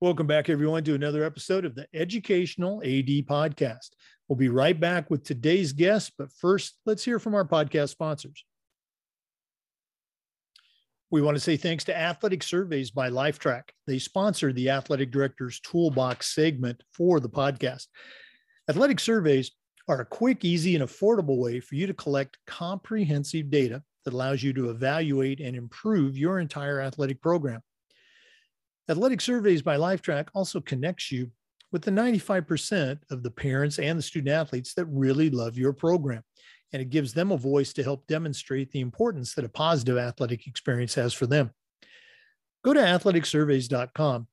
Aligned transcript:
Welcome 0.00 0.28
back, 0.28 0.48
everyone, 0.48 0.84
to 0.84 0.94
another 0.94 1.24
episode 1.24 1.64
of 1.64 1.74
the 1.74 1.88
Educational 1.92 2.80
AD 2.84 3.26
Podcast. 3.26 3.88
We'll 4.28 4.36
be 4.36 4.48
right 4.48 4.78
back 4.78 5.10
with 5.10 5.24
today's 5.24 5.72
guest, 5.72 6.12
but 6.16 6.32
first, 6.32 6.76
let's 6.86 7.04
hear 7.04 7.18
from 7.18 7.34
our 7.34 7.44
podcast 7.44 7.88
sponsors. 7.88 8.44
We 11.10 11.20
want 11.20 11.36
to 11.36 11.40
say 11.40 11.56
thanks 11.56 11.82
to 11.86 11.98
Athletic 11.98 12.44
Surveys 12.44 12.92
by 12.92 13.10
Lifetrack. 13.10 13.70
They 13.88 13.98
sponsor 13.98 14.52
the 14.52 14.70
Athletic 14.70 15.10
Director's 15.10 15.58
Toolbox 15.58 16.32
segment 16.32 16.80
for 16.92 17.18
the 17.18 17.28
podcast. 17.28 17.88
Athletic 18.70 19.00
surveys 19.00 19.50
are 19.88 20.02
a 20.02 20.06
quick, 20.06 20.44
easy, 20.44 20.76
and 20.76 20.84
affordable 20.84 21.38
way 21.38 21.58
for 21.58 21.74
you 21.74 21.88
to 21.88 21.94
collect 21.94 22.38
comprehensive 22.46 23.50
data 23.50 23.82
that 24.04 24.14
allows 24.14 24.44
you 24.44 24.52
to 24.52 24.70
evaluate 24.70 25.40
and 25.40 25.56
improve 25.56 26.16
your 26.16 26.38
entire 26.38 26.80
athletic 26.80 27.20
program. 27.20 27.62
Athletic 28.88 29.20
Surveys 29.20 29.62
by 29.62 29.76
Lifetrack 29.76 30.28
also 30.34 30.60
connects 30.60 31.12
you 31.12 31.30
with 31.72 31.82
the 31.82 31.90
95% 31.90 32.98
of 33.10 33.22
the 33.22 33.30
parents 33.30 33.78
and 33.78 33.98
the 33.98 34.02
student 34.02 34.34
athletes 34.34 34.72
that 34.74 34.86
really 34.86 35.28
love 35.28 35.58
your 35.58 35.74
program. 35.74 36.22
And 36.72 36.80
it 36.80 36.90
gives 36.90 37.12
them 37.12 37.30
a 37.30 37.36
voice 37.36 37.72
to 37.74 37.82
help 37.82 38.06
demonstrate 38.06 38.70
the 38.70 38.80
importance 38.80 39.34
that 39.34 39.44
a 39.44 39.50
positive 39.50 39.98
athletic 39.98 40.46
experience 40.46 40.94
has 40.94 41.12
for 41.12 41.26
them. 41.26 41.50
Go 42.64 42.72
to 42.72 42.80
athleticsurveys.com 42.80 44.26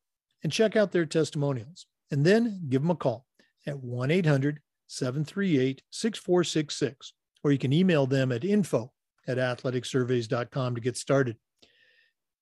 and 0.43 0.51
check 0.51 0.75
out 0.75 0.91
their 0.91 1.05
testimonials, 1.05 1.87
and 2.11 2.25
then 2.25 2.61
give 2.69 2.81
them 2.81 2.91
a 2.91 2.95
call 2.95 3.25
at 3.65 3.79
1 3.79 4.11
800 4.11 4.59
738 4.87 5.81
6466, 5.89 7.13
or 7.43 7.51
you 7.51 7.57
can 7.57 7.73
email 7.73 8.05
them 8.05 8.31
at 8.31 8.43
info 8.45 8.91
at 9.27 9.37
athleticsurveys.com 9.37 10.75
to 10.75 10.81
get 10.81 10.97
started. 10.97 11.37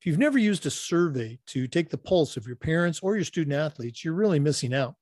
If 0.03 0.07
you've 0.07 0.19
never 0.19 0.37
used 0.37 0.65
a 0.65 0.69
survey 0.69 1.39
to 1.45 1.65
take 1.65 1.89
the 1.89 1.97
pulse 1.97 2.35
of 2.35 2.45
your 2.45 2.57
parents 2.57 2.99
or 3.01 3.15
your 3.15 3.23
student 3.23 3.55
athletes, 3.55 4.03
you're 4.03 4.13
really 4.13 4.37
missing 4.37 4.73
out. 4.73 4.95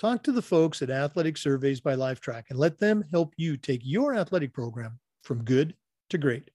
Talk 0.00 0.24
to 0.24 0.32
the 0.32 0.42
folks 0.42 0.82
at 0.82 0.90
Athletic 0.90 1.36
Surveys 1.36 1.80
by 1.80 1.94
Lifetrack 1.94 2.42
and 2.50 2.58
let 2.58 2.80
them 2.80 3.04
help 3.12 3.32
you 3.36 3.56
take 3.56 3.82
your 3.84 4.16
athletic 4.16 4.52
program 4.52 4.98
from 5.22 5.44
good 5.44 5.76
to 6.08 6.18
great. 6.18 6.50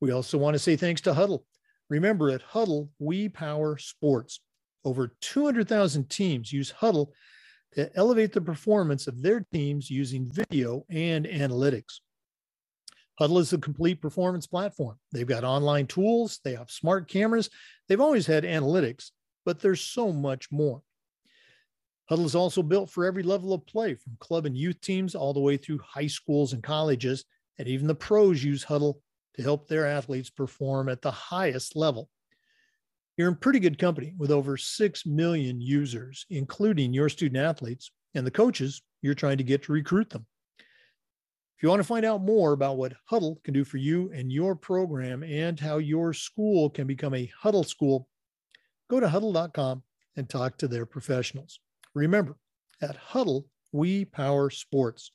We 0.00 0.12
also 0.12 0.38
want 0.38 0.54
to 0.54 0.58
say 0.58 0.76
thanks 0.76 1.02
to 1.02 1.12
Hudl. 1.12 1.42
Remember, 1.90 2.30
at 2.30 2.42
Hudl, 2.42 2.88
we 2.98 3.28
power 3.28 3.76
sports. 3.76 4.40
Over 4.82 5.14
200,000 5.20 6.08
teams 6.08 6.50
use 6.50 6.72
Hudl 6.72 7.08
to 7.74 7.94
elevate 7.98 8.32
the 8.32 8.40
performance 8.40 9.06
of 9.06 9.20
their 9.20 9.40
teams 9.52 9.90
using 9.90 10.24
video 10.24 10.86
and 10.88 11.26
analytics. 11.26 11.98
Hudl 13.20 13.40
is 13.40 13.52
a 13.52 13.58
complete 13.58 14.00
performance 14.00 14.46
platform. 14.46 14.98
They've 15.12 15.26
got 15.26 15.44
online 15.44 15.86
tools, 15.86 16.40
they 16.44 16.54
have 16.54 16.70
smart 16.70 17.08
cameras, 17.08 17.50
they've 17.88 18.00
always 18.00 18.26
had 18.26 18.44
analytics, 18.44 19.10
but 19.44 19.60
there's 19.60 19.80
so 19.80 20.12
much 20.12 20.50
more. 20.50 20.82
Hudl 22.10 22.24
is 22.24 22.34
also 22.34 22.62
built 22.62 22.90
for 22.90 23.04
every 23.04 23.22
level 23.22 23.52
of 23.52 23.66
play, 23.66 23.94
from 23.94 24.16
club 24.18 24.46
and 24.46 24.56
youth 24.56 24.80
teams 24.80 25.14
all 25.14 25.32
the 25.32 25.40
way 25.40 25.56
through 25.56 25.78
high 25.78 26.06
schools 26.06 26.52
and 26.52 26.62
colleges, 26.62 27.24
and 27.58 27.68
even 27.68 27.86
the 27.86 27.94
pros 27.94 28.42
use 28.42 28.64
Hudl 28.64 28.94
to 29.34 29.42
help 29.42 29.68
their 29.68 29.86
athletes 29.86 30.30
perform 30.30 30.88
at 30.88 31.02
the 31.02 31.10
highest 31.10 31.76
level. 31.76 32.08
You're 33.16 33.28
in 33.28 33.36
pretty 33.36 33.60
good 33.60 33.78
company 33.78 34.14
with 34.16 34.30
over 34.30 34.56
6 34.56 35.06
million 35.06 35.60
users, 35.60 36.26
including 36.30 36.92
your 36.92 37.08
student 37.08 37.44
athletes 37.44 37.90
and 38.14 38.26
the 38.26 38.30
coaches 38.30 38.82
you're 39.02 39.14
trying 39.14 39.38
to 39.38 39.44
get 39.44 39.62
to 39.64 39.72
recruit 39.72 40.10
them. 40.10 40.26
If 41.62 41.66
you 41.66 41.70
want 41.70 41.78
to 41.78 41.86
find 41.86 42.04
out 42.04 42.22
more 42.22 42.54
about 42.54 42.76
what 42.76 42.94
Hudl 43.08 43.40
can 43.44 43.54
do 43.54 43.62
for 43.62 43.76
you 43.76 44.10
and 44.12 44.32
your 44.32 44.56
program 44.56 45.22
and 45.22 45.60
how 45.60 45.78
your 45.78 46.12
school 46.12 46.68
can 46.68 46.88
become 46.88 47.14
a 47.14 47.30
Hudl 47.40 47.64
school, 47.64 48.08
go 48.90 48.98
to 48.98 49.06
hudl.com 49.06 49.84
and 50.16 50.28
talk 50.28 50.58
to 50.58 50.66
their 50.66 50.84
professionals. 50.84 51.60
Remember, 51.94 52.36
at 52.80 52.98
Hudl, 53.00 53.44
we 53.70 54.04
power 54.04 54.50
sports. 54.50 55.12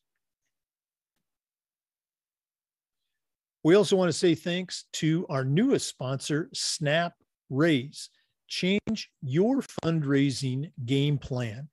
We 3.66 3.76
also 3.76 3.98
want 3.98 4.08
to 4.08 4.18
say 4.18 4.34
thanks 4.34 4.86
to 4.94 5.26
our 5.28 5.44
newest 5.44 5.90
sponsor, 5.90 6.48
Snap 6.54 7.12
Raise. 7.50 8.10
Change 8.48 9.12
your 9.22 9.64
fundraising 9.84 10.72
game 10.86 11.18
plan. 11.18 11.68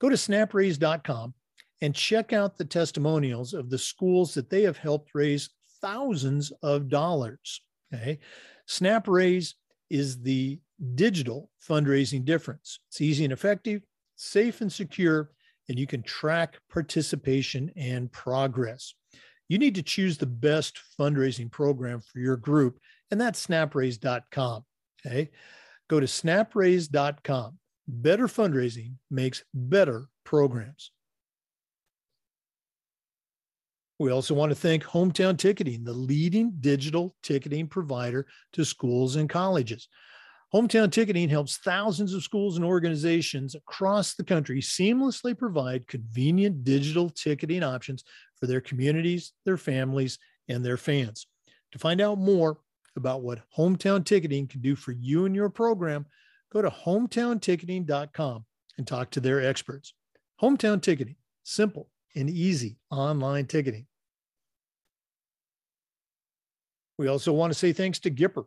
Go 0.00 0.10
to 0.10 0.16
snapraise.com 0.16 1.32
and 1.80 1.94
check 1.94 2.32
out 2.32 2.56
the 2.56 2.64
testimonials 2.64 3.54
of 3.54 3.70
the 3.70 3.78
schools 3.78 4.34
that 4.34 4.50
they 4.50 4.62
have 4.62 4.76
helped 4.76 5.10
raise 5.14 5.50
thousands 5.80 6.52
of 6.62 6.88
dollars. 6.88 7.62
Okay. 7.94 8.18
SnapRaise 8.68 9.54
is 9.90 10.20
the 10.20 10.58
digital 10.94 11.50
fundraising 11.66 12.24
difference. 12.24 12.80
It's 12.88 13.00
easy 13.00 13.24
and 13.24 13.32
effective, 13.32 13.82
safe 14.16 14.60
and 14.60 14.72
secure, 14.72 15.30
and 15.68 15.78
you 15.78 15.86
can 15.86 16.02
track 16.02 16.58
participation 16.70 17.70
and 17.76 18.10
progress. 18.12 18.94
You 19.48 19.58
need 19.58 19.74
to 19.76 19.82
choose 19.82 20.18
the 20.18 20.26
best 20.26 20.78
fundraising 20.98 21.50
program 21.50 22.00
for 22.00 22.18
your 22.18 22.36
group, 22.36 22.78
and 23.10 23.20
that's 23.20 23.46
snapraise.com. 23.46 24.64
Okay. 25.06 25.30
Go 25.88 26.00
to 26.00 26.06
snapraise.com. 26.06 27.58
Better 27.86 28.26
fundraising 28.26 28.94
makes 29.10 29.42
better 29.54 30.08
programs. 30.24 30.90
We 33.98 34.12
also 34.12 34.32
want 34.32 34.50
to 34.50 34.56
thank 34.56 34.84
Hometown 34.84 35.36
Ticketing, 35.36 35.82
the 35.82 35.92
leading 35.92 36.52
digital 36.60 37.16
ticketing 37.22 37.66
provider 37.66 38.26
to 38.52 38.64
schools 38.64 39.16
and 39.16 39.28
colleges. 39.28 39.88
Hometown 40.54 40.90
Ticketing 40.90 41.28
helps 41.28 41.58
thousands 41.58 42.14
of 42.14 42.22
schools 42.22 42.56
and 42.56 42.64
organizations 42.64 43.56
across 43.56 44.14
the 44.14 44.24
country 44.24 44.60
seamlessly 44.60 45.36
provide 45.36 45.88
convenient 45.88 46.62
digital 46.62 47.10
ticketing 47.10 47.64
options 47.64 48.04
for 48.38 48.46
their 48.46 48.60
communities, 48.60 49.32
their 49.44 49.56
families, 49.56 50.18
and 50.48 50.64
their 50.64 50.76
fans. 50.76 51.26
To 51.72 51.78
find 51.78 52.00
out 52.00 52.18
more 52.18 52.58
about 52.96 53.22
what 53.22 53.42
Hometown 53.56 54.04
Ticketing 54.04 54.46
can 54.46 54.60
do 54.60 54.76
for 54.76 54.92
you 54.92 55.26
and 55.26 55.34
your 55.34 55.50
program, 55.50 56.06
go 56.52 56.62
to 56.62 56.70
hometownticketing.com 56.70 58.44
and 58.78 58.86
talk 58.86 59.10
to 59.10 59.20
their 59.20 59.44
experts. 59.44 59.92
Hometown 60.40 60.80
Ticketing, 60.80 61.16
simple 61.42 61.90
and 62.14 62.30
easy 62.30 62.78
online 62.90 63.46
ticketing. 63.46 63.87
We 66.98 67.06
also 67.06 67.32
want 67.32 67.52
to 67.52 67.58
say 67.58 67.72
thanks 67.72 68.00
to 68.00 68.10
Gipper. 68.10 68.44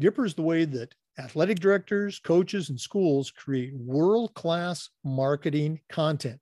Gipper 0.00 0.24
is 0.24 0.34
the 0.34 0.42
way 0.42 0.64
that 0.64 0.94
athletic 1.18 1.60
directors, 1.60 2.18
coaches, 2.18 2.70
and 2.70 2.80
schools 2.80 3.30
create 3.30 3.76
world 3.76 4.32
class 4.34 4.88
marketing 5.04 5.80
content. 5.90 6.40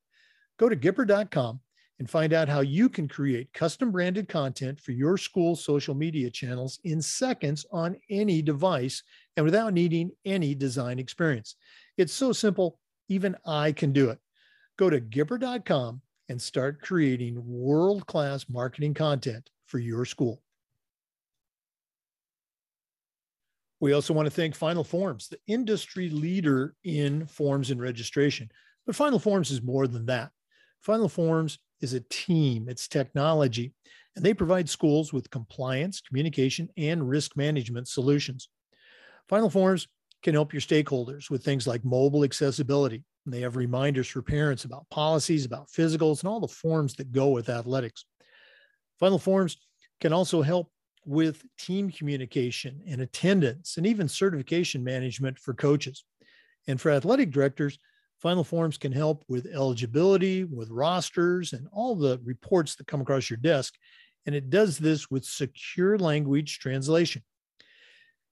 Go 0.58 0.68
to 0.68 0.76
Gipper.com 0.76 1.60
and 1.98 2.08
find 2.08 2.32
out 2.32 2.48
how 2.48 2.60
you 2.60 2.88
can 2.88 3.08
create 3.08 3.52
custom 3.52 3.90
branded 3.90 4.28
content 4.28 4.80
for 4.80 4.92
your 4.92 5.18
school's 5.18 5.64
social 5.64 5.94
media 5.94 6.30
channels 6.30 6.78
in 6.84 7.02
seconds 7.02 7.66
on 7.72 7.96
any 8.08 8.40
device 8.40 9.02
and 9.36 9.44
without 9.44 9.74
needing 9.74 10.10
any 10.24 10.54
design 10.54 10.98
experience. 10.98 11.56
It's 11.98 12.12
so 12.12 12.32
simple, 12.32 12.78
even 13.08 13.36
I 13.44 13.72
can 13.72 13.92
do 13.92 14.08
it. 14.10 14.18
Go 14.78 14.88
to 14.88 15.00
Gipper.com 15.00 16.00
and 16.28 16.40
start 16.40 16.80
creating 16.80 17.42
world 17.44 18.06
class 18.06 18.46
marketing 18.48 18.94
content 18.94 19.50
for 19.66 19.78
your 19.78 20.04
school. 20.04 20.40
We 23.80 23.94
also 23.94 24.12
want 24.12 24.26
to 24.26 24.30
thank 24.30 24.54
Final 24.54 24.84
Forms, 24.84 25.28
the 25.28 25.38
industry 25.46 26.10
leader 26.10 26.74
in 26.84 27.26
forms 27.26 27.70
and 27.70 27.80
registration. 27.80 28.50
But 28.86 28.94
Final 28.94 29.18
Forms 29.18 29.50
is 29.50 29.62
more 29.62 29.86
than 29.86 30.06
that. 30.06 30.30
Final 30.82 31.08
Forms 31.08 31.58
is 31.80 31.94
a 31.94 32.00
team, 32.10 32.68
it's 32.68 32.88
technology, 32.88 33.72
and 34.16 34.24
they 34.24 34.34
provide 34.34 34.68
schools 34.68 35.12
with 35.12 35.30
compliance, 35.30 36.00
communication, 36.00 36.68
and 36.76 37.08
risk 37.08 37.36
management 37.36 37.88
solutions. 37.88 38.48
Final 39.28 39.48
Forms 39.48 39.88
can 40.22 40.34
help 40.34 40.52
your 40.52 40.60
stakeholders 40.60 41.30
with 41.30 41.42
things 41.42 41.66
like 41.66 41.84
mobile 41.84 42.24
accessibility. 42.24 43.02
And 43.24 43.32
they 43.32 43.40
have 43.40 43.56
reminders 43.56 44.08
for 44.08 44.22
parents 44.22 44.64
about 44.64 44.88
policies, 44.90 45.44
about 45.44 45.68
physicals, 45.68 46.20
and 46.20 46.28
all 46.28 46.40
the 46.40 46.48
forms 46.48 46.94
that 46.96 47.12
go 47.12 47.28
with 47.28 47.48
athletics. 47.48 48.04
Final 48.98 49.18
Forms 49.18 49.56
can 50.00 50.12
also 50.12 50.42
help 50.42 50.70
with 51.04 51.44
team 51.58 51.90
communication 51.90 52.82
and 52.86 53.00
attendance 53.00 53.76
and 53.76 53.86
even 53.86 54.08
certification 54.08 54.84
management 54.84 55.38
for 55.38 55.54
coaches. 55.54 56.04
And 56.68 56.80
for 56.80 56.90
athletic 56.90 57.30
directors, 57.30 57.78
Final 58.20 58.44
Forms 58.44 58.76
can 58.76 58.92
help 58.92 59.24
with 59.28 59.46
eligibility, 59.46 60.44
with 60.44 60.70
rosters, 60.70 61.54
and 61.54 61.66
all 61.72 61.96
the 61.96 62.20
reports 62.22 62.76
that 62.76 62.86
come 62.86 63.00
across 63.00 63.30
your 63.30 63.38
desk. 63.38 63.74
And 64.26 64.34
it 64.34 64.50
does 64.50 64.78
this 64.78 65.10
with 65.10 65.24
secure 65.24 65.96
language 65.96 66.58
translation. 66.58 67.22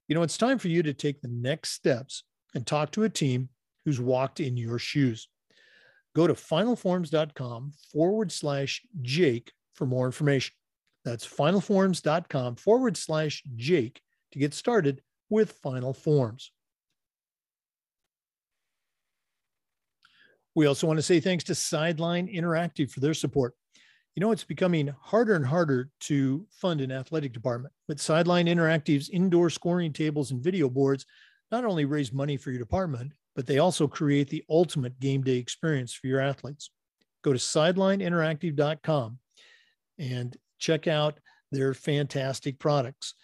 You 0.07 0.15
know, 0.15 0.21
it's 0.21 0.37
time 0.37 0.59
for 0.59 0.67
you 0.67 0.83
to 0.83 0.93
take 0.93 1.21
the 1.21 1.27
next 1.27 1.71
steps 1.71 2.23
and 2.53 2.65
talk 2.65 2.91
to 2.91 3.03
a 3.03 3.09
team 3.09 3.49
who's 3.83 3.99
walked 3.99 4.39
in 4.39 4.57
your 4.57 4.77
shoes. 4.77 5.27
Go 6.15 6.27
to 6.27 6.33
finalforms.com 6.33 7.71
forward 7.91 8.31
slash 8.31 8.81
Jake 9.01 9.51
for 9.73 9.85
more 9.85 10.05
information. 10.05 10.53
That's 11.05 11.27
finalforms.com 11.27 12.55
forward 12.55 12.97
slash 12.97 13.43
Jake 13.55 14.01
to 14.31 14.39
get 14.39 14.53
started 14.53 15.01
with 15.29 15.53
final 15.63 15.93
forms. 15.93 16.51
We 20.55 20.65
also 20.65 20.87
want 20.87 20.97
to 20.97 21.03
say 21.03 21.19
thanks 21.19 21.43
to 21.45 21.55
Sideline 21.55 22.27
Interactive 22.27 22.91
for 22.91 22.99
their 22.99 23.13
support. 23.13 23.53
You 24.15 24.21
know, 24.21 24.31
it's 24.31 24.43
becoming 24.43 24.93
harder 25.01 25.35
and 25.35 25.45
harder 25.45 25.89
to 26.01 26.45
fund 26.51 26.81
an 26.81 26.91
athletic 26.91 27.31
department, 27.31 27.73
but 27.87 27.99
Sideline 27.99 28.47
Interactive's 28.47 29.09
indoor 29.09 29.49
scoring 29.49 29.93
tables 29.93 30.31
and 30.31 30.43
video 30.43 30.67
boards 30.67 31.05
not 31.51 31.63
only 31.63 31.85
raise 31.85 32.11
money 32.11 32.35
for 32.35 32.51
your 32.51 32.59
department, 32.59 33.13
but 33.35 33.47
they 33.47 33.59
also 33.59 33.87
create 33.87 34.29
the 34.29 34.43
ultimate 34.49 34.99
game 34.99 35.21
day 35.21 35.37
experience 35.37 35.93
for 35.93 36.07
your 36.07 36.19
athletes. 36.19 36.71
Go 37.23 37.31
to 37.31 37.39
sidelineinteractive.com 37.39 39.19
and 39.97 40.37
check 40.59 40.87
out 40.87 41.19
their 41.51 41.73
fantastic 41.73 42.59
products. 42.59 43.15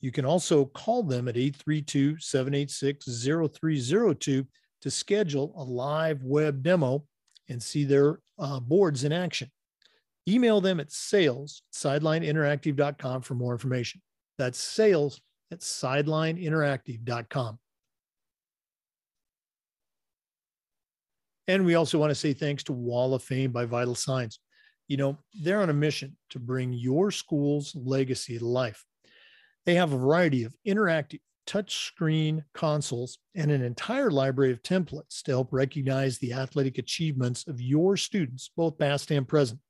You 0.00 0.12
can 0.12 0.24
also 0.24 0.64
call 0.64 1.02
them 1.02 1.28
at 1.28 1.36
832 1.36 2.18
786 2.18 3.04
0302 3.24 4.46
to 4.82 4.90
schedule 4.90 5.52
a 5.56 5.64
live 5.64 6.22
web 6.22 6.62
demo 6.62 7.04
and 7.48 7.62
see 7.62 7.84
their 7.84 8.20
uh, 8.38 8.60
boards 8.60 9.04
in 9.04 9.12
action. 9.12 9.50
Email 10.28 10.60
them 10.60 10.78
at 10.78 10.92
sales 10.92 11.62
sidelineinteractive.com 11.74 13.22
for 13.22 13.34
more 13.34 13.52
information. 13.52 14.00
That's 14.36 14.58
sales 14.58 15.20
at 15.50 15.60
sidelineinteractive.com. 15.60 17.58
And 21.48 21.64
we 21.64 21.76
also 21.76 21.98
want 21.98 22.10
to 22.10 22.14
say 22.14 22.34
thanks 22.34 22.62
to 22.64 22.74
Wall 22.74 23.14
of 23.14 23.22
Fame 23.22 23.52
by 23.52 23.64
Vital 23.64 23.94
Signs. 23.94 24.38
You 24.88 24.96
know, 24.96 25.18
they're 25.42 25.60
on 25.60 25.70
a 25.70 25.74
mission 25.74 26.16
to 26.30 26.38
bring 26.38 26.72
your 26.72 27.10
school's 27.10 27.76
legacy 27.76 28.38
to 28.38 28.46
life. 28.46 28.84
They 29.66 29.74
have 29.74 29.92
a 29.92 29.98
variety 29.98 30.44
of 30.44 30.54
interactive 30.66 31.20
touchscreen 31.46 32.42
consoles 32.52 33.18
and 33.34 33.50
an 33.50 33.62
entire 33.62 34.10
library 34.10 34.52
of 34.52 34.62
templates 34.62 35.22
to 35.22 35.30
help 35.30 35.50
recognize 35.52 36.18
the 36.18 36.34
athletic 36.34 36.76
achievements 36.78 37.46
of 37.46 37.60
your 37.60 37.96
students, 37.96 38.50
both 38.56 38.78
past 38.78 39.10
and 39.10 39.26
present. 39.26 39.60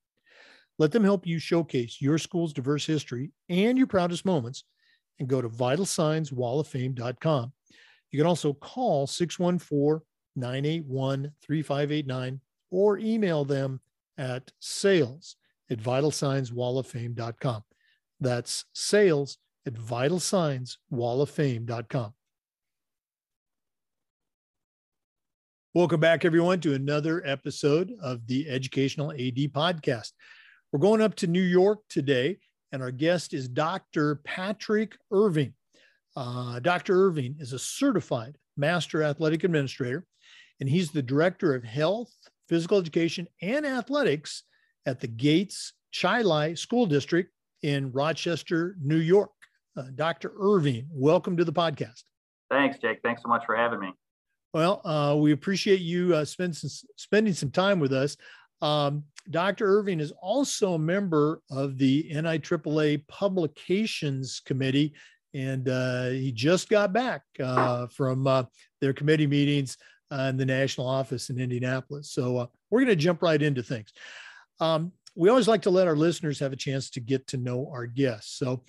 Let 0.79 0.93
them 0.93 1.05
help 1.05 1.27
you 1.27 1.39
showcase 1.39 2.01
your 2.01 2.19
school's 2.19 2.53
diverse 2.53 2.85
history 2.87 3.33
and 3.49 3.79
your 3.79 3.87
proudest 3.87 4.25
moments 4.25 4.65
and 5.19 5.29
go 5.29 5.43
to 5.43 5.49
vitalsignswalloffame.com. 5.49 7.53
You 8.11 8.19
can 8.19 8.27
also 8.27 8.55
call 8.55 9.07
614 9.07 10.01
981 10.37 11.33
3589 11.43 12.41
or 12.71 12.99
email 12.99 13.45
them 13.45 13.81
at 14.19 14.51
sales 14.59 15.37
at 15.71 15.79
vitalsignswalloffame.com. 15.79 17.63
That's 18.21 18.65
sales 18.73 19.39
at 19.67 19.75
vitalsignswalloffame.com. 19.75 22.15
Welcome 25.75 26.01
back, 26.01 26.25
everyone, 26.25 26.61
to 26.61 26.73
another 26.75 27.23
episode 27.25 27.93
of 28.03 28.27
the 28.27 28.49
Educational 28.49 29.13
AD 29.13 29.53
Podcast. 29.53 30.13
We're 30.73 30.81
going 30.81 31.01
up 31.01 31.15
to 31.17 31.27
New 31.27 31.43
York 31.43 31.81
today, 31.89 32.39
and 32.73 32.83
our 32.83 32.91
guest 32.91 33.33
is 33.33 33.49
Dr. 33.49 34.17
Patrick 34.25 34.97
Irving. 35.13 35.55
Uh, 36.17 36.59
Dr. 36.59 37.07
Irving 37.07 37.37
is 37.39 37.53
a 37.53 37.59
certified 37.59 38.37
master 38.57 39.05
athletic 39.05 39.45
administrator 39.45 40.05
and 40.61 40.69
he's 40.69 40.91
the 40.91 41.03
director 41.03 41.55
of 41.55 41.65
health, 41.65 42.13
physical 42.49 42.79
education, 42.79 43.29
and 43.43 43.67
athletics 43.67 44.45
at 44.87 45.01
the 45.01 45.07
Gates 45.07 45.75
Chili 45.93 46.57
School 46.57 46.87
District 46.87 47.31
in 47.63 47.93
Rochester, 47.93 48.77
New 48.81 48.97
York. 48.97 49.31
Uh, 49.77 49.85
Dr. 49.95 50.33
Irving, 50.41 50.89
welcome 50.91 51.37
to 51.37 51.45
the 51.45 51.53
podcast. 51.53 52.03
Thanks, 52.51 52.79
Jake. 52.79 53.01
Thanks 53.03 53.23
so 53.23 53.29
much 53.29 53.45
for 53.45 53.55
having 53.55 53.81
me. 53.81 53.93
Well, 54.55 54.81
uh, 54.85 55.15
we 55.17 55.33
appreciate 55.33 55.81
you 55.81 56.15
uh, 56.15 56.25
spend 56.25 56.57
some, 56.57 56.71
spending 56.97 57.35
some 57.35 57.51
time 57.51 57.79
with 57.79 57.93
us. 57.93 58.17
Um, 58.63 59.05
Dr. 59.31 59.67
Irving 59.67 60.01
is 60.01 60.13
also 60.23 60.75
a 60.75 60.79
member 60.79 61.43
of 61.51 61.77
the 61.77 62.11
NIAAA 62.13 63.07
Publications 63.07 64.41
Committee, 64.45 64.95
and 65.35 65.69
uh, 65.69 66.09
he 66.09 66.33
just 66.33 66.69
got 66.71 66.93
back 66.93 67.23
uh, 67.39 67.87
from 67.89 68.27
uh, 68.27 68.45
their 68.81 68.95
committee 68.95 69.27
meetings 69.27 69.77
uh, 70.11 70.29
in 70.31 70.37
the 70.37 70.47
national 70.47 70.87
office 70.87 71.31
in 71.31 71.39
Indianapolis. 71.39 72.11
So 72.11 72.37
uh, 72.39 72.47
we're 72.71 72.81
going 72.81 72.89
to 72.89 72.97
jump 72.97 73.23
right 73.23 73.41
into 73.41 73.63
things. 73.63 73.93
Um, 74.61 74.93
we 75.15 75.29
always 75.29 75.49
like 75.49 75.63
to 75.63 75.71
let 75.71 75.89
our 75.89 75.97
listeners 75.97 76.39
have 76.41 76.53
a 76.53 76.57
chance 76.57 76.91
to 76.91 77.01
get 77.01 77.27
to 77.29 77.37
know 77.37 77.71
our 77.73 77.87
guests. 77.87 78.39
So 78.39 78.63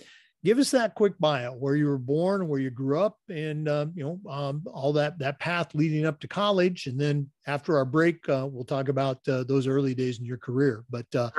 give 0.44 0.58
us 0.58 0.72
that 0.72 0.96
quick 0.96 1.14
bio 1.20 1.52
where 1.52 1.76
you 1.76 1.88
were 1.88 1.98
born 1.98 2.48
where 2.48 2.60
you 2.60 2.70
grew 2.70 3.00
up 3.00 3.18
and 3.30 3.68
uh, 3.68 3.86
you 3.94 4.04
know 4.04 4.32
um, 4.32 4.64
all 4.72 4.94
that 4.94 5.18
that 5.20 5.40
path 5.40 5.74
leading 5.76 6.06
up 6.06 6.20
to 6.20 6.28
college 6.28 6.88
and 6.88 7.00
then 7.00 7.30
after 7.48 7.78
our 7.78 7.86
break 7.86 8.28
uh, 8.30 8.48
we'll 8.50 8.64
talk 8.64 8.90
about 8.90 9.20
uh, 9.28 9.44
those 9.44 9.68
early 9.68 9.94
days 9.94 10.20
in 10.20 10.26
your 10.26 10.38
career 10.38 10.84
but 10.90 11.08
uh. 11.16 11.30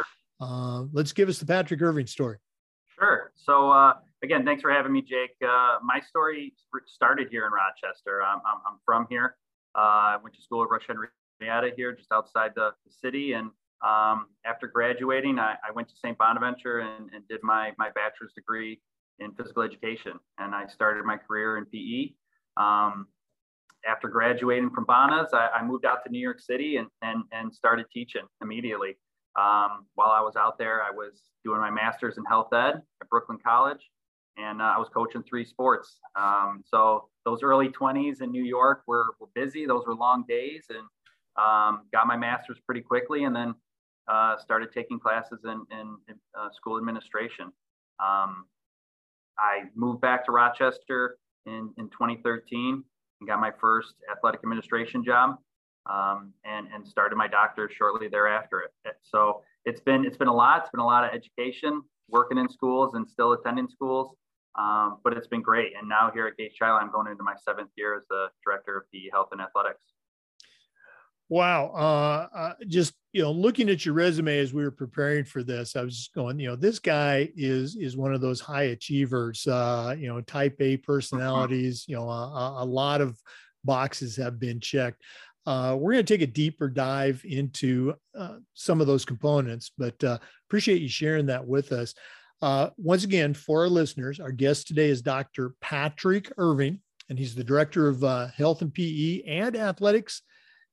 Uh, 0.42 0.84
let's 0.94 1.12
give 1.12 1.28
us 1.28 1.38
the 1.38 1.44
patrick 1.44 1.82
irving 1.82 2.06
story 2.06 2.38
sure 2.98 3.30
so 3.34 3.70
uh, 3.70 3.92
again 4.22 4.42
thanks 4.42 4.62
for 4.62 4.70
having 4.70 4.90
me 4.90 5.02
jake 5.02 5.36
my 5.82 6.00
story 6.08 6.54
started 6.86 7.28
here 7.30 7.44
in 7.44 7.52
rochester 7.52 8.22
I'm, 8.22 8.38
I'm 8.46 8.78
from 8.86 9.06
here 9.10 9.36
I 9.74 10.16
uh, 10.16 10.22
went 10.22 10.34
to 10.34 10.42
school 10.42 10.62
at 10.62 10.70
Rush 10.70 10.86
Henrietta 10.86 11.74
here, 11.76 11.92
just 11.92 12.12
outside 12.12 12.52
the, 12.54 12.70
the 12.84 12.92
city. 12.92 13.32
And 13.32 13.50
um, 13.86 14.26
after 14.44 14.66
graduating, 14.66 15.38
I, 15.38 15.54
I, 15.66 15.72
went 15.72 15.88
to 15.88 15.94
St. 15.96 16.16
Bonaventure 16.18 16.80
and, 16.80 17.08
and, 17.14 17.26
did 17.28 17.40
my, 17.42 17.72
my 17.78 17.88
bachelor's 17.94 18.32
degree 18.34 18.80
in 19.20 19.32
physical 19.32 19.62
education. 19.62 20.12
And 20.38 20.54
I 20.54 20.66
started 20.66 21.04
my 21.04 21.16
career 21.16 21.56
in 21.56 21.64
PE. 21.66 22.12
Um, 22.62 23.06
after 23.88 24.08
graduating 24.08 24.70
from 24.70 24.84
Bonas, 24.84 25.30
I, 25.32 25.48
I, 25.48 25.64
moved 25.64 25.86
out 25.86 26.04
to 26.04 26.10
New 26.10 26.18
York 26.18 26.40
City 26.40 26.76
and, 26.76 26.88
and, 27.00 27.22
and 27.32 27.54
started 27.54 27.86
teaching 27.90 28.26
immediately. 28.42 28.98
Um, 29.38 29.86
while 29.94 30.10
I 30.10 30.20
was 30.20 30.36
out 30.36 30.58
there, 30.58 30.82
I 30.82 30.90
was 30.90 31.22
doing 31.44 31.60
my 31.60 31.70
master's 31.70 32.18
in 32.18 32.24
health 32.26 32.52
ed 32.52 32.82
at 33.00 33.08
Brooklyn 33.08 33.38
College 33.42 33.80
and 34.36 34.60
uh, 34.60 34.72
I 34.76 34.78
was 34.78 34.88
coaching 34.92 35.22
three 35.22 35.44
sports. 35.44 35.98
Um, 36.16 36.62
so 36.66 37.08
those 37.24 37.42
early 37.42 37.68
20s 37.68 38.22
in 38.22 38.30
New 38.30 38.44
York 38.44 38.82
were, 38.86 39.14
were 39.20 39.28
busy. 39.34 39.66
Those 39.66 39.86
were 39.86 39.94
long 39.94 40.24
days, 40.28 40.64
and 40.70 40.86
um, 41.36 41.82
got 41.92 42.06
my 42.06 42.16
master's 42.16 42.58
pretty 42.64 42.80
quickly, 42.80 43.24
and 43.24 43.34
then 43.34 43.54
uh, 44.08 44.36
started 44.38 44.72
taking 44.72 44.98
classes 44.98 45.40
in, 45.44 45.64
in, 45.70 45.96
in 46.08 46.14
uh, 46.38 46.48
school 46.52 46.78
administration. 46.78 47.46
Um, 48.00 48.46
I 49.38 49.64
moved 49.74 50.00
back 50.00 50.24
to 50.26 50.32
Rochester 50.32 51.18
in, 51.46 51.72
in 51.78 51.88
2013 51.90 52.84
and 53.20 53.28
got 53.28 53.40
my 53.40 53.52
first 53.60 53.94
athletic 54.10 54.40
administration 54.42 55.04
job, 55.04 55.36
um, 55.88 56.32
and 56.44 56.68
and 56.74 56.86
started 56.86 57.16
my 57.16 57.28
doctorate 57.28 57.72
shortly 57.72 58.08
thereafter. 58.08 58.70
So 59.02 59.42
it's 59.64 59.80
been 59.80 60.04
it's 60.04 60.16
been 60.16 60.28
a 60.28 60.34
lot. 60.34 60.62
It's 60.62 60.70
been 60.70 60.80
a 60.80 60.86
lot 60.86 61.04
of 61.04 61.10
education, 61.14 61.82
working 62.08 62.38
in 62.38 62.48
schools 62.48 62.94
and 62.94 63.08
still 63.08 63.32
attending 63.32 63.68
schools. 63.68 64.14
Um, 64.58 64.98
but 65.04 65.12
it's 65.12 65.28
been 65.28 65.42
great. 65.42 65.72
And 65.78 65.88
now 65.88 66.10
here 66.12 66.26
at 66.26 66.36
Gates 66.36 66.56
Chili, 66.56 66.70
I'm 66.70 66.90
going 66.90 67.06
into 67.06 67.22
my 67.22 67.34
seventh 67.44 67.70
year 67.76 67.96
as 67.96 68.02
the 68.10 68.26
director 68.44 68.76
of 68.76 68.82
the 68.92 69.08
health 69.12 69.28
and 69.32 69.40
athletics. 69.40 69.80
Wow. 71.28 71.66
Uh, 71.68 72.36
uh, 72.36 72.54
just, 72.66 72.92
you 73.12 73.22
know, 73.22 73.30
looking 73.30 73.70
at 73.70 73.86
your 73.86 73.94
resume 73.94 74.38
as 74.38 74.52
we 74.52 74.64
were 74.64 74.72
preparing 74.72 75.24
for 75.24 75.44
this, 75.44 75.76
I 75.76 75.82
was 75.82 75.96
just 75.96 76.12
going, 76.12 76.40
you 76.40 76.48
know, 76.48 76.56
this 76.56 76.80
guy 76.80 77.30
is, 77.36 77.76
is 77.76 77.96
one 77.96 78.12
of 78.12 78.20
those 78.20 78.40
high 78.40 78.64
achievers, 78.64 79.46
uh, 79.46 79.94
you 79.96 80.08
know, 80.08 80.20
type 80.22 80.56
A 80.58 80.76
personalities, 80.78 81.84
you 81.86 81.94
know, 81.94 82.08
a, 82.10 82.56
a 82.58 82.64
lot 82.64 83.00
of 83.00 83.16
boxes 83.62 84.16
have 84.16 84.40
been 84.40 84.58
checked. 84.58 85.02
Uh, 85.46 85.76
we're 85.78 85.92
going 85.92 86.04
to 86.04 86.12
take 86.14 86.28
a 86.28 86.30
deeper 86.30 86.68
dive 86.68 87.22
into 87.24 87.94
uh, 88.18 88.36
some 88.54 88.80
of 88.80 88.88
those 88.88 89.04
components, 89.04 89.70
but 89.78 90.02
uh, 90.02 90.18
appreciate 90.48 90.82
you 90.82 90.88
sharing 90.88 91.26
that 91.26 91.46
with 91.46 91.70
us. 91.70 91.94
Uh, 92.42 92.70
once 92.78 93.04
again, 93.04 93.34
for 93.34 93.62
our 93.62 93.68
listeners, 93.68 94.18
our 94.18 94.32
guest 94.32 94.66
today 94.66 94.88
is 94.88 95.02
Dr. 95.02 95.54
Patrick 95.60 96.32
Irving, 96.38 96.80
and 97.08 97.18
he's 97.18 97.34
the 97.34 97.44
director 97.44 97.86
of 97.86 98.02
uh, 98.02 98.28
health 98.28 98.62
and 98.62 98.72
PE 98.72 99.22
and 99.26 99.56
athletics 99.56 100.22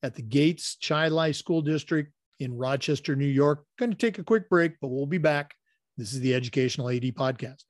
at 0.02 0.16
the 0.16 0.22
Gates 0.22 0.78
Chili 0.78 1.34
School 1.34 1.62
District 1.62 2.12
in 2.40 2.56
Rochester, 2.56 3.16
New 3.16 3.26
York. 3.26 3.66
Going 3.78 3.92
to 3.92 3.98
take 3.98 4.18
a 4.18 4.24
quick 4.24 4.50
break, 4.50 4.74
but 4.80 4.88
we'll 4.88 5.06
be 5.08 5.18
back. 5.18 5.56
This 5.98 6.14
is 6.14 6.22
the 6.22 6.34
Educational 6.34 6.90
AD 6.90 7.04
Podcast. 7.16 7.64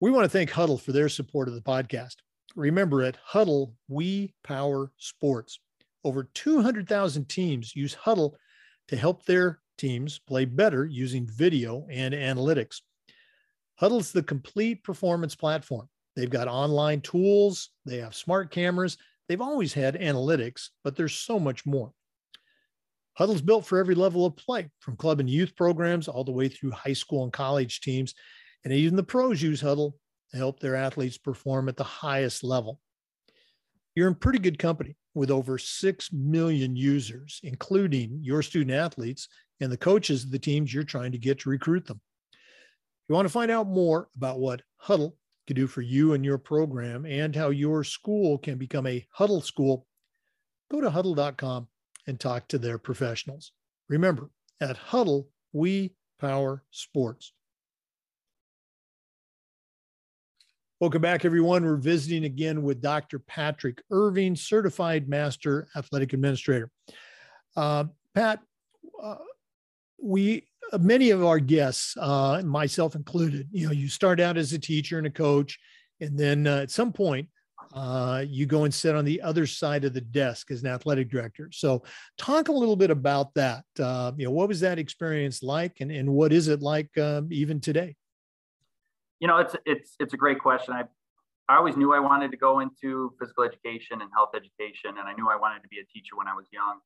We 0.00 0.10
want 0.10 0.24
to 0.24 0.28
thank 0.30 0.50
Hudl 0.50 0.80
for 0.80 0.92
their 0.92 1.08
support 1.08 1.48
of 1.48 1.54
the 1.54 1.60
podcast. 1.60 2.16
Remember, 2.56 3.02
at 3.02 3.18
Hudl, 3.32 3.72
we 3.88 4.34
power 4.42 4.90
sports. 4.96 5.60
Over 6.02 6.24
200,000 6.34 7.28
teams 7.28 7.76
use 7.76 7.94
Hudl 7.94 8.32
to 8.88 8.96
help 8.96 9.24
their 9.24 9.60
teams 9.76 10.18
play 10.18 10.44
better 10.44 10.84
using 10.84 11.26
video 11.26 11.86
and 11.90 12.14
analytics. 12.14 12.80
Hudl's 13.80 14.12
the 14.12 14.22
complete 14.22 14.84
performance 14.84 15.34
platform. 15.34 15.88
They've 16.16 16.30
got 16.30 16.48
online 16.48 17.00
tools, 17.00 17.70
they 17.84 17.98
have 17.98 18.14
smart 18.14 18.50
cameras, 18.50 18.96
they've 19.28 19.40
always 19.40 19.72
had 19.72 20.00
analytics, 20.00 20.68
but 20.84 20.96
there's 20.96 21.14
so 21.14 21.40
much 21.40 21.66
more. 21.66 21.92
Hudl's 23.18 23.42
built 23.42 23.64
for 23.64 23.78
every 23.78 23.94
level 23.94 24.26
of 24.26 24.36
play, 24.36 24.70
from 24.80 24.96
club 24.96 25.20
and 25.20 25.30
youth 25.30 25.54
programs 25.56 26.08
all 26.08 26.24
the 26.24 26.32
way 26.32 26.48
through 26.48 26.72
high 26.72 26.92
school 26.92 27.24
and 27.24 27.32
college 27.32 27.80
teams. 27.80 28.14
And 28.64 28.72
even 28.72 28.96
the 28.96 29.02
pros 29.02 29.40
use 29.40 29.62
Hudl 29.62 29.92
to 30.30 30.36
help 30.36 30.58
their 30.58 30.74
athletes 30.74 31.18
perform 31.18 31.68
at 31.68 31.76
the 31.76 31.84
highest 31.84 32.42
level. 32.42 32.80
You're 33.94 34.08
in 34.08 34.16
pretty 34.16 34.40
good 34.40 34.58
company 34.58 34.96
with 35.14 35.30
over 35.30 35.58
6 35.58 36.12
million 36.12 36.74
users, 36.74 37.38
including 37.44 38.18
your 38.20 38.42
student 38.42 38.72
athletes 38.72 39.28
and 39.60 39.70
the 39.70 39.76
coaches 39.76 40.24
of 40.24 40.30
the 40.30 40.38
teams 40.38 40.72
you're 40.72 40.84
trying 40.84 41.12
to 41.12 41.18
get 41.18 41.40
to 41.40 41.50
recruit 41.50 41.86
them. 41.86 42.00
If 42.32 43.08
you 43.08 43.14
want 43.14 43.26
to 43.26 43.32
find 43.32 43.50
out 43.50 43.66
more 43.66 44.08
about 44.16 44.38
what 44.38 44.62
Hudl 44.82 45.12
can 45.46 45.56
do 45.56 45.66
for 45.66 45.82
you 45.82 46.14
and 46.14 46.24
your 46.24 46.38
program 46.38 47.04
and 47.04 47.34
how 47.34 47.50
your 47.50 47.84
school 47.84 48.38
can 48.38 48.56
become 48.56 48.86
a 48.86 49.06
Hudl 49.18 49.44
school, 49.44 49.86
go 50.70 50.80
to 50.80 50.90
hudl.com 50.90 51.68
and 52.06 52.18
talk 52.18 52.48
to 52.48 52.58
their 52.58 52.78
professionals. 52.78 53.52
Remember, 53.88 54.30
at 54.60 54.76
Hudl, 54.76 55.26
we 55.52 55.94
power 56.18 56.62
sports. 56.70 57.32
Welcome 60.80 61.02
back, 61.02 61.24
everyone. 61.24 61.64
We're 61.64 61.76
visiting 61.76 62.24
again 62.24 62.62
with 62.62 62.82
Dr. 62.82 63.18
Patrick 63.18 63.82
Irving, 63.90 64.34
Certified 64.34 65.08
Master 65.08 65.68
Athletic 65.76 66.12
Administrator. 66.12 66.70
Uh, 67.56 67.84
Pat, 68.14 68.40
uh, 69.02 69.16
we 70.02 70.46
many 70.78 71.10
of 71.10 71.24
our 71.24 71.38
guests, 71.38 71.96
uh, 71.98 72.42
myself 72.44 72.94
included, 72.94 73.48
you 73.52 73.66
know, 73.66 73.72
you 73.72 73.88
start 73.88 74.20
out 74.20 74.36
as 74.36 74.52
a 74.52 74.58
teacher 74.58 74.98
and 74.98 75.06
a 75.06 75.10
coach, 75.10 75.58
and 76.00 76.18
then 76.18 76.46
uh, 76.46 76.58
at 76.58 76.70
some 76.70 76.92
point, 76.92 77.28
uh, 77.74 78.24
you 78.26 78.46
go 78.46 78.64
and 78.64 78.72
sit 78.72 78.94
on 78.94 79.04
the 79.04 79.20
other 79.22 79.46
side 79.46 79.84
of 79.84 79.94
the 79.94 80.00
desk 80.00 80.50
as 80.50 80.62
an 80.62 80.68
athletic 80.68 81.10
director. 81.10 81.48
So, 81.52 81.82
talk 82.18 82.48
a 82.48 82.52
little 82.52 82.76
bit 82.76 82.90
about 82.90 83.34
that. 83.34 83.64
Uh, 83.78 84.12
you 84.16 84.24
know, 84.24 84.30
what 84.30 84.48
was 84.48 84.60
that 84.60 84.78
experience 84.78 85.42
like, 85.42 85.80
and, 85.80 85.90
and 85.90 86.12
what 86.12 86.32
is 86.32 86.48
it 86.48 86.62
like 86.62 86.96
um, 86.98 87.28
even 87.32 87.60
today? 87.60 87.96
You 89.20 89.28
know, 89.28 89.38
it's 89.38 89.56
it's 89.64 89.96
it's 89.98 90.14
a 90.14 90.16
great 90.16 90.38
question. 90.38 90.74
I 90.74 90.84
I 91.48 91.56
always 91.56 91.76
knew 91.76 91.94
I 91.94 92.00
wanted 92.00 92.30
to 92.30 92.36
go 92.36 92.60
into 92.60 93.12
physical 93.18 93.44
education 93.44 94.00
and 94.00 94.10
health 94.14 94.30
education, 94.34 94.98
and 94.98 95.08
I 95.08 95.14
knew 95.14 95.28
I 95.28 95.36
wanted 95.36 95.62
to 95.62 95.68
be 95.68 95.78
a 95.78 95.84
teacher 95.84 96.16
when 96.16 96.28
I 96.28 96.34
was 96.34 96.46
young. 96.52 96.80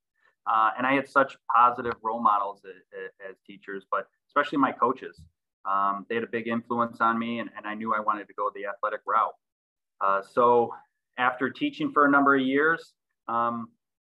Uh, 0.49 0.71
and 0.79 0.87
I 0.87 0.95
had 0.95 1.09
such 1.09 1.37
positive 1.55 1.95
role 2.03 2.23
models 2.23 2.63
as, 2.65 3.11
as 3.29 3.37
teachers, 3.47 3.85
but 3.91 4.07
especially 4.29 4.59
my 4.59 4.73
coaches. 4.73 5.21
Um, 5.69 6.07
they 6.09 6.15
had 6.15 6.25
a 6.25 6.29
big 6.29 6.49
influence 6.49 7.01
on 7.01 7.19
me, 7.19 7.41
and, 7.41 7.51
and, 7.57 7.67
I 7.67 7.75
knew 7.75 7.93
I 7.93 8.01
wanted 8.01 8.27
to 8.29 8.35
go 8.35 8.51
the 8.55 8.65
athletic 8.65 9.01
route. 9.07 9.35
Uh, 10.01 10.23
so 10.23 10.73
after 11.19 11.51
teaching 11.51 11.93
for 11.93 12.07
a 12.07 12.11
number 12.11 12.35
of 12.35 12.41
years, 12.41 12.95
um, 13.29 13.69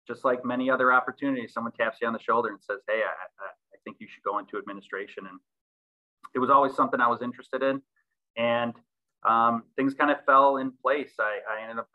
just 0.09 0.25
like 0.25 0.45
many 0.45 0.71
other 0.71 0.93
opportunities, 0.93 1.53
someone 1.53 1.73
taps 1.73 1.99
you 2.01 2.07
on 2.07 2.15
the 2.15 2.21
shoulder 2.21 2.49
and 2.49 2.59
says, 2.63 2.79
"Hey, 2.89 3.03
I, 3.03 3.45
I 3.45 3.77
think 3.85 3.99
you 4.01 4.07
should 4.09 4.23
go 4.23 4.39
into 4.39 4.57
administration." 4.57 5.27
And 5.29 5.39
it 6.35 6.39
was 6.39 6.49
always 6.49 6.75
something 6.75 7.01
I 7.01 7.09
was 7.09 7.21
interested 7.21 7.63
in, 7.63 7.83
and 8.37 8.73
um, 9.29 9.65
things 9.77 9.95
kind 9.95 10.11
of 10.11 10.25
fell 10.25 10.57
in 10.57 10.73
place. 10.83 11.13
I, 11.21 11.39
I 11.51 11.63
ended 11.63 11.79
up 11.79 11.89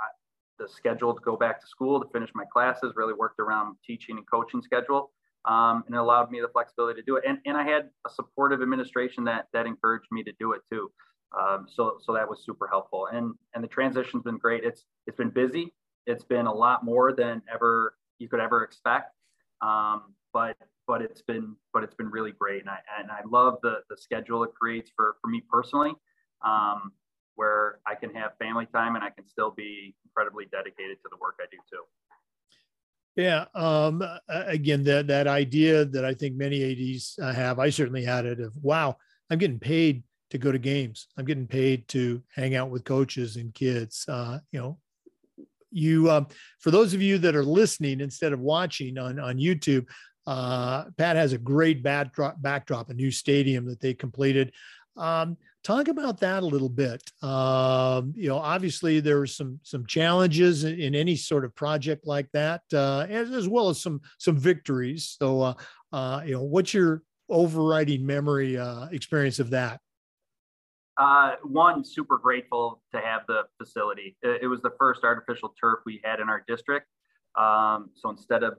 the 0.59 0.67
schedule 0.67 1.13
to 1.13 1.21
go 1.21 1.35
back 1.35 1.61
to 1.61 1.67
school 1.67 2.01
to 2.01 2.09
finish 2.09 2.29
my 2.33 2.45
classes, 2.51 2.93
really 2.95 3.13
worked 3.13 3.39
around 3.39 3.75
teaching 3.85 4.17
and 4.17 4.29
coaching 4.29 4.61
schedule. 4.61 5.11
Um, 5.45 5.83
and 5.85 5.95
it 5.95 5.99
allowed 5.99 6.29
me 6.29 6.41
the 6.41 6.49
flexibility 6.49 6.99
to 6.99 7.05
do 7.05 7.15
it. 7.15 7.23
And, 7.27 7.39
and 7.45 7.55
I 7.55 7.63
had 7.63 7.89
a 8.05 8.09
supportive 8.09 8.61
administration 8.61 9.23
that, 9.25 9.47
that 9.53 9.65
encouraged 9.65 10.07
me 10.11 10.23
to 10.23 10.33
do 10.39 10.51
it 10.53 10.61
too. 10.69 10.91
Um, 11.39 11.67
so, 11.73 11.97
so 12.03 12.13
that 12.13 12.27
was 12.27 12.43
super 12.43 12.67
helpful. 12.67 13.07
And, 13.07 13.33
and 13.53 13.63
the 13.63 13.67
transition's 13.67 14.23
been 14.23 14.37
great. 14.37 14.63
It's, 14.63 14.85
it's 15.05 15.17
been 15.17 15.29
busy. 15.29 15.73
It's 16.05 16.23
been 16.23 16.47
a 16.47 16.53
lot 16.53 16.83
more 16.83 17.13
than 17.13 17.41
ever 17.53 17.95
you 18.19 18.27
could 18.27 18.39
ever 18.39 18.63
expect. 18.63 19.13
Um, 19.61 20.13
but, 20.33 20.57
but 20.87 21.01
it's 21.01 21.21
been, 21.21 21.55
but 21.73 21.83
it's 21.83 21.95
been 21.95 22.09
really 22.09 22.31
great. 22.31 22.61
And 22.61 22.69
I, 22.69 22.79
and 22.99 23.09
I 23.11 23.21
love 23.29 23.59
the, 23.61 23.81
the 23.89 23.97
schedule 23.97 24.43
it 24.43 24.51
creates 24.59 24.91
for, 24.95 25.15
for 25.21 25.29
me 25.29 25.41
personally. 25.49 25.93
Um, 26.45 26.91
where 27.37 27.79
I 27.87 27.95
can 27.95 28.13
have 28.13 28.31
family 28.37 28.67
time 28.73 28.95
and 28.95 29.03
I 29.03 29.09
can 29.09 29.25
still 29.27 29.51
be 29.51 29.95
incredibly 30.03 30.45
dedicated 30.51 30.97
to 31.03 31.09
the 31.09 31.17
work 31.17 31.35
I 31.39 31.45
do 31.49 31.57
too. 31.71 31.83
Yeah. 33.15 33.45
Um, 33.55 34.03
again, 34.27 34.83
that 34.83 35.07
that 35.07 35.27
idea 35.27 35.85
that 35.85 36.05
I 36.05 36.13
think 36.13 36.35
many 36.35 36.93
ADs 36.93 37.17
uh, 37.19 37.33
have, 37.33 37.57
I 37.57 37.69
certainly 37.69 38.03
had 38.03 38.25
it 38.25 38.39
of 38.39 38.53
wow, 38.61 38.97
I'm 39.31 39.39
getting 39.39 39.59
paid 39.59 40.03
to 40.29 40.37
go 40.37 40.51
to 40.51 40.59
games. 40.59 41.07
I'm 41.17 41.25
getting 41.25 41.47
paid 41.47 41.87
to 41.89 42.21
hang 42.35 42.55
out 42.55 42.69
with 42.69 42.83
coaches 42.83 43.37
and 43.37 43.53
kids. 43.53 44.05
Uh, 44.07 44.39
you 44.51 44.59
know, 44.59 44.77
you 45.71 46.11
um, 46.11 46.27
for 46.59 46.69
those 46.69 46.93
of 46.93 47.01
you 47.01 47.17
that 47.19 47.35
are 47.35 47.43
listening 47.43 48.01
instead 48.01 48.33
of 48.33 48.39
watching 48.39 48.97
on 48.97 49.19
on 49.19 49.37
YouTube, 49.37 49.87
uh, 50.27 50.85
Pat 50.97 51.15
has 51.15 51.33
a 51.33 51.37
great 51.37 51.81
backdrop, 51.81 52.39
backdrop, 52.41 52.89
a 52.89 52.93
new 52.93 53.09
stadium 53.11 53.65
that 53.65 53.79
they 53.79 53.93
completed. 53.93 54.51
Um, 54.95 55.37
talk 55.67 55.89
about 55.89 56.21
that 56.21 56.43
a 56.43 56.45
little 56.45 56.69
bit. 56.69 57.03
Um, 57.21 58.13
you 58.15 58.29
know, 58.29 58.37
obviously 58.37 59.01
there 59.01 59.19
were 59.19 59.27
some 59.27 59.59
some 59.63 59.85
challenges 59.85 60.63
in, 60.63 60.79
in 60.79 60.95
any 60.95 61.17
sort 61.17 61.43
of 61.43 61.53
project 61.55 62.07
like 62.07 62.31
that, 62.31 62.61
uh, 62.73 63.05
as, 63.09 63.31
as 63.31 63.49
well 63.49 63.67
as 63.69 63.81
some 63.81 64.01
some 64.17 64.37
victories. 64.37 65.15
So, 65.19 65.41
uh, 65.41 65.53
uh, 65.91 66.21
you 66.25 66.33
know, 66.33 66.43
what's 66.43 66.73
your 66.73 67.03
overriding 67.29 68.05
memory 68.05 68.57
uh, 68.57 68.87
experience 68.87 69.39
of 69.39 69.49
that? 69.49 69.81
Uh, 70.97 71.33
one, 71.43 71.83
super 71.83 72.17
grateful 72.17 72.81
to 72.93 72.99
have 72.99 73.21
the 73.27 73.43
facility. 73.59 74.15
It, 74.23 74.43
it, 74.43 74.47
was 74.47 74.61
the 74.61 74.71
first 74.79 75.03
artificial 75.03 75.53
turf 75.61 75.79
we 75.85 76.01
had 76.03 76.19
in 76.19 76.27
our 76.27 76.43
district. 76.47 76.87
Um, 77.37 77.91
so 77.93 78.09
instead 78.09 78.41
of 78.41 78.55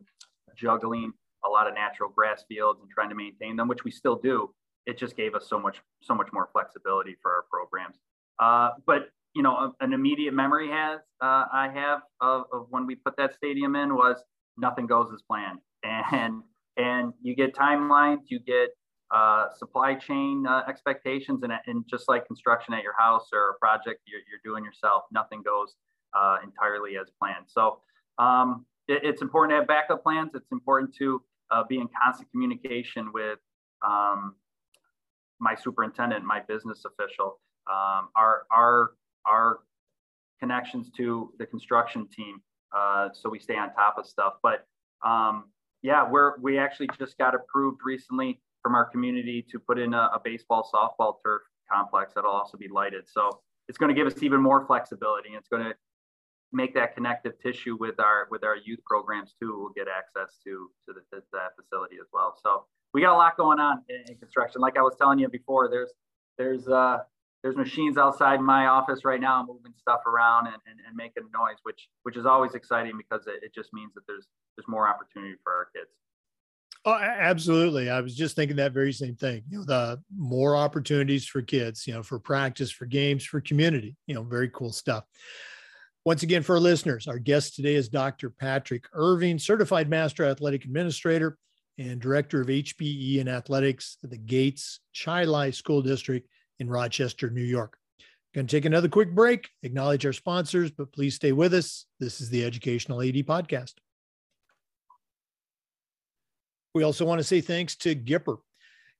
juggling 0.57 1.12
a 1.45 1.49
lot 1.49 1.67
of 1.67 1.75
natural 1.75 2.11
grass 2.15 2.45
fields 2.49 2.79
and 2.81 2.88
trying 2.91 3.09
to 3.09 3.17
maintain 3.17 3.57
them, 3.57 3.67
which 3.67 3.83
we 3.83 3.91
still 3.91 4.15
do, 4.15 4.55
it 4.88 4.97
just 4.99 5.16
gave 5.16 5.35
us 5.35 5.47
so 5.49 5.61
much 5.61 5.80
so 6.02 6.14
much 6.14 6.28
more 6.33 6.49
flexibility 6.52 7.14
for 7.23 7.30
our 7.30 7.45
programs. 7.50 7.97
Uh, 8.40 8.71
but 8.87 9.11
you 9.35 9.42
know, 9.42 9.75
an 9.80 9.92
immediate 9.92 10.35
memory 10.35 10.68
has 10.71 11.00
uh, 11.23 11.45
I 11.52 11.71
have 11.73 12.00
of, 12.21 12.45
of, 12.52 12.66
when 12.71 12.87
we 12.87 12.97
put 12.97 13.16
that 13.18 13.35
stadium 13.35 13.76
in 13.76 13.95
was 13.95 14.16
nothing 14.57 14.87
goes 14.87 15.12
as 15.12 15.23
planned, 15.23 15.61
and 16.12 16.42
and 16.76 17.12
you 17.23 17.37
get 17.37 17.54
timelines, 17.54 18.23
you 18.28 18.40
get 18.40 18.71
uh, 19.14 19.47
supply 19.57 19.95
chain 19.95 20.47
uh, 20.47 20.62
expectations, 20.68 21.42
and, 21.42 21.52
and 21.66 21.85
just 21.88 22.09
like 22.09 22.26
construction 22.26 22.73
at 22.75 22.83
your 22.83 22.95
house 22.99 23.28
or 23.33 23.50
a 23.50 23.59
project 23.59 24.00
you're, 24.07 24.21
you're 24.28 24.40
doing 24.45 24.64
yourself, 24.64 25.04
nothing 25.12 25.42
goes 25.42 25.75
uh, 26.18 26.38
entirely 26.42 26.97
as 26.97 27.09
planned. 27.21 27.45
So 27.47 27.80
um, 28.18 28.64
it, 28.87 29.00
it's 29.02 29.23
important 29.23 29.52
to 29.52 29.57
have 29.57 29.66
backup 29.66 30.02
plans. 30.02 30.30
It's 30.35 30.52
important 30.52 30.95
to 30.97 31.23
uh, 31.50 31.64
be 31.68 31.78
in 31.78 31.88
constant 32.00 32.30
communication 32.30 33.12
with 33.12 33.38
um, 33.87 34.35
my 35.40 35.54
superintendent, 35.54 36.25
my 36.25 36.40
business 36.49 36.85
official, 36.85 37.40
um, 37.71 38.09
our 38.16 38.47
our 38.50 38.90
our 39.26 39.61
connections 40.40 40.90
to 40.97 41.33
the 41.38 41.47
construction 41.47 42.07
team, 42.09 42.40
uh, 42.76 43.09
so 43.12 43.28
we 43.28 43.38
stay 43.38 43.57
on 43.57 43.73
top 43.75 43.97
of 43.99 44.07
stuff. 44.07 44.35
But 44.42 44.66
um, 45.04 45.45
yeah, 45.83 46.09
we're 46.09 46.38
we 46.40 46.59
actually 46.59 46.88
just 46.99 47.18
got 47.18 47.35
approved 47.35 47.80
recently 47.85 48.40
from 48.62 48.75
our 48.75 48.85
community 48.85 49.45
to 49.50 49.59
put 49.59 49.78
in 49.78 49.95
a, 49.95 50.11
a 50.14 50.21
baseball 50.23 50.68
softball 50.75 51.16
turf 51.25 51.42
complex 51.71 52.14
that'll 52.14 52.30
also 52.30 52.57
be 52.57 52.68
lighted. 52.68 53.09
So 53.09 53.40
it's 53.68 53.78
going 53.78 53.95
to 53.95 53.95
give 53.95 54.07
us 54.07 54.23
even 54.23 54.40
more 54.40 54.66
flexibility. 54.66 55.30
It's 55.30 55.49
going 55.49 55.64
to 55.64 55.75
make 56.52 56.75
that 56.75 56.95
connective 56.95 57.33
tissue 57.42 57.76
with 57.78 58.00
our 58.00 58.26
with 58.30 58.42
our 58.45 58.57
youth 58.57 58.80
programs 58.87 59.35
too. 59.40 59.57
We'll 59.59 59.73
get 59.76 59.87
access 59.88 60.38
to 60.45 60.71
to, 60.87 60.95
the, 60.95 61.16
to 61.16 61.23
that 61.33 61.50
facility 61.61 61.97
as 62.00 62.09
well. 62.12 62.35
So 62.42 62.64
we 62.95 63.00
got 63.00 63.14
a 63.14 63.16
lot 63.16 63.37
going 63.37 63.59
on 63.59 63.83
in, 63.88 64.12
in 64.12 64.18
construction. 64.18 64.61
Like 64.61 64.78
I 64.78 64.83
was 64.83 64.95
telling 64.99 65.18
you 65.18 65.28
before, 65.28 65.68
there's 65.71 65.92
there's 66.37 66.68
uh 66.68 66.99
there's 67.42 67.57
machines 67.57 67.97
outside 67.97 68.40
my 68.40 68.66
office 68.66 69.04
right 69.04 69.21
now 69.21 69.45
moving 69.47 69.73
stuff 69.78 70.00
around 70.07 70.47
and, 70.47 70.57
and, 70.66 70.80
and 70.87 70.97
making 70.97 71.25
noise, 71.33 71.57
which 71.62 71.88
which 72.02 72.16
is 72.16 72.26
always 72.26 72.54
exciting 72.54 72.97
because 72.97 73.26
it, 73.26 73.42
it 73.42 73.54
just 73.54 73.73
means 73.73 73.92
that 73.95 74.02
there's 74.07 74.26
there's 74.57 74.68
more 74.68 74.88
opportunity 74.88 75.35
for 75.45 75.52
our 75.52 75.68
kids. 75.75 75.90
Oh, 76.85 76.95
absolutely. 76.95 77.90
I 77.90 78.00
was 78.00 78.14
just 78.14 78.37
thinking 78.37 78.57
that 78.57 78.73
very 78.73 78.92
same 78.92 79.16
thing. 79.16 79.42
You 79.50 79.59
know, 79.59 79.64
the 79.64 80.00
more 80.16 80.57
opportunities 80.57 81.26
for 81.26 81.42
kids, 81.42 81.87
you 81.87 81.92
know, 81.92 82.02
for 82.02 82.18
practice, 82.18 82.71
for 82.71 82.87
games, 82.87 83.25
for 83.25 83.40
community, 83.40 83.97
you 84.07 84.14
know, 84.14 84.23
very 84.23 84.49
cool 84.49 84.73
stuff. 84.73 85.04
Once 86.04 86.23
again, 86.23 86.42
for 86.42 86.54
our 86.54 86.61
listeners, 86.61 87.07
our 87.07 87.18
guest 87.18 87.57
today 87.57 87.75
is 87.75 87.88
Dr. 87.88 88.30
Patrick 88.30 88.85
Irving, 88.95 89.38
certified 89.38 89.90
master 89.90 90.25
athletic 90.25 90.64
administrator 90.64 91.37
and 91.78 92.00
director 92.00 92.40
of 92.40 92.49
HPE 92.49 93.20
and 93.20 93.28
athletics 93.28 93.99
at 94.02 94.11
the 94.11 94.18
Gates 94.18 94.80
Chili 94.92 95.52
School 95.52 95.80
District 95.80 96.28
in 96.58 96.68
Rochester, 96.68 97.30
New 97.30 97.42
York. 97.42 97.78
Going 98.35 98.47
to 98.47 98.56
take 98.56 98.64
another 98.64 98.88
quick 98.88 99.14
break, 99.14 99.49
acknowledge 99.62 100.04
our 100.04 100.12
sponsors, 100.12 100.70
but 100.70 100.92
please 100.92 101.14
stay 101.14 101.32
with 101.32 101.54
us. 101.54 101.87
This 101.99 102.20
is 102.20 102.28
the 102.28 102.44
Educational 102.44 103.00
AD 103.00 103.14
Podcast. 103.26 103.75
We 106.75 106.82
also 106.82 107.04
want 107.04 107.20
to 107.20 107.25
say 107.25 107.40
thanks 107.40 107.76
to 107.76 107.94
Gipper. 107.94 108.38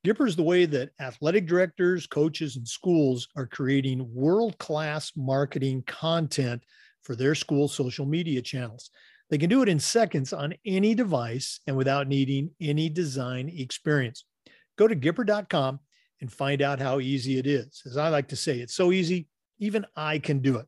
Gipper 0.07 0.27
is 0.27 0.37
the 0.37 0.43
way 0.43 0.65
that 0.65 0.91
athletic 1.01 1.47
directors, 1.47 2.07
coaches, 2.07 2.57
and 2.57 2.67
schools 2.67 3.29
are 3.37 3.47
creating 3.47 4.09
world 4.15 4.57
class 4.59 5.13
marketing 5.17 5.83
content 5.87 6.63
for 7.03 7.17
their 7.17 7.35
school 7.35 7.69
social 7.69 8.07
media 8.07 8.41
channels. 8.41 8.91
They 9.31 9.39
can 9.39 9.51
do 9.51 9.63
it 9.63 9.69
in 9.69 9.79
seconds 9.79 10.33
on 10.33 10.55
any 10.65 10.95
device 10.95 11.61
and 11.67 11.77
without 11.77 12.09
needing 12.09 12.51
any 12.61 12.89
design 12.89 13.49
experience. 13.55 14.25
Go 14.77 14.89
to 14.89 14.97
Gipper.com 14.97 15.81
and 16.21 16.33
find 16.33 16.63
out 16.63 16.81
how 16.81 17.01
easy 17.01 17.39
it 17.39 17.47
is. 17.47 17.83
As 17.85 17.97
I 17.97 18.09
like 18.09 18.29
to 18.29 18.37
say, 18.37 18.59
it's 18.59 18.75
so 18.75 18.93
easy, 18.93 19.29
Even 19.59 19.85
I 19.97 20.19
can 20.19 20.39
do 20.39 20.57
it. 20.57 20.67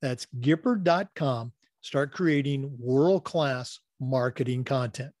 That's 0.00 0.26
Gipper.com. 0.40 1.52
Start 1.80 2.12
creating 2.12 2.76
world 2.78 3.24
class 3.24 3.78
marketing 4.00 4.64
content. 4.64 5.12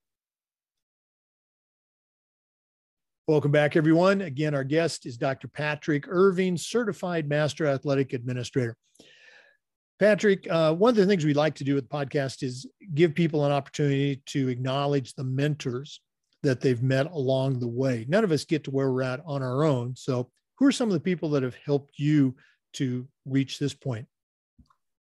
Welcome 3.28 3.52
back, 3.52 3.76
everyone. 3.76 4.22
Again, 4.22 4.54
our 4.54 4.64
guest 4.64 5.06
is 5.06 5.16
Dr. 5.16 5.46
Patrick 5.46 6.06
Irving, 6.08 6.56
Certified 6.56 7.28
Master 7.28 7.66
Athletic 7.66 8.12
Administrator. 8.12 8.76
Patrick, 10.02 10.48
uh, 10.50 10.74
one 10.74 10.88
of 10.90 10.96
the 10.96 11.06
things 11.06 11.24
we 11.24 11.32
like 11.32 11.54
to 11.54 11.62
do 11.62 11.76
with 11.76 11.88
the 11.88 11.94
podcast 11.94 12.42
is 12.42 12.66
give 12.92 13.14
people 13.14 13.44
an 13.44 13.52
opportunity 13.52 14.20
to 14.26 14.48
acknowledge 14.48 15.14
the 15.14 15.22
mentors 15.22 16.00
that 16.42 16.60
they've 16.60 16.82
met 16.82 17.06
along 17.12 17.60
the 17.60 17.68
way. 17.68 18.04
None 18.08 18.24
of 18.24 18.32
us 18.32 18.44
get 18.44 18.64
to 18.64 18.72
where 18.72 18.90
we're 18.90 19.04
at 19.04 19.20
on 19.24 19.44
our 19.44 19.62
own. 19.62 19.94
So, 19.94 20.28
who 20.58 20.66
are 20.66 20.72
some 20.72 20.88
of 20.88 20.94
the 20.94 20.98
people 20.98 21.30
that 21.30 21.44
have 21.44 21.54
helped 21.64 22.00
you 22.00 22.34
to 22.72 23.06
reach 23.26 23.60
this 23.60 23.74
point? 23.74 24.08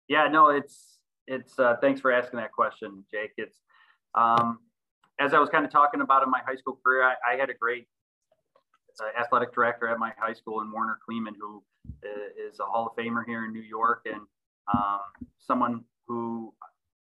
Yeah, 0.07 0.27
no, 0.27 0.49
it's 0.49 0.97
it's. 1.27 1.59
Uh, 1.59 1.75
thanks 1.79 2.01
for 2.01 2.11
asking 2.11 2.39
that 2.39 2.51
question, 2.51 3.05
Jake. 3.13 3.33
It's 3.37 3.59
um, 4.15 4.57
as 5.19 5.35
I 5.35 5.39
was 5.39 5.49
kind 5.49 5.65
of 5.65 5.71
talking 5.71 6.01
about 6.01 6.23
in 6.23 6.31
my 6.31 6.41
high 6.47 6.55
school 6.55 6.79
career, 6.83 7.03
I, 7.03 7.13
I 7.33 7.35
had 7.35 7.51
a 7.51 7.53
great 7.53 7.85
uh, 8.99 9.21
athletic 9.21 9.53
director 9.53 9.87
at 9.87 9.99
my 9.99 10.13
high 10.19 10.33
school 10.33 10.61
in 10.61 10.71
Warner 10.71 10.97
Kleeman, 11.07 11.35
who 11.39 11.61
uh, 12.03 12.49
is 12.49 12.59
a 12.59 12.63
Hall 12.63 12.87
of 12.87 12.95
Famer 12.95 13.23
here 13.27 13.45
in 13.45 13.53
New 13.53 13.61
York, 13.61 14.07
and 14.11 14.21
um, 14.73 14.99
someone 15.39 15.83
who 16.07 16.53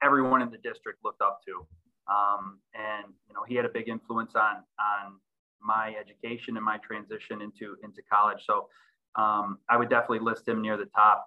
everyone 0.03 0.43
in 0.43 0.51
the 0.51 0.59
district 0.59 1.01
looked 1.05 1.23
up 1.23 1.41
to. 1.47 1.67
Um, 2.13 2.61
and 2.75 3.13
you 3.27 3.35
know, 3.35 3.43
he 3.47 3.55
had 3.55 3.65
a 3.65 3.69
big 3.69 3.89
influence 3.89 4.35
on 4.35 4.57
on 4.79 5.19
my 5.61 5.95
education 6.01 6.57
and 6.57 6.65
my 6.65 6.79
transition 6.79 7.43
into 7.43 7.77
into 7.83 8.03
college. 8.11 8.45
So 8.47 8.69
um, 9.17 9.59
I 9.69 9.77
would 9.77 9.91
definitely 9.91 10.21
list 10.21 10.47
him 10.47 10.63
near 10.63 10.77
the 10.77 10.87
top. 10.97 11.27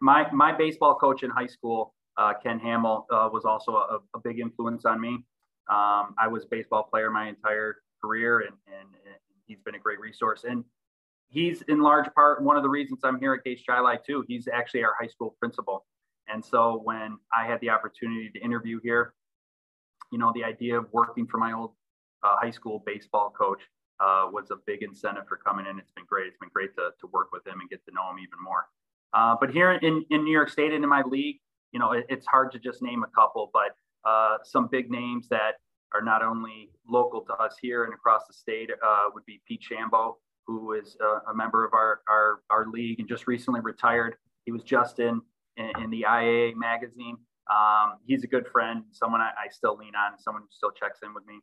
My 0.00 0.30
my 0.32 0.52
baseball 0.52 0.94
coach 0.94 1.22
in 1.22 1.30
high 1.30 1.46
school, 1.46 1.94
uh, 2.16 2.34
Ken 2.42 2.58
Hamill, 2.58 3.06
uh, 3.12 3.28
was 3.32 3.44
also 3.44 3.72
a, 3.72 3.98
a, 4.14 4.20
big 4.20 4.38
influence 4.38 4.84
on 4.84 5.00
me. 5.00 5.24
Um, 5.70 6.14
I 6.18 6.28
was 6.28 6.44
a 6.44 6.48
baseball 6.50 6.82
player 6.82 7.10
my 7.10 7.28
entire 7.28 7.76
career, 8.02 8.40
and, 8.40 8.56
and, 8.66 8.88
and 9.06 9.14
he's 9.46 9.60
been 9.64 9.76
a 9.76 9.78
great 9.78 10.00
resource. 10.00 10.44
And 10.44 10.64
he's 11.32 11.62
in 11.62 11.80
large 11.80 12.12
part 12.14 12.42
one 12.42 12.56
of 12.56 12.62
the 12.62 12.68
reasons 12.68 13.00
I'm 13.02 13.18
here 13.18 13.34
at 13.34 13.42
Gates 13.42 13.62
Chili 13.62 13.96
too. 14.06 14.24
He's 14.28 14.46
actually 14.46 14.84
our 14.84 14.94
high 15.00 15.08
school 15.08 15.34
principal. 15.40 15.86
And 16.28 16.44
so 16.44 16.80
when 16.84 17.18
I 17.36 17.46
had 17.46 17.60
the 17.60 17.70
opportunity 17.70 18.30
to 18.30 18.40
interview 18.40 18.78
here, 18.82 19.14
you 20.12 20.18
know, 20.18 20.30
the 20.34 20.44
idea 20.44 20.78
of 20.78 20.86
working 20.92 21.26
for 21.26 21.38
my 21.38 21.52
old 21.52 21.72
uh, 22.22 22.36
high 22.40 22.50
school 22.50 22.82
baseball 22.86 23.30
coach 23.36 23.62
uh, 23.98 24.28
was 24.30 24.50
a 24.50 24.56
big 24.66 24.82
incentive 24.82 25.24
for 25.28 25.38
coming 25.38 25.66
in. 25.66 25.78
It's 25.78 25.90
been 25.92 26.04
great. 26.06 26.28
It's 26.28 26.38
been 26.38 26.50
great 26.52 26.74
to, 26.76 26.90
to 27.00 27.06
work 27.12 27.32
with 27.32 27.46
him 27.46 27.60
and 27.60 27.68
get 27.68 27.84
to 27.86 27.94
know 27.94 28.10
him 28.10 28.18
even 28.18 28.38
more. 28.42 28.66
Uh, 29.14 29.36
but 29.40 29.50
here 29.50 29.72
in, 29.72 30.04
in 30.10 30.24
New 30.24 30.32
York 30.32 30.48
State 30.48 30.72
and 30.72 30.84
in 30.84 30.90
my 30.90 31.02
league, 31.02 31.36
you 31.72 31.80
know, 31.80 31.92
it, 31.92 32.06
it's 32.08 32.26
hard 32.26 32.52
to 32.52 32.58
just 32.58 32.82
name 32.82 33.02
a 33.02 33.08
couple, 33.08 33.50
but 33.52 33.76
uh, 34.08 34.38
some 34.44 34.68
big 34.70 34.90
names 34.90 35.28
that 35.28 35.54
are 35.94 36.02
not 36.02 36.22
only 36.22 36.70
local 36.88 37.20
to 37.22 37.32
us 37.34 37.56
here 37.60 37.84
and 37.84 37.94
across 37.94 38.26
the 38.26 38.32
state 38.32 38.70
uh, 38.70 39.04
would 39.12 39.24
be 39.26 39.40
Pete 39.46 39.62
Shambo, 39.62 40.14
who 40.58 40.72
is 40.72 40.96
a, 41.00 41.30
a 41.30 41.34
member 41.34 41.64
of 41.64 41.72
our, 41.72 42.00
our, 42.08 42.40
our 42.50 42.66
league 42.68 43.00
and 43.00 43.08
just 43.08 43.26
recently 43.26 43.60
retired. 43.60 44.16
He 44.44 44.52
was 44.52 44.62
just 44.62 44.98
in, 44.98 45.20
in, 45.56 45.70
in 45.82 45.90
the 45.90 46.04
IAA 46.08 46.54
magazine. 46.56 47.16
Um, 47.50 47.94
he's 48.06 48.24
a 48.24 48.26
good 48.26 48.46
friend, 48.46 48.84
someone 48.92 49.20
I, 49.20 49.30
I, 49.30 49.48
still 49.50 49.76
lean 49.76 49.94
on, 49.94 50.18
someone 50.18 50.42
who 50.42 50.48
still 50.50 50.70
checks 50.70 51.00
in 51.02 51.12
with 51.12 51.26
me. 51.26 51.40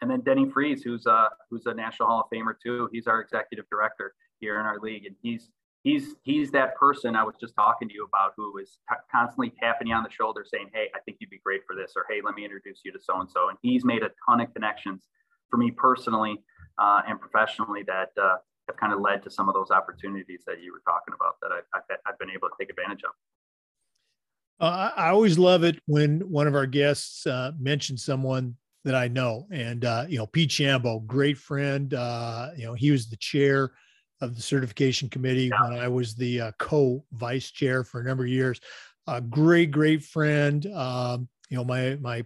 And 0.00 0.10
then 0.10 0.20
Denny 0.20 0.48
Freeze, 0.48 0.82
who's 0.82 1.04
a, 1.06 1.28
who's 1.50 1.66
a 1.66 1.74
National 1.74 2.08
Hall 2.08 2.20
of 2.20 2.36
Famer 2.36 2.54
too. 2.62 2.88
He's 2.92 3.06
our 3.06 3.20
executive 3.20 3.66
director 3.70 4.14
here 4.38 4.60
in 4.60 4.66
our 4.66 4.78
league. 4.78 5.04
And 5.06 5.16
he's, 5.20 5.50
he's, 5.82 6.14
he's 6.22 6.50
that 6.52 6.76
person 6.76 7.16
I 7.16 7.24
was 7.24 7.34
just 7.40 7.54
talking 7.54 7.88
to 7.88 7.94
you 7.94 8.06
about 8.06 8.32
who 8.36 8.56
is 8.58 8.78
t- 8.88 8.96
constantly 9.10 9.52
tapping 9.60 9.88
you 9.88 9.94
on 9.94 10.04
the 10.04 10.10
shoulder 10.10 10.44
saying, 10.48 10.70
Hey, 10.72 10.86
I 10.94 11.00
think 11.00 11.18
you'd 11.20 11.30
be 11.30 11.40
great 11.44 11.62
for 11.66 11.74
this, 11.74 11.92
or 11.96 12.06
Hey, 12.08 12.20
let 12.24 12.34
me 12.34 12.44
introduce 12.44 12.80
you 12.84 12.92
to 12.92 13.00
so-and-so. 13.00 13.48
And 13.48 13.58
he's 13.62 13.84
made 13.84 14.02
a 14.02 14.10
ton 14.28 14.40
of 14.40 14.54
connections 14.54 15.08
for 15.50 15.56
me 15.56 15.72
personally 15.72 16.40
uh, 16.80 17.02
and 17.06 17.20
professionally 17.20 17.84
that 17.86 18.10
uh, 18.20 18.36
have 18.66 18.76
kind 18.76 18.92
of 18.92 19.00
led 19.00 19.22
to 19.22 19.30
some 19.30 19.48
of 19.48 19.54
those 19.54 19.70
opportunities 19.70 20.42
that 20.46 20.62
you 20.62 20.72
were 20.72 20.82
talking 20.84 21.14
about 21.14 21.36
that 21.42 21.50
I, 21.52 21.60
have 21.74 21.98
I've 22.06 22.18
been 22.18 22.30
able 22.30 22.48
to 22.48 22.54
take 22.58 22.70
advantage 22.70 23.02
of. 23.04 23.12
Uh, 24.58 24.90
I 24.96 25.08
always 25.08 25.38
love 25.38 25.64
it 25.64 25.80
when 25.86 26.20
one 26.20 26.46
of 26.46 26.54
our 26.54 26.66
guests 26.66 27.26
uh, 27.26 27.52
mentions 27.58 28.04
someone 28.04 28.56
that 28.84 28.94
I 28.94 29.08
know, 29.08 29.46
and 29.50 29.84
uh, 29.84 30.06
you 30.08 30.18
know, 30.18 30.26
Pete 30.26 30.50
Shambo, 30.50 31.06
great 31.06 31.38
friend. 31.38 31.92
Uh, 31.92 32.50
you 32.56 32.64
know, 32.64 32.74
he 32.74 32.90
was 32.90 33.08
the 33.08 33.16
chair 33.16 33.72
of 34.20 34.34
the 34.36 34.42
certification 34.42 35.08
committee 35.08 35.50
yeah. 35.52 35.62
when 35.62 35.78
I 35.78 35.88
was 35.88 36.14
the 36.14 36.40
uh, 36.40 36.52
co-vice 36.58 37.50
chair 37.50 37.84
for 37.84 38.00
a 38.00 38.04
number 38.04 38.24
of 38.24 38.30
years. 38.30 38.60
A 39.06 39.20
great, 39.20 39.70
great 39.70 40.02
friend. 40.02 40.66
Um, 40.66 41.28
you 41.48 41.56
know, 41.56 41.64
my 41.64 41.96
my 41.96 42.24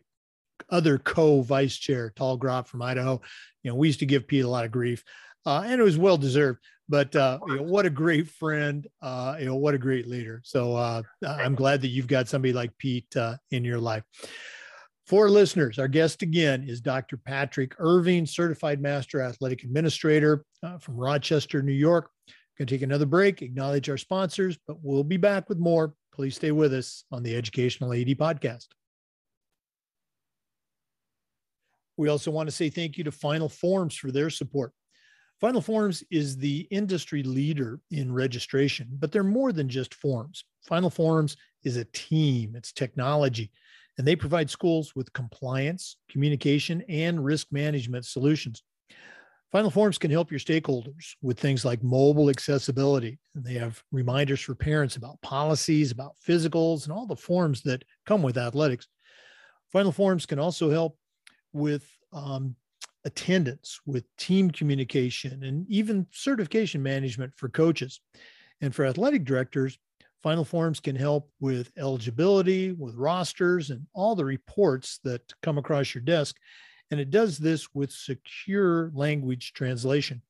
other 0.71 0.99
co-vice 0.99 1.77
chair, 1.77 2.13
Tall 2.17 2.39
Grop 2.39 2.67
from 2.67 2.83
Idaho. 2.83 3.21
You 3.63 3.71
know, 3.71 3.77
we 3.77 3.89
used 3.89 4.01
to 4.01 4.07
give 4.07 4.27
Pete 4.27 4.45
a 4.45 4.49
lot 4.49 4.65
of 4.65 4.71
grief, 4.71 5.05
uh, 5.47 5.63
and 5.67 5.81
it 5.81 5.85
was 5.85 5.99
well 5.99 6.17
deserved. 6.17 6.61
But 6.89 7.17
uh, 7.17 7.39
you 7.47 7.57
know, 7.57 7.63
what 7.63 7.87
a 7.87 7.91
great 7.91 8.29
friend! 8.29 8.87
Uh, 9.01 9.37
you 9.39 9.47
know, 9.47 9.57
what 9.57 9.75
a 9.75 9.79
great 9.79 10.07
leader. 10.07 10.43
So 10.45 10.77
uh, 10.77 11.03
I'm 11.27 11.55
glad 11.55 11.81
that 11.83 11.89
you've 11.89 12.07
got 12.07 12.29
somebody 12.29 12.53
like 12.53 12.77
Pete 12.79 13.17
uh, 13.17 13.37
in 13.51 13.65
your 13.65 13.79
life. 13.79 14.05
For 15.07 15.29
listeners, 15.29 15.79
our 15.79 15.89
guest 15.89 16.23
again 16.23 16.65
is 16.67 16.81
Dr. 16.81 17.19
Patrick 17.19 17.75
Irving, 17.79 18.25
Certified 18.25 18.81
Master 18.81 19.21
Athletic 19.21 19.63
Administrator 19.63 20.45
uh, 20.63 20.79
from 20.79 20.97
Rochester, 20.97 21.63
New 21.63 21.73
York. 21.73 22.11
Going 22.57 22.67
to 22.69 22.75
take 22.75 22.83
another 22.83 23.05
break, 23.05 23.43
acknowledge 23.43 23.91
our 23.91 23.99
sponsors, 23.99 24.57
but 24.67 24.79
we'll 24.81 25.05
be 25.05 25.17
back 25.17 25.49
with 25.49 25.59
more. 25.59 25.93
Please 26.15 26.37
stay 26.37 26.53
with 26.53 26.73
us 26.73 27.05
on 27.11 27.23
the 27.23 27.37
Educational 27.37 27.93
AD 27.93 28.07
Podcast. 28.17 28.69
We 31.97 32.09
also 32.09 32.31
want 32.31 32.49
to 32.49 32.55
say 32.55 32.71
thank 32.71 32.99
you 32.99 33.05
to 33.05 33.13
Final 33.13 33.49
Forms 33.49 33.95
for 33.95 34.11
their 34.11 34.31
support. 34.31 34.73
Final 35.41 35.61
Forms 35.61 36.03
is 36.11 36.37
the 36.37 36.67
industry 36.71 37.23
leader 37.23 37.81
in 37.91 38.13
registration, 38.13 38.89
but 38.99 39.13
they're 39.13 39.25
more 39.25 39.53
than 39.53 39.69
just 39.69 39.95
forms. 39.95 40.45
Final 40.63 40.91
Forms 40.91 41.37
is 41.65 41.77
a 41.77 41.85
team, 41.87 42.55
it's 42.57 42.73
technology, 42.73 43.51
and 43.99 44.07
they 44.07 44.17
provide 44.17 44.49
schools 44.49 44.95
with 44.95 45.13
compliance, 45.13 45.97
communication, 46.09 46.83
and 46.89 47.25
risk 47.25 47.49
management 47.51 48.07
solutions. 48.07 48.63
Final 49.53 49.71
Forms 49.71 49.99
can 49.99 50.11
help 50.11 50.33
your 50.33 50.41
stakeholders 50.41 51.13
with 51.23 51.39
things 51.39 51.65
like 51.65 51.81
mobile 51.83 52.29
accessibility. 52.29 53.21
And 53.37 53.45
they 53.45 53.55
have 53.55 53.81
reminders 53.93 54.41
for 54.41 54.57
parents 54.57 54.97
about 54.97 55.21
policies, 55.23 55.93
about 55.93 56.17
physicals, 56.27 56.85
and 56.85 56.93
all 56.93 57.07
the 57.07 57.15
forms 57.15 57.63
that 57.63 57.85
come 58.05 58.21
with 58.21 58.37
athletics. 58.37 58.89
Final 59.71 59.93
Forms 59.93 60.27
can 60.27 60.41
also 60.41 60.71
help 60.71 60.99
with 61.55 61.89
um, 62.13 62.55
attendance, 63.05 63.81
with 63.87 64.05
team 64.17 64.51
communication, 64.51 65.45
and 65.45 65.67
even 65.71 66.07
certification 66.11 66.83
management 66.83 67.33
for 67.37 67.49
coaches. 67.49 68.01
And 68.61 68.75
for 68.75 68.85
athletic 68.85 69.25
directors, 69.25 69.79
Final 70.23 70.45
Forms 70.45 70.81
can 70.81 70.97
help 70.97 71.31
with 71.39 71.71
eligibility, 71.77 72.73
with 72.73 72.95
rosters, 72.95 73.71
and 73.71 73.87
all 73.93 74.15
the 74.15 74.25
reports 74.25 74.99
that 75.05 75.21
come 75.43 75.59
across 75.59 75.95
your 75.95 76.03
desk. 76.03 76.37
And 76.91 76.99
it 76.99 77.11
does 77.11 77.39
this 77.39 77.75
with 77.75 77.91
secure 77.91 78.91
language 78.95 79.53
translation. 79.53 80.23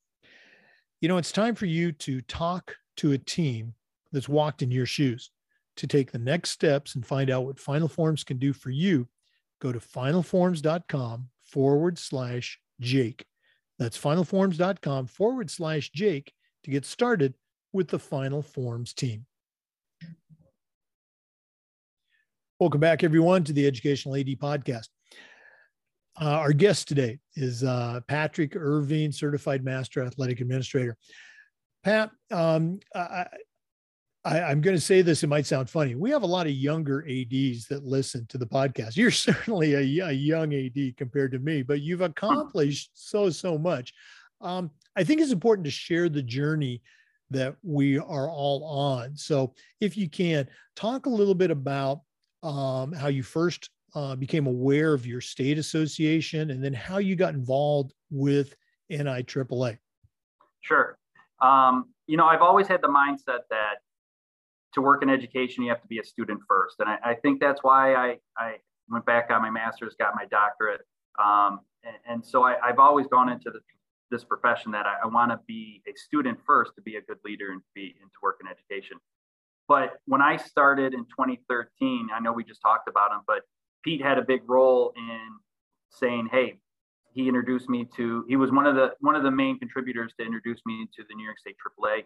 You 1.00 1.08
know, 1.08 1.16
it's 1.16 1.32
time 1.32 1.54
for 1.54 1.66
you 1.66 1.92
to 1.92 2.20
talk 2.22 2.74
to 2.96 3.12
a 3.12 3.18
team 3.18 3.74
that's 4.10 4.28
walked 4.28 4.62
in 4.62 4.70
your 4.70 4.86
shoes 4.86 5.30
to 5.76 5.86
take 5.86 6.10
the 6.10 6.18
next 6.18 6.50
steps 6.50 6.94
and 6.94 7.06
find 7.06 7.30
out 7.30 7.44
what 7.44 7.58
Final 7.58 7.88
Forms 7.88 8.24
can 8.24 8.38
do 8.38 8.52
for 8.52 8.70
you 8.70 9.08
go 9.64 9.72
to 9.72 9.80
finalforms.com 9.80 11.26
forward 11.42 11.98
slash 11.98 12.60
Jake. 12.80 13.24
That's 13.78 13.98
finalforms.com 13.98 15.06
forward 15.06 15.50
slash 15.50 15.90
Jake 15.90 16.32
to 16.64 16.70
get 16.70 16.84
started 16.84 17.34
with 17.72 17.88
the 17.88 17.98
Final 17.98 18.42
Forms 18.42 18.92
team. 18.92 19.24
Welcome 22.60 22.80
back, 22.80 23.02
everyone, 23.02 23.42
to 23.44 23.54
the 23.54 23.66
Educational 23.66 24.16
AD 24.16 24.26
podcast. 24.26 24.88
Uh, 26.20 26.26
our 26.26 26.52
guest 26.52 26.86
today 26.86 27.18
is 27.34 27.64
uh, 27.64 28.00
Patrick 28.06 28.54
Irving, 28.54 29.12
Certified 29.12 29.64
Master 29.64 30.04
Athletic 30.04 30.42
Administrator. 30.42 30.96
Pat, 31.82 32.10
um, 32.30 32.80
I, 32.94 33.26
I, 34.24 34.50
am 34.50 34.62
going 34.62 34.76
to 34.76 34.80
say 34.80 35.02
this, 35.02 35.22
it 35.22 35.26
might 35.26 35.46
sound 35.46 35.68
funny. 35.68 35.94
We 35.94 36.10
have 36.10 36.22
a 36.22 36.26
lot 36.26 36.46
of 36.46 36.52
younger 36.52 37.02
ADs 37.02 37.66
that 37.68 37.84
listen 37.84 38.26
to 38.28 38.38
the 38.38 38.46
podcast. 38.46 38.96
You're 38.96 39.10
certainly 39.10 39.74
a, 39.74 40.06
a 40.06 40.12
young 40.12 40.54
AD 40.54 40.96
compared 40.96 41.32
to 41.32 41.38
me, 41.38 41.62
but 41.62 41.82
you've 41.82 42.00
accomplished 42.00 42.90
so, 42.94 43.28
so 43.28 43.58
much. 43.58 43.92
Um, 44.40 44.70
I 44.96 45.04
think 45.04 45.20
it's 45.20 45.32
important 45.32 45.64
to 45.66 45.70
share 45.70 46.08
the 46.08 46.22
journey 46.22 46.82
that 47.30 47.56
we 47.62 47.98
are 47.98 48.28
all 48.28 48.64
on. 48.64 49.16
So, 49.16 49.54
if 49.80 49.96
you 49.96 50.08
can, 50.08 50.46
talk 50.76 51.06
a 51.06 51.10
little 51.10 51.34
bit 51.34 51.50
about 51.50 52.00
um, 52.42 52.92
how 52.92 53.08
you 53.08 53.22
first 53.22 53.70
uh, 53.94 54.16
became 54.16 54.46
aware 54.46 54.92
of 54.92 55.06
your 55.06 55.20
state 55.20 55.58
association 55.58 56.50
and 56.50 56.62
then 56.62 56.74
how 56.74 56.98
you 56.98 57.16
got 57.16 57.34
involved 57.34 57.92
with 58.10 58.54
NIAAA. 58.90 59.78
Sure. 60.60 60.98
Um, 61.40 61.90
you 62.06 62.16
know, 62.16 62.26
I've 62.26 62.42
always 62.42 62.66
had 62.66 62.82
the 62.82 62.88
mindset 62.88 63.40
that 63.50 63.76
to 64.74 64.82
work 64.82 65.02
in 65.02 65.10
education, 65.10 65.62
you 65.64 65.70
have 65.70 65.80
to 65.82 65.88
be 65.88 65.98
a 65.98 66.04
student 66.04 66.40
first. 66.48 66.76
And 66.80 66.88
I, 66.88 66.98
I 67.04 67.14
think 67.14 67.40
that's 67.40 67.62
why 67.62 67.94
I, 67.94 68.18
I 68.36 68.56
went 68.88 69.06
back 69.06 69.30
on 69.30 69.40
my 69.40 69.50
master's, 69.50 69.94
got 69.98 70.14
my 70.14 70.26
doctorate. 70.26 70.82
Um, 71.22 71.60
and, 71.84 71.96
and, 72.08 72.26
so 72.26 72.42
I, 72.42 72.56
have 72.64 72.80
always 72.80 73.06
gone 73.06 73.28
into 73.28 73.50
the, 73.50 73.60
this 74.10 74.24
profession 74.24 74.72
that 74.72 74.84
I, 74.86 74.96
I 75.04 75.06
want 75.06 75.30
to 75.30 75.38
be 75.46 75.80
a 75.86 75.96
student 75.96 76.38
first 76.44 76.72
to 76.74 76.82
be 76.82 76.96
a 76.96 77.02
good 77.02 77.18
leader 77.24 77.52
and 77.52 77.60
be 77.74 77.94
into 78.00 78.14
work 78.22 78.38
in 78.40 78.48
education. 78.48 78.96
But 79.68 79.98
when 80.06 80.20
I 80.20 80.36
started 80.36 80.92
in 80.92 81.04
2013, 81.04 82.08
I 82.14 82.20
know 82.20 82.32
we 82.32 82.44
just 82.44 82.60
talked 82.60 82.88
about 82.88 83.12
him, 83.12 83.20
but 83.26 83.42
Pete 83.84 84.02
had 84.02 84.18
a 84.18 84.22
big 84.22 84.42
role 84.46 84.92
in 84.96 85.20
saying, 85.90 86.28
"Hey, 86.30 86.58
he 87.14 87.28
introduced 87.28 87.68
me 87.68 87.88
to. 87.96 88.24
He 88.28 88.36
was 88.36 88.50
one 88.50 88.66
of 88.66 88.74
the 88.74 88.90
one 89.00 89.14
of 89.14 89.22
the 89.22 89.30
main 89.30 89.58
contributors 89.58 90.12
to 90.18 90.26
introduce 90.26 90.60
me 90.66 90.86
to 90.96 91.04
the 91.08 91.14
New 91.14 91.24
York 91.24 91.38
State 91.38 91.56
AAA, 91.64 92.04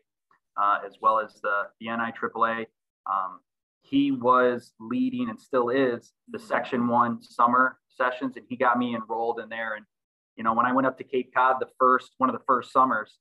uh, 0.61 0.79
as 0.87 0.97
well 1.01 1.21
as 1.21 1.40
the 1.42 1.64
the 1.81 1.87
NI 1.87 2.12
AAA. 2.12 2.66
Um, 3.11 3.40
he 3.83 4.12
was 4.12 4.73
leading 4.81 5.31
and 5.31 5.40
still 5.40 5.71
is 5.71 6.12
the 6.29 6.38
Section 6.38 6.88
One 6.88 7.23
summer 7.23 7.79
sessions, 7.88 8.37
and 8.37 8.44
he 8.49 8.57
got 8.57 8.79
me 8.79 8.94
enrolled 8.94 9.40
in 9.40 9.49
there. 9.49 9.75
And 9.75 9.85
you 10.37 10.44
know, 10.44 10.53
when 10.53 10.66
I 10.66 10.73
went 10.73 10.87
up 10.87 10.99
to 10.99 11.05
Cape 11.05 11.33
Cod, 11.35 11.57
the 11.61 11.68
first 11.79 12.12
one 12.18 12.29
of 12.29 12.35
the 12.35 12.44
first 12.47 12.73
summers, 12.73 13.18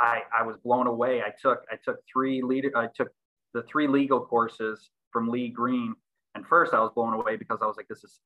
I 0.00 0.22
I 0.36 0.42
was 0.42 0.56
blown 0.56 0.86
away. 0.86 1.22
I 1.22 1.32
took 1.40 1.64
I 1.70 1.76
took 1.84 1.98
three 2.12 2.42
leader 2.42 2.70
I 2.76 2.88
took 2.94 3.08
the 3.52 3.62
three 3.62 3.86
legal 3.86 4.20
courses 4.20 4.90
from 5.12 5.28
Lee 5.28 5.48
Green, 5.48 5.94
and 6.34 6.46
first 6.46 6.74
I 6.74 6.80
was 6.80 6.90
blown 6.94 7.14
away 7.14 7.36
because 7.36 7.60
I 7.62 7.66
was 7.66 7.76
like, 7.76 7.88
this 7.88 8.02
is 8.02 8.20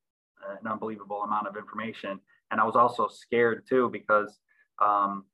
an 0.61 0.67
unbelievable 0.71 1.21
amount 1.23 1.47
of 1.47 1.57
information 1.57 2.19
and 2.51 2.59
I 2.59 2.63
was 2.63 2.75
also 2.75 3.07
scared 3.07 3.65
too 3.67 3.89
because 3.91 4.39
um, 4.83 5.25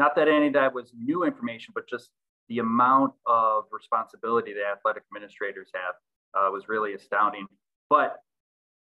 not 0.00 0.16
that 0.16 0.28
any 0.28 0.46
of 0.46 0.54
that 0.54 0.72
was 0.72 0.92
new 0.96 1.24
information, 1.24 1.72
but 1.74 1.86
just 1.86 2.08
the 2.48 2.58
amount 2.58 3.12
of 3.26 3.64
responsibility 3.70 4.54
that 4.54 4.64
athletic 4.78 5.02
administrators 5.12 5.68
have 5.74 5.94
uh, 6.34 6.50
was 6.50 6.68
really 6.68 6.94
astounding. 6.94 7.46
But 7.90 8.16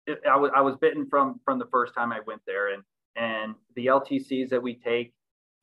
it, 0.07 0.19
I, 0.29 0.35
was, 0.35 0.51
I 0.55 0.61
was 0.61 0.75
bitten 0.81 1.07
from 1.07 1.39
from 1.45 1.59
the 1.59 1.67
first 1.71 1.93
time 1.93 2.11
I 2.11 2.19
went 2.25 2.41
there, 2.47 2.73
and 2.73 2.83
and 3.15 3.53
the 3.75 3.85
LTCs 3.85 4.49
that 4.49 4.61
we 4.61 4.73
take 4.73 5.13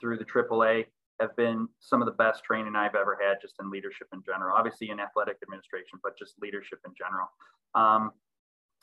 through 0.00 0.18
the 0.18 0.24
AAA 0.24 0.86
have 1.20 1.36
been 1.36 1.68
some 1.80 2.00
of 2.00 2.06
the 2.06 2.12
best 2.12 2.44
training 2.44 2.76
I've 2.76 2.94
ever 2.94 3.18
had, 3.20 3.38
just 3.42 3.56
in 3.60 3.70
leadership 3.70 4.06
in 4.14 4.22
general. 4.24 4.56
Obviously 4.56 4.90
in 4.90 5.00
athletic 5.00 5.38
administration, 5.42 5.98
but 6.02 6.16
just 6.16 6.34
leadership 6.40 6.78
in 6.86 6.92
general. 6.96 7.26
Um, 7.74 8.12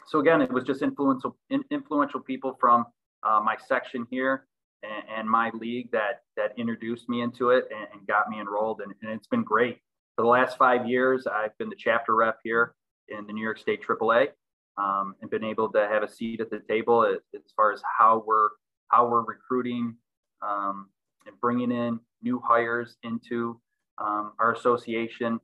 so 0.06 0.20
again, 0.20 0.42
it 0.42 0.52
was 0.52 0.66
just 0.66 0.82
influential 0.82 1.38
influential 1.72 2.20
people 2.20 2.58
from 2.60 2.86
uh, 3.24 3.40
my 3.42 3.56
section 3.68 4.06
here 4.12 4.48
and, 4.84 5.30
my 5.30 5.52
league 5.54 5.92
that 5.92 6.22
that 6.36 6.54
introduced 6.58 7.10
me 7.10 7.22
into 7.22 7.50
it 7.50 7.66
and, 7.72 7.88
and 7.94 8.08
got 8.08 8.30
me 8.30 8.40
enrolled, 8.40 8.82
and, 8.82 8.94
and, 9.02 9.12
it's 9.12 9.28
been 9.28 9.44
great. 9.44 9.80
For 10.16 10.24
the 10.24 10.30
last 10.30 10.58
five 10.58 10.88
years, 10.88 11.28
I've 11.28 11.58
been 11.58 11.70
the 11.70 11.76
chapter 11.76 12.16
rep 12.16 12.40
here 12.44 12.74
in 13.10 13.26
the 13.28 13.34
New 13.34 13.44
York 13.44 13.58
State 13.58 13.82
AAA, 13.86 14.30
um, 14.78 15.16
and 15.22 15.30
been 15.30 15.44
able 15.44 15.72
to 15.72 15.88
have 15.88 16.04
a 16.04 16.10
seat 16.10 16.42
at 16.42 16.50
the 16.50 16.60
table 16.60 17.06
as, 17.06 17.20
as 17.36 17.52
far 17.56 17.72
as 17.72 17.82
how 17.98 18.24
we're 18.26 18.50
how 18.90 19.08
we're 19.08 19.24
recruiting 19.24 19.96
um, 20.42 20.90
and 21.26 21.40
bringing 21.42 21.72
in 21.72 22.00
new 22.22 22.42
hires 22.46 22.96
into 23.04 23.60
um, 23.98 24.34
our 24.40 24.54
association, 24.54 25.40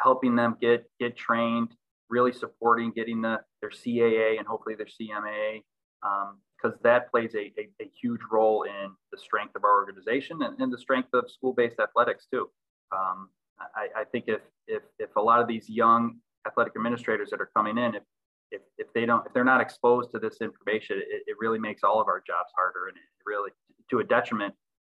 helping 0.00 0.34
them 0.34 0.56
get 0.60 0.90
get 0.98 1.16
trained, 1.16 1.74
really 2.10 2.32
supporting 2.32 2.90
getting 2.92 3.22
the 3.22 3.40
their 3.60 3.70
CAA 3.70 4.38
and 4.38 4.46
hopefully 4.46 4.74
their 4.74 4.86
CMA 4.86 5.62
um, 6.02 6.38
because 6.60 6.78
that 6.82 7.10
plays 7.10 7.34
a, 7.34 7.52
a, 7.60 7.68
a, 7.80 7.90
huge 8.00 8.20
role 8.30 8.64
in 8.64 8.90
the 9.12 9.18
strength 9.18 9.54
of 9.54 9.64
our 9.64 9.74
organization 9.74 10.42
and, 10.42 10.60
and 10.60 10.72
the 10.72 10.78
strength 10.78 11.08
of 11.12 11.30
school-based 11.30 11.78
athletics 11.78 12.26
too. 12.32 12.50
Um, 12.92 13.28
I, 13.60 14.00
I, 14.00 14.04
think 14.04 14.24
if, 14.28 14.40
if, 14.66 14.82
if 14.98 15.14
a 15.16 15.20
lot 15.20 15.40
of 15.40 15.48
these 15.48 15.68
young 15.68 16.16
athletic 16.46 16.74
administrators 16.76 17.30
that 17.30 17.40
are 17.40 17.50
coming 17.56 17.78
in, 17.78 17.94
if, 17.94 18.02
if, 18.50 18.62
if 18.78 18.92
they 18.94 19.04
don't, 19.04 19.26
if 19.26 19.32
they're 19.32 19.44
not 19.44 19.60
exposed 19.60 20.10
to 20.12 20.18
this 20.18 20.38
information, 20.40 20.98
it, 20.98 21.22
it 21.26 21.36
really 21.38 21.58
makes 21.58 21.82
all 21.84 22.00
of 22.00 22.08
our 22.08 22.22
jobs 22.26 22.50
harder 22.56 22.88
and 22.88 22.96
it 22.96 23.02
really, 23.26 23.50
to 23.90 23.98
a 23.98 24.04
detriment, 24.04 24.54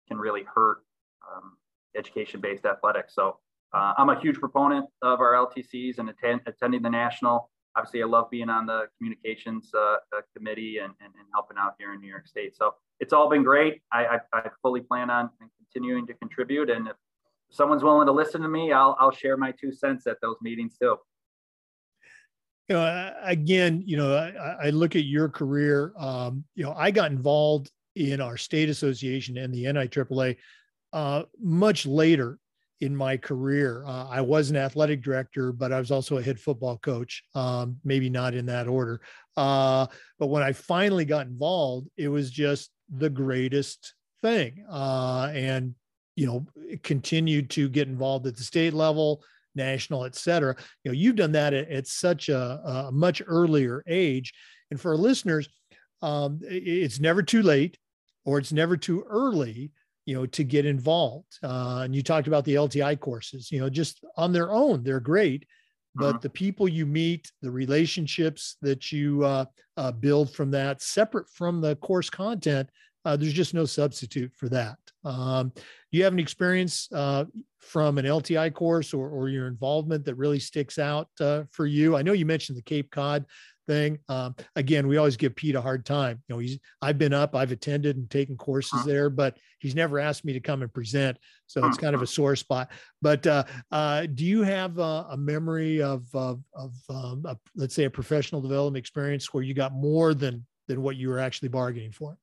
can 0.09 0.19
really 0.19 0.45
hurt 0.55 0.79
um, 1.31 1.57
education-based 1.97 2.65
athletics. 2.65 3.15
So 3.15 3.39
uh, 3.73 3.95
I'm 3.97 4.09
a 4.09 4.21
huge 4.21 4.39
proponent 4.39 4.87
of 5.03 5.21
our 5.21 5.35
LTCs 5.35 5.99
and 5.99 6.11
attend, 6.11 6.41
attending 6.47 6.83
the 6.83 6.91
national 6.91 7.51
obviously 7.77 8.03
I 8.03 8.07
love 8.07 8.31
being 8.31 8.49
on 8.49 8.67
the 8.67 8.89
communications 8.99 9.71
uh, 9.75 9.97
uh, 10.17 10.21
committee 10.37 10.79
and, 10.79 10.93
and, 11.01 11.13
and, 11.15 11.27
helping 11.33 11.57
out 11.59 11.75
here 11.79 11.95
in 11.95 12.01
New 12.01 12.09
York 12.09 12.27
State. 12.27 12.57
So 12.57 12.75
it's 12.99 13.13
all 13.13 13.29
been 13.29 13.43
great. 13.43 13.81
I, 13.93 14.07
I, 14.07 14.19
I, 14.33 14.51
fully 14.63 14.81
plan 14.81 15.11
on 15.11 15.31
continuing 15.73 16.07
to 16.09 16.15
contribute. 16.15 16.71
And 16.71 16.89
if 16.89 16.97
someone's 17.51 17.83
willing 17.83 18.07
to 18.07 18.13
listen 18.13 18.41
to 18.43 18.49
me, 18.49 18.73
I'll, 18.73 18.97
I'll 18.99 19.13
share 19.13 19.37
my 19.37 19.53
two 19.53 19.73
cents 19.73 20.07
at 20.07 20.17
those 20.21 20.37
meetings 20.43 20.77
too. 20.81 20.97
You 22.69 22.77
know, 22.77 23.13
again, 23.23 23.83
you 23.87 23.97
know, 23.97 24.15
I, 24.17 24.67
I 24.67 24.71
look 24.71 24.95
at 24.97 25.05
your 25.05 25.29
career. 25.29 25.93
Um, 25.99 26.45
you 26.55 26.65
know, 26.65 26.75
I 26.77 26.91
got 26.91 27.11
involved 27.11 27.71
in 27.97 28.21
our 28.21 28.37
state 28.37 28.69
association 28.69 29.37
and 29.39 29.53
the 29.53 29.65
NIAAA 29.65 30.37
uh, 30.93 31.23
much 31.41 31.87
later 31.87 32.39
in 32.81 32.97
my 32.97 33.17
career. 33.17 33.85
Uh, 33.87 34.07
I 34.09 34.21
was 34.21 34.51
an 34.51 34.57
athletic 34.57 35.03
director, 35.03 35.53
but 35.53 35.73
I 35.73 35.79
was 35.79 35.91
also 35.91 36.17
a 36.17 36.23
head 36.23 36.41
football 36.41 36.79
coach, 36.79 37.23
um, 37.35 37.77
maybe 37.85 38.09
not 38.09 38.35
in 38.35 38.47
that 38.47 38.69
order. 38.69 39.01
Uh, 39.37 39.87
but 40.19 40.29
when 40.29 40.43
I 40.43 40.53
finally 40.53 41.05
got 41.05 41.27
involved, 41.27 41.89
it 41.97 42.09
was 42.09 42.31
just 42.31 42.71
the 42.89 43.11
greatest 43.11 43.95
thing. 44.23 44.65
Uh, 44.71 45.31
and, 45.35 45.75
you 46.17 46.27
know, 46.27 46.47
continued 46.83 47.51
to 47.51 47.69
get 47.69 47.89
involved 47.89 48.27
at 48.27 48.37
the 48.37 48.45
state 48.45 48.73
level, 48.73 49.23
national, 49.55 50.05
et 50.05 50.15
cetera. 50.15 50.57
You 50.85 50.91
know, 50.91 50.97
you've 50.97 51.17
done 51.17 51.33
that 51.33 51.53
at, 51.53 51.71
at 51.71 51.87
such 51.87 52.29
a, 52.29 52.61
a, 52.89 52.93
much 52.93 53.23
earlier 53.27 53.85
age. 53.87 54.33
And 54.71 54.81
for 54.81 54.97
listeners, 54.97 55.49
um, 56.03 56.41
it's 56.43 57.01
never 57.01 57.23
too 57.23 57.43
late 57.43 57.77
or 58.25 58.39
it's 58.39 58.53
never 58.53 58.77
too 58.77 59.05
early 59.09 59.73
you 60.11 60.17
know 60.17 60.27
to 60.27 60.43
get 60.43 60.67
involved. 60.67 61.39
Uh, 61.43 61.83
and 61.85 61.95
you 61.95 62.03
talked 62.03 62.27
about 62.27 62.45
the 62.45 62.55
lti 62.55 62.99
courses 62.99 63.53
you 63.53 63.61
know 63.61 63.71
just 63.71 64.05
on 64.17 64.33
their 64.33 64.51
own 64.51 64.83
they're 64.83 64.99
great 65.15 65.47
but 65.95 66.07
uh-huh. 66.07 66.19
the 66.23 66.31
people 66.31 66.69
you 66.69 66.85
meet 66.85 67.31
the 67.43 67.51
relationships 67.51 68.57
that 68.61 68.91
you 68.91 69.25
uh, 69.25 69.45
uh, 69.77 69.93
build 69.93 70.33
from 70.33 70.51
that 70.51 70.83
separate 70.83 71.29
from 71.31 71.61
the 71.61 71.77
course 71.77 72.11
content 72.11 72.69
uh, 73.05 73.17
there's 73.17 73.33
just 73.33 73.55
no 73.55 73.65
substitute 73.65 74.33
for 74.37 74.49
that. 74.49 74.77
Um, 75.05 75.53
do 75.55 75.99
you 75.99 76.05
have 76.05 76.13
an 76.13 76.19
experience 76.19 76.89
uh, 76.93 77.25
from 77.59 77.97
an 77.99 78.05
lti 78.05 78.53
course 78.53 78.93
or, 78.93 79.09
or 79.09 79.29
your 79.29 79.47
involvement 79.47 80.05
that 80.05 80.17
really 80.17 80.39
sticks 80.39 80.79
out 80.79 81.09
uh, 81.21 81.45
for 81.51 81.67
you? 81.67 81.97
I 81.97 82.03
know 82.03 82.13
you 82.13 82.27
mentioned 82.27 82.59
the 82.59 82.63
cape 82.63 82.91
cod 82.91 83.25
thing. 83.71 83.99
Um, 84.09 84.35
again, 84.57 84.89
we 84.89 84.97
always 84.97 85.17
give 85.17 85.37
Pete 85.37 85.55
a 85.55 85.61
hard 85.61 85.87
time. 85.87 86.21
You 86.27 86.35
know, 86.35 86.39
he's 86.41 86.59
I've 86.83 86.99
been 86.99 87.13
up, 87.13 87.37
I've 87.37 87.53
attended 87.53 87.97
and 87.97 88.11
taken 88.11 88.37
courses 88.37 88.81
uh-huh. 88.81 88.87
there, 88.87 89.11
but 89.11 89.37
he's 89.61 89.77
never 89.77 90.01
asked 90.01 90.25
me 90.25 90.33
to 90.33 90.41
come 90.41 90.63
and 90.63 90.73
present. 90.73 91.17
So 91.47 91.65
it's 91.67 91.79
kind 91.79 91.95
of 91.95 92.01
a 92.01 92.05
uh-huh. 92.05 92.13
sore 92.13 92.37
spot. 92.37 92.71
But 93.01 93.27
uh, 93.27 93.45
uh, 93.71 94.07
do 94.13 94.25
you 94.25 94.43
have 94.43 94.79
a, 94.79 95.07
a 95.11 95.17
memory 95.17 95.83
of 95.83 96.05
of, 96.15 96.43
of 96.53 96.75
um, 96.89 97.25
a, 97.27 97.37
let's 97.55 97.75
say 97.75 97.85
a 97.85 97.91
professional 97.91 98.41
development 98.41 98.83
experience 98.83 99.33
where 99.33 99.45
you 99.45 99.55
got 99.55 99.73
more 99.73 100.15
than 100.15 100.45
than 100.67 100.83
what 100.83 100.97
you 100.97 101.09
were 101.09 101.21
actually 101.21 101.49
bargaining 101.49 101.93
for? 101.93 102.19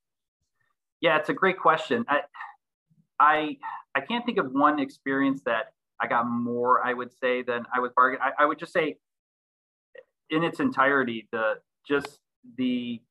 Yeah, 0.99 1.17
it's 1.17 1.29
a 1.29 1.33
great 1.33 1.59
question. 1.59 2.03
I 2.09 2.21
I 3.19 3.57
I 3.95 4.01
can't 4.01 4.25
think 4.25 4.37
of 4.37 4.51
one 4.51 4.79
experience 4.79 5.43
that 5.45 5.71
I 6.01 6.07
got 6.07 6.27
more, 6.27 6.85
I 6.85 6.93
would 6.93 7.11
say, 7.13 7.41
than 7.41 7.65
I 7.73 7.79
was 7.79 7.91
bargaining. 7.95 8.21
I, 8.21 8.43
I 8.43 8.45
would 8.45 8.59
just 8.59 8.73
say 8.73 8.97
in 10.29 10.43
its 10.43 10.59
entirety, 10.59 11.27
the 11.31 11.55
just 11.87 12.19
the 12.57 13.01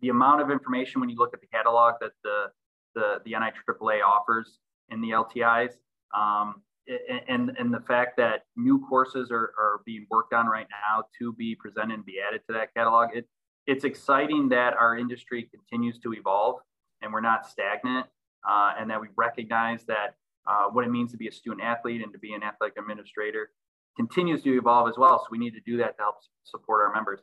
the 0.00 0.10
amount 0.10 0.40
of 0.40 0.50
information 0.50 1.00
when 1.00 1.10
you 1.10 1.16
look 1.16 1.34
at 1.34 1.40
the 1.40 1.46
catalog 1.46 1.94
that 2.00 2.12
the 2.24 2.46
the 2.94 3.20
the 3.24 3.32
NIAAA 3.32 4.02
offers 4.02 4.58
in 4.90 5.00
the 5.00 5.10
LTIs, 5.10 5.74
um, 6.16 6.62
and 7.28 7.52
and 7.58 7.72
the 7.72 7.80
fact 7.80 8.16
that 8.16 8.44
new 8.56 8.84
courses 8.88 9.30
are, 9.30 9.52
are 9.58 9.80
being 9.84 10.06
worked 10.10 10.32
on 10.32 10.46
right 10.46 10.66
now 10.70 11.04
to 11.18 11.32
be 11.34 11.54
presented 11.54 11.94
and 11.94 12.04
be 12.04 12.16
added 12.26 12.42
to 12.48 12.52
that 12.54 12.72
catalog, 12.74 13.10
it 13.14 13.26
it's 13.66 13.84
exciting 13.84 14.48
that 14.48 14.74
our 14.74 14.96
industry 14.96 15.48
continues 15.54 15.98
to 15.98 16.14
evolve 16.14 16.56
and 17.02 17.12
we're 17.12 17.20
not 17.20 17.46
stagnant, 17.46 18.06
uh, 18.48 18.72
and 18.78 18.90
that 18.90 19.00
we 19.00 19.08
recognize 19.16 19.84
that 19.84 20.14
uh, 20.46 20.64
what 20.64 20.84
it 20.84 20.90
means 20.90 21.12
to 21.12 21.18
be 21.18 21.28
a 21.28 21.32
student 21.32 21.62
athlete 21.62 22.02
and 22.02 22.12
to 22.12 22.18
be 22.18 22.32
an 22.32 22.42
athletic 22.42 22.76
administrator 22.78 23.50
continues 23.98 24.42
to 24.44 24.56
evolve 24.56 24.88
as 24.88 24.96
well. 24.96 25.18
So 25.18 25.26
we 25.30 25.38
need 25.38 25.50
to 25.50 25.60
do 25.66 25.76
that 25.78 25.96
to 25.96 26.02
help 26.02 26.16
support 26.44 26.86
our 26.86 26.94
members. 26.94 27.20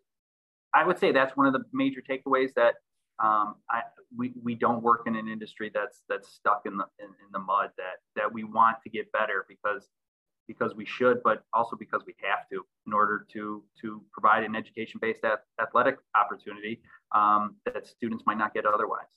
I 0.74 0.86
would 0.86 1.00
say 1.00 1.12
that's 1.12 1.36
one 1.38 1.48
of 1.48 1.54
the 1.54 1.64
major 1.74 2.02
takeaways 2.08 2.54
that 2.56 2.76
um, 3.24 3.56
I, 3.72 3.82
we, 4.16 4.34
we 4.44 4.56
don't 4.56 4.84
work 4.84 5.04
in 5.08 5.16
an 5.16 5.30
industry 5.30 5.72
that's 5.74 6.02
that's 6.10 6.28
stuck 6.30 6.64
in 6.66 6.76
the 6.76 6.86
in, 7.00 7.06
in, 7.06 7.32
the 7.32 7.40
mud 7.40 7.70
that 7.78 8.04
that 8.18 8.32
we 8.32 8.44
want 8.44 8.76
to 8.84 8.90
get 8.90 9.10
better 9.14 9.46
because 9.48 9.88
because 10.50 10.76
we 10.76 10.86
should 10.86 11.24
but 11.24 11.44
also 11.54 11.78
because 11.78 12.02
we 12.06 12.14
have 12.22 12.50
to 12.52 12.66
in 12.86 12.92
order 12.92 13.26
to 13.32 13.64
to 13.82 14.04
provide 14.12 14.44
an 14.44 14.54
education 14.54 15.00
based 15.02 15.22
athletic 15.62 15.96
opportunity 16.14 16.82
um, 17.14 17.56
that 17.66 17.88
students 17.88 18.26
might 18.28 18.38
not 18.38 18.54
get 18.54 18.66
otherwise 18.66 19.08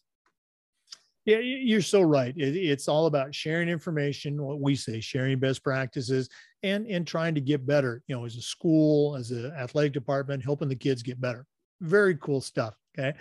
Yeah, 1.25 1.39
you're 1.39 1.83
so 1.83 2.01
right. 2.01 2.33
It's 2.37 2.89
all 2.89 3.07
about 3.07 3.35
sharing 3.35 3.69
information, 3.69 4.43
what 4.43 4.61
we 4.61 4.75
say, 4.75 5.01
sharing 5.01 5.39
best 5.39 5.63
practices, 5.63 6.29
and 6.63 6.87
and 6.87 7.07
trying 7.07 7.35
to 7.35 7.41
get 7.41 7.67
better. 7.67 8.03
You 8.07 8.17
know, 8.17 8.25
as 8.25 8.37
a 8.37 8.41
school, 8.41 9.15
as 9.15 9.31
an 9.31 9.53
athletic 9.59 9.93
department, 9.93 10.43
helping 10.43 10.69
the 10.69 10.77
kids 10.77 11.03
get 11.03 11.21
better. 11.21 11.45
Very 11.81 12.17
cool 12.17 12.41
stuff. 12.41 12.75
Okay. 12.99 13.13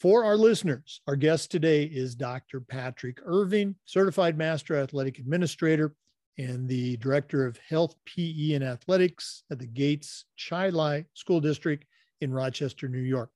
For 0.00 0.24
our 0.24 0.36
listeners, 0.36 1.00
our 1.08 1.16
guest 1.16 1.50
today 1.50 1.82
is 1.82 2.14
Dr. 2.14 2.60
Patrick 2.60 3.18
Irving, 3.24 3.74
Certified 3.84 4.38
Master 4.38 4.76
Athletic 4.76 5.18
Administrator 5.18 5.92
and 6.38 6.68
the 6.68 6.96
Director 6.98 7.44
of 7.44 7.58
Health, 7.68 7.96
PE, 8.06 8.52
and 8.52 8.62
Athletics 8.62 9.42
at 9.50 9.58
the 9.58 9.66
Gates 9.66 10.26
Chili 10.36 11.04
School 11.14 11.40
District 11.40 11.84
in 12.20 12.32
Rochester, 12.32 12.88
New 12.88 13.00
York. 13.00 13.30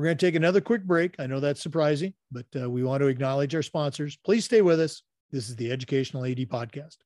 We're 0.00 0.06
going 0.06 0.16
to 0.16 0.26
take 0.26 0.34
another 0.34 0.62
quick 0.62 0.84
break. 0.84 1.16
I 1.18 1.26
know 1.26 1.40
that's 1.40 1.60
surprising, 1.60 2.14
but 2.32 2.46
uh, 2.58 2.70
we 2.70 2.82
want 2.82 3.02
to 3.02 3.08
acknowledge 3.08 3.54
our 3.54 3.60
sponsors. 3.60 4.16
Please 4.16 4.46
stay 4.46 4.62
with 4.62 4.80
us. 4.80 5.02
This 5.30 5.50
is 5.50 5.56
the 5.56 5.70
Educational 5.70 6.24
AD 6.24 6.38
Podcast. 6.48 6.96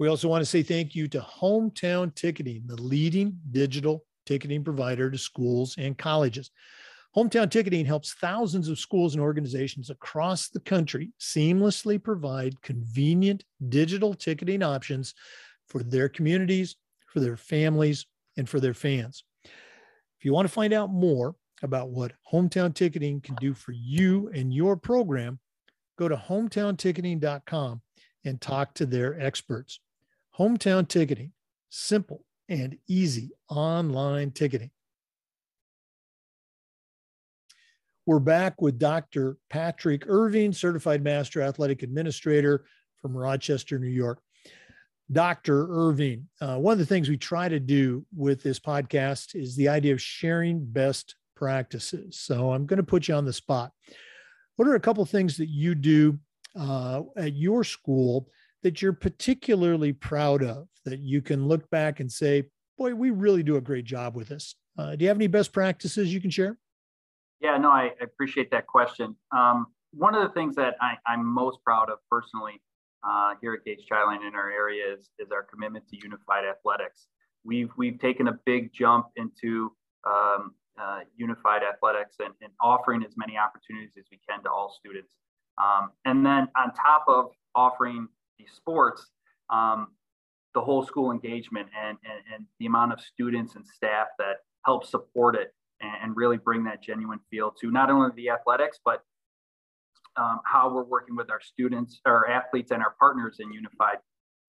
We 0.00 0.08
also 0.08 0.26
want 0.26 0.42
to 0.42 0.44
say 0.44 0.64
thank 0.64 0.96
you 0.96 1.06
to 1.06 1.20
Hometown 1.20 2.12
Ticketing, 2.16 2.64
the 2.66 2.82
leading 2.82 3.38
digital 3.52 4.04
ticketing 4.26 4.64
provider 4.64 5.08
to 5.08 5.16
schools 5.16 5.76
and 5.78 5.96
colleges. 5.96 6.50
Hometown 7.16 7.48
Ticketing 7.48 7.86
helps 7.86 8.14
thousands 8.14 8.68
of 8.68 8.80
schools 8.80 9.14
and 9.14 9.22
organizations 9.22 9.88
across 9.90 10.48
the 10.48 10.58
country 10.58 11.12
seamlessly 11.20 12.02
provide 12.02 12.60
convenient 12.60 13.44
digital 13.68 14.14
ticketing 14.14 14.64
options 14.64 15.14
for 15.68 15.84
their 15.84 16.08
communities, 16.08 16.74
for 17.06 17.20
their 17.20 17.36
families, 17.36 18.04
and 18.36 18.48
for 18.48 18.58
their 18.58 18.74
fans. 18.74 19.22
You 20.26 20.32
want 20.32 20.48
to 20.48 20.52
find 20.52 20.72
out 20.72 20.90
more 20.90 21.36
about 21.62 21.90
what 21.90 22.10
Hometown 22.32 22.74
Ticketing 22.74 23.20
can 23.20 23.36
do 23.36 23.54
for 23.54 23.70
you 23.70 24.28
and 24.34 24.52
your 24.52 24.76
program, 24.76 25.38
go 26.00 26.08
to 26.08 26.16
hometownticketing.com 26.16 27.80
and 28.24 28.40
talk 28.40 28.74
to 28.74 28.86
their 28.86 29.20
experts. 29.20 29.78
Hometown 30.36 30.88
Ticketing, 30.88 31.30
simple 31.68 32.24
and 32.48 32.76
easy 32.88 33.30
online 33.48 34.32
ticketing. 34.32 34.72
We're 38.04 38.18
back 38.18 38.60
with 38.60 38.80
Dr. 38.80 39.36
Patrick 39.48 40.06
Irving, 40.08 40.52
Certified 40.52 41.04
Master 41.04 41.40
Athletic 41.40 41.84
Administrator 41.84 42.64
from 43.00 43.16
Rochester, 43.16 43.78
New 43.78 43.86
York. 43.86 44.20
Dr. 45.10 45.68
Irving, 45.70 46.28
uh, 46.40 46.56
one 46.56 46.72
of 46.72 46.78
the 46.78 46.86
things 46.86 47.08
we 47.08 47.16
try 47.16 47.48
to 47.48 47.60
do 47.60 48.04
with 48.14 48.42
this 48.42 48.58
podcast 48.58 49.34
is 49.34 49.54
the 49.54 49.68
idea 49.68 49.92
of 49.92 50.02
sharing 50.02 50.64
best 50.64 51.14
practices. 51.36 52.18
So 52.18 52.52
I'm 52.52 52.66
going 52.66 52.78
to 52.78 52.82
put 52.82 53.06
you 53.06 53.14
on 53.14 53.24
the 53.24 53.32
spot. 53.32 53.72
What 54.56 54.66
are 54.66 54.74
a 54.74 54.80
couple 54.80 55.04
things 55.04 55.36
that 55.36 55.48
you 55.48 55.74
do 55.74 56.18
uh, 56.58 57.02
at 57.16 57.34
your 57.34 57.62
school 57.62 58.28
that 58.62 58.82
you're 58.82 58.92
particularly 58.92 59.92
proud 59.92 60.42
of 60.42 60.66
that 60.84 60.98
you 60.98 61.22
can 61.22 61.46
look 61.46 61.68
back 61.70 62.00
and 62.00 62.10
say, 62.10 62.44
boy, 62.76 62.94
we 62.94 63.10
really 63.10 63.42
do 63.42 63.56
a 63.56 63.60
great 63.60 63.84
job 63.84 64.16
with 64.16 64.28
this? 64.28 64.56
Uh, 64.76 64.96
do 64.96 65.04
you 65.04 65.08
have 65.08 65.18
any 65.18 65.28
best 65.28 65.52
practices 65.52 66.12
you 66.12 66.20
can 66.20 66.30
share? 66.30 66.58
Yeah, 67.40 67.58
no, 67.58 67.70
I 67.70 67.92
appreciate 68.00 68.50
that 68.50 68.66
question. 68.66 69.14
Um, 69.30 69.66
one 69.92 70.14
of 70.14 70.22
the 70.22 70.34
things 70.34 70.56
that 70.56 70.76
I, 70.80 70.96
am 71.06 71.24
most 71.24 71.58
proud 71.62 71.90
of 71.90 71.98
personally 72.10 72.60
uh, 73.08 73.34
here 73.40 73.54
at 73.54 73.64
Gates 73.64 73.84
Chili 73.84 74.16
in 74.26 74.34
our 74.34 74.50
area 74.50 74.94
is, 74.94 75.10
is 75.18 75.30
our 75.30 75.42
commitment 75.42 75.88
to 75.88 75.96
unified 76.02 76.44
athletics. 76.44 77.06
We've 77.44 77.70
we've 77.76 77.98
taken 78.00 78.28
a 78.28 78.38
big 78.44 78.72
jump 78.72 79.06
into 79.16 79.72
um, 80.04 80.54
uh, 80.80 81.00
unified 81.16 81.62
athletics 81.62 82.16
and, 82.18 82.34
and, 82.42 82.52
offering 82.60 83.02
as 83.02 83.12
many 83.16 83.38
opportunities 83.38 83.92
as 83.98 84.04
we 84.10 84.20
can 84.28 84.42
to 84.42 84.50
all 84.50 84.74
students. 84.78 85.10
Um, 85.58 85.90
and 86.04 86.24
then 86.24 86.48
on 86.54 86.72
top 86.74 87.04
of 87.08 87.30
offering 87.54 88.08
these 88.38 88.50
sports, 88.54 89.06
um, 89.48 89.88
the 90.54 90.60
whole 90.60 90.84
school 90.84 91.12
engagement 91.12 91.68
and, 91.80 91.96
and, 92.04 92.34
and 92.34 92.46
the 92.60 92.66
amount 92.66 92.92
of 92.92 93.00
students 93.00 93.54
and 93.56 93.66
staff 93.66 94.08
that 94.18 94.36
help 94.64 94.84
support 94.84 95.34
it 95.34 95.54
and, 95.80 96.16
really 96.16 96.38
bring 96.38 96.64
that 96.64 96.82
genuine 96.82 97.20
feel 97.30 97.50
to 97.60 97.70
not 97.70 97.90
only 97.90 98.10
the 98.16 98.30
athletics, 98.30 98.78
but 98.84 99.02
um, 100.16 100.40
how 100.44 100.72
we're 100.72 100.84
working 100.84 101.16
with 101.16 101.30
our 101.30 101.40
students, 101.40 102.00
our 102.06 102.28
athletes, 102.28 102.70
and 102.70 102.82
our 102.82 102.94
partners 102.98 103.36
in 103.40 103.52
Unified 103.52 103.98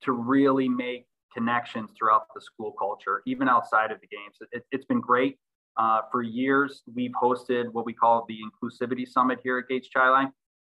to 0.03 0.11
really 0.11 0.69
make 0.69 1.05
connections 1.33 1.91
throughout 1.97 2.27
the 2.35 2.41
school 2.41 2.73
culture, 2.77 3.21
even 3.25 3.49
outside 3.49 3.91
of 3.91 3.99
the 4.01 4.07
games. 4.07 4.37
It, 4.51 4.63
has 4.71 4.85
been 4.85 5.01
great. 5.01 5.37
Uh, 5.77 6.01
for 6.11 6.23
years, 6.23 6.81
we've 6.93 7.11
hosted 7.11 7.71
what 7.71 7.85
we 7.85 7.93
call 7.93 8.25
the 8.27 8.37
Inclusivity 8.39 9.07
Summit 9.07 9.39
here 9.43 9.59
at 9.59 9.67
Gates 9.67 9.87
Chili 9.89 10.25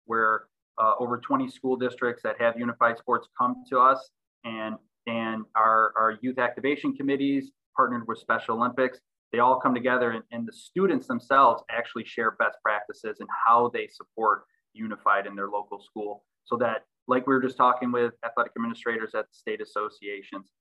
where 0.06 0.46
uh, 0.78 0.94
over 1.00 1.18
20 1.18 1.50
school 1.50 1.76
districts 1.76 2.22
that 2.24 2.40
have 2.40 2.60
unified 2.60 2.98
sports 2.98 3.28
come 3.38 3.64
to 3.70 3.80
us, 3.80 4.10
and 4.44 4.76
and 5.08 5.46
our, 5.56 5.94
our 5.98 6.18
youth 6.22 6.40
activation 6.40 6.96
committees 6.96 7.52
partnered 7.76 8.08
with 8.08 8.18
Special 8.18 8.56
Olympics 8.56 9.00
they 9.36 9.40
all 9.40 9.60
come 9.60 9.74
together 9.74 10.12
and, 10.12 10.24
and 10.32 10.48
the 10.48 10.54
students 10.54 11.08
themselves 11.08 11.62
actually 11.70 12.06
share 12.06 12.32
best 12.32 12.58
practices 12.64 13.18
and 13.20 13.28
how 13.46 13.70
they 13.74 13.88
support 13.88 14.44
unified 14.76 15.26
in 15.26 15.36
their 15.36 15.50
local 15.50 15.80
school. 15.80 16.24
So 16.44 16.58
that 16.58 16.86
like 17.08 17.26
we 17.28 17.34
were 17.34 17.42
just 17.42 17.58
talking 17.58 17.92
with 17.92 18.14
athletic 18.24 18.54
administrators 18.56 19.16
at 19.16 19.28
the 19.28 19.34
state 19.34 19.62
associations 19.62 20.52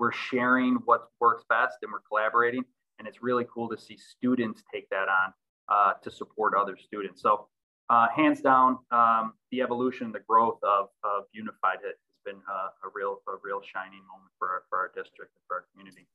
we're 0.00 0.10
sharing 0.10 0.76
what 0.86 1.08
works 1.20 1.44
best 1.48 1.76
and 1.82 1.92
we're 1.92 2.00
collaborating. 2.08 2.64
And 2.98 3.06
it's 3.06 3.22
really 3.22 3.46
cool 3.52 3.68
to 3.68 3.78
see 3.78 3.96
students 3.96 4.64
take 4.72 4.88
that 4.88 5.06
on 5.08 5.32
uh, 5.68 5.92
to 6.02 6.10
support 6.10 6.54
other 6.58 6.76
students. 6.76 7.22
So 7.22 7.46
uh, 7.90 8.08
hands 8.08 8.40
down 8.40 8.78
um, 8.90 9.34
the 9.52 9.60
evolution 9.60 10.10
the 10.10 10.20
growth 10.26 10.58
of, 10.62 10.88
of 11.04 11.24
unified 11.32 11.78
has 11.84 11.94
been 12.24 12.40
uh, 12.50 12.68
a 12.84 12.90
real 12.94 13.20
a 13.28 13.32
real 13.42 13.60
shining 13.62 14.00
moment 14.08 14.32
for 14.38 14.48
our, 14.48 14.62
for 14.68 14.78
our 14.78 14.88
district 14.94 15.32
and 15.36 15.42
for 15.46 15.56
our 15.56 15.64
community 15.72 16.06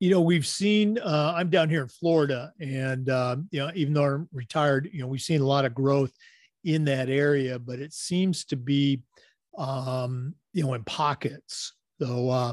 you 0.00 0.10
know 0.10 0.20
we've 0.20 0.46
seen 0.46 0.98
uh, 0.98 1.34
i'm 1.36 1.50
down 1.50 1.70
here 1.70 1.82
in 1.82 1.88
florida 1.88 2.52
and 2.60 3.08
um, 3.10 3.48
you 3.52 3.60
know 3.60 3.70
even 3.74 3.94
though 3.94 4.04
i'm 4.04 4.28
retired 4.32 4.90
you 4.92 5.00
know 5.00 5.06
we've 5.06 5.20
seen 5.20 5.40
a 5.40 5.46
lot 5.46 5.64
of 5.64 5.74
growth 5.74 6.12
in 6.64 6.84
that 6.84 7.08
area 7.08 7.58
but 7.58 7.78
it 7.78 7.92
seems 7.92 8.44
to 8.44 8.56
be 8.56 9.02
um, 9.58 10.34
you 10.52 10.64
know 10.64 10.74
in 10.74 10.84
pockets. 10.84 11.74
So 12.00 12.30
uh, 12.30 12.52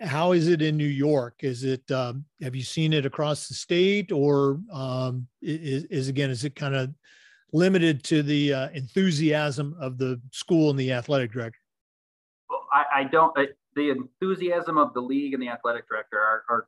how 0.00 0.32
is 0.32 0.48
it 0.48 0.62
in 0.62 0.76
new 0.76 0.84
york? 0.84 1.36
Is 1.40 1.64
it 1.64 1.88
um, 1.90 2.24
have 2.42 2.54
you 2.54 2.62
seen 2.62 2.92
it 2.92 3.06
across 3.06 3.48
the 3.48 3.54
state 3.54 4.12
or 4.12 4.60
um, 4.72 5.26
is, 5.42 5.84
is 5.84 6.08
again 6.08 6.30
is 6.30 6.44
it 6.44 6.56
kind 6.56 6.74
of 6.74 6.94
limited 7.52 8.02
to 8.04 8.22
the 8.22 8.52
uh, 8.52 8.68
enthusiasm 8.70 9.76
of 9.78 9.98
the 9.98 10.20
school 10.32 10.70
and 10.70 10.78
the 10.78 10.92
athletic 10.92 11.32
director? 11.32 11.58
Well, 12.48 12.66
I, 12.72 13.00
I 13.00 13.04
don't 13.04 13.34
the 13.74 13.90
enthusiasm 13.90 14.78
of 14.78 14.94
the 14.94 15.00
league 15.00 15.34
and 15.34 15.42
the 15.42 15.48
athletic 15.48 15.88
director 15.88 16.18
are, 16.18 16.44
are 16.48 16.66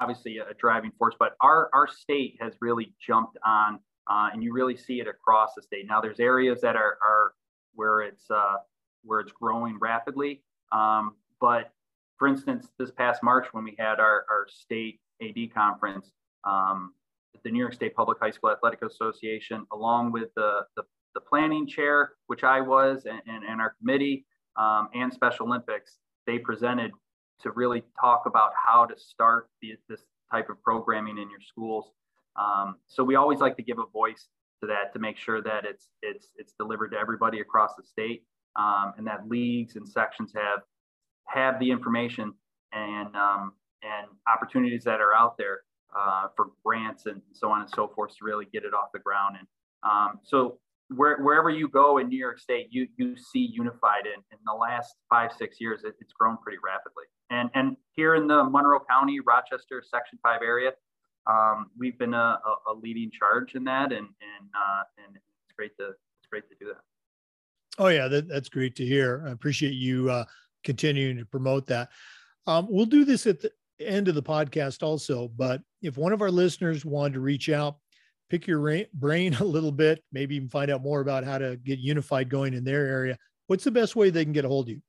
obviously 0.00 0.38
a 0.38 0.54
driving 0.58 0.92
force, 0.98 1.14
but 1.18 1.36
our, 1.40 1.68
our 1.74 1.86
state 1.86 2.36
has 2.40 2.54
really 2.60 2.94
jumped 3.04 3.36
on, 3.44 3.78
uh, 4.10 4.28
and 4.32 4.42
you 4.42 4.52
really 4.52 4.76
see 4.76 5.00
it 5.00 5.06
across 5.06 5.50
the 5.54 5.62
state. 5.62 5.86
Now, 5.86 6.00
there's 6.00 6.20
areas 6.20 6.60
that 6.62 6.76
are, 6.76 6.98
are 7.02 7.32
where 7.74 8.00
it's 8.00 8.24
uh, 8.30 8.56
where 9.02 9.20
it's 9.20 9.32
growing 9.32 9.78
rapidly, 9.80 10.42
um, 10.72 11.14
but 11.40 11.72
for 12.18 12.28
instance, 12.28 12.68
this 12.78 12.90
past 12.90 13.22
March 13.22 13.46
when 13.52 13.64
we 13.64 13.74
had 13.78 13.98
our, 13.98 14.26
our 14.30 14.46
state 14.48 15.00
AD 15.22 15.54
conference, 15.54 16.12
um, 16.44 16.92
the 17.44 17.50
New 17.50 17.58
York 17.58 17.72
State 17.72 17.94
Public 17.94 18.18
High 18.20 18.30
School 18.30 18.50
Athletic 18.50 18.82
Association, 18.82 19.66
along 19.72 20.12
with 20.12 20.28
the, 20.36 20.60
the, 20.76 20.82
the 21.14 21.20
planning 21.20 21.66
chair, 21.66 22.12
which 22.26 22.44
I 22.44 22.60
was, 22.60 23.06
and, 23.06 23.22
and, 23.26 23.42
and 23.44 23.60
our 23.60 23.74
committee, 23.78 24.26
um, 24.58 24.88
and 24.94 25.10
Special 25.10 25.46
Olympics, 25.46 25.96
they 26.30 26.38
presented 26.38 26.92
to 27.42 27.50
really 27.52 27.82
talk 28.00 28.22
about 28.26 28.52
how 28.54 28.84
to 28.84 28.94
start 28.98 29.48
the, 29.60 29.72
this 29.88 30.00
type 30.30 30.48
of 30.48 30.62
programming 30.62 31.18
in 31.18 31.28
your 31.30 31.40
schools. 31.40 31.86
Um, 32.36 32.76
so 32.86 33.02
we 33.02 33.16
always 33.16 33.40
like 33.40 33.56
to 33.56 33.62
give 33.62 33.78
a 33.78 33.86
voice 33.92 34.28
to 34.60 34.66
that 34.68 34.92
to 34.92 34.98
make 34.98 35.16
sure 35.16 35.42
that 35.42 35.64
it's 35.64 35.88
it's 36.02 36.28
it's 36.36 36.52
delivered 36.52 36.90
to 36.92 36.98
everybody 36.98 37.40
across 37.40 37.74
the 37.76 37.82
state, 37.82 38.24
um, 38.56 38.92
and 38.96 39.06
that 39.06 39.28
leagues 39.28 39.76
and 39.76 39.88
sections 39.88 40.32
have 40.34 40.60
have 41.26 41.58
the 41.58 41.70
information 41.70 42.32
and 42.72 43.16
um, 43.16 43.52
and 43.82 44.06
opportunities 44.32 44.84
that 44.84 45.00
are 45.00 45.14
out 45.14 45.36
there 45.38 45.60
uh, 45.98 46.26
for 46.36 46.50
grants 46.64 47.06
and 47.06 47.20
so 47.32 47.50
on 47.50 47.62
and 47.62 47.70
so 47.70 47.88
forth 47.88 48.10
to 48.18 48.24
really 48.24 48.46
get 48.52 48.64
it 48.64 48.74
off 48.74 48.90
the 48.92 49.00
ground. 49.00 49.36
And 49.38 49.48
um, 49.82 50.20
so 50.22 50.58
where, 50.94 51.18
wherever 51.18 51.50
you 51.50 51.68
go 51.68 51.98
in 51.98 52.08
New 52.08 52.18
York 52.18 52.38
State, 52.38 52.68
you 52.70 52.88
you 52.96 53.16
see 53.16 53.50
unified 53.52 54.06
in, 54.06 54.20
in 54.32 54.38
the 54.44 54.52
last 54.52 54.96
five 55.08 55.30
six 55.36 55.60
years. 55.60 55.82
It, 55.84 55.94
it's 56.00 56.12
grown 56.12 56.36
pretty 56.38 56.58
rapidly, 56.64 57.04
and 57.30 57.50
and 57.54 57.76
here 57.92 58.14
in 58.14 58.26
the 58.26 58.44
Monroe 58.44 58.80
County, 58.88 59.20
Rochester 59.20 59.82
Section 59.88 60.18
Five 60.22 60.40
area, 60.42 60.72
um, 61.26 61.70
we've 61.78 61.98
been 61.98 62.14
a, 62.14 62.38
a, 62.68 62.74
leading 62.74 63.10
charge 63.10 63.54
in 63.54 63.64
that, 63.64 63.92
and 63.92 64.06
and 64.06 64.48
uh, 64.54 64.82
and 65.06 65.16
it's 65.16 65.54
great 65.56 65.76
to 65.78 65.88
it's 65.88 66.28
great 66.30 66.48
to 66.48 66.56
do 66.58 66.66
that. 66.66 66.82
Oh 67.78 67.88
yeah, 67.88 68.08
that, 68.08 68.28
that's 68.28 68.48
great 68.48 68.74
to 68.76 68.84
hear. 68.84 69.24
I 69.26 69.30
appreciate 69.30 69.74
you 69.74 70.10
uh, 70.10 70.24
continuing 70.64 71.16
to 71.18 71.24
promote 71.24 71.66
that. 71.66 71.90
Um, 72.46 72.66
we'll 72.68 72.86
do 72.86 73.04
this 73.04 73.26
at 73.26 73.40
the 73.40 73.52
end 73.80 74.08
of 74.08 74.14
the 74.14 74.22
podcast 74.22 74.82
also, 74.82 75.28
but 75.36 75.62
if 75.82 75.96
one 75.96 76.12
of 76.12 76.20
our 76.20 76.30
listeners 76.30 76.84
wanted 76.84 77.14
to 77.14 77.20
reach 77.20 77.48
out 77.48 77.76
pick 78.30 78.46
your 78.46 78.84
brain 78.94 79.34
a 79.34 79.44
little 79.44 79.72
bit, 79.72 80.02
maybe 80.12 80.36
even 80.36 80.48
find 80.48 80.70
out 80.70 80.82
more 80.82 81.00
about 81.00 81.24
how 81.24 81.38
to 81.38 81.56
get 81.56 81.78
unified 81.78 82.30
going 82.30 82.54
in 82.54 82.64
their 82.64 82.86
area, 82.86 83.18
what's 83.48 83.64
the 83.64 83.70
best 83.70 83.96
way 83.96 84.10
they 84.10 84.24
can 84.24 84.32
get 84.32 84.44
a 84.44 84.48
hold 84.48 84.66
of 84.66 84.70
you? 84.70 84.82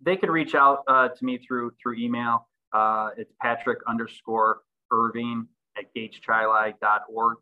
They 0.00 0.16
can 0.16 0.30
reach 0.30 0.54
out 0.54 0.82
uh, 0.88 1.08
to 1.08 1.24
me 1.24 1.38
through 1.38 1.72
through 1.80 1.96
email. 1.96 2.48
Uh, 2.72 3.10
it's 3.16 3.32
Patrick 3.40 3.78
underscore 3.86 4.60
Irving 4.92 5.46
at 5.76 5.84
gateschili.org. 5.94 7.36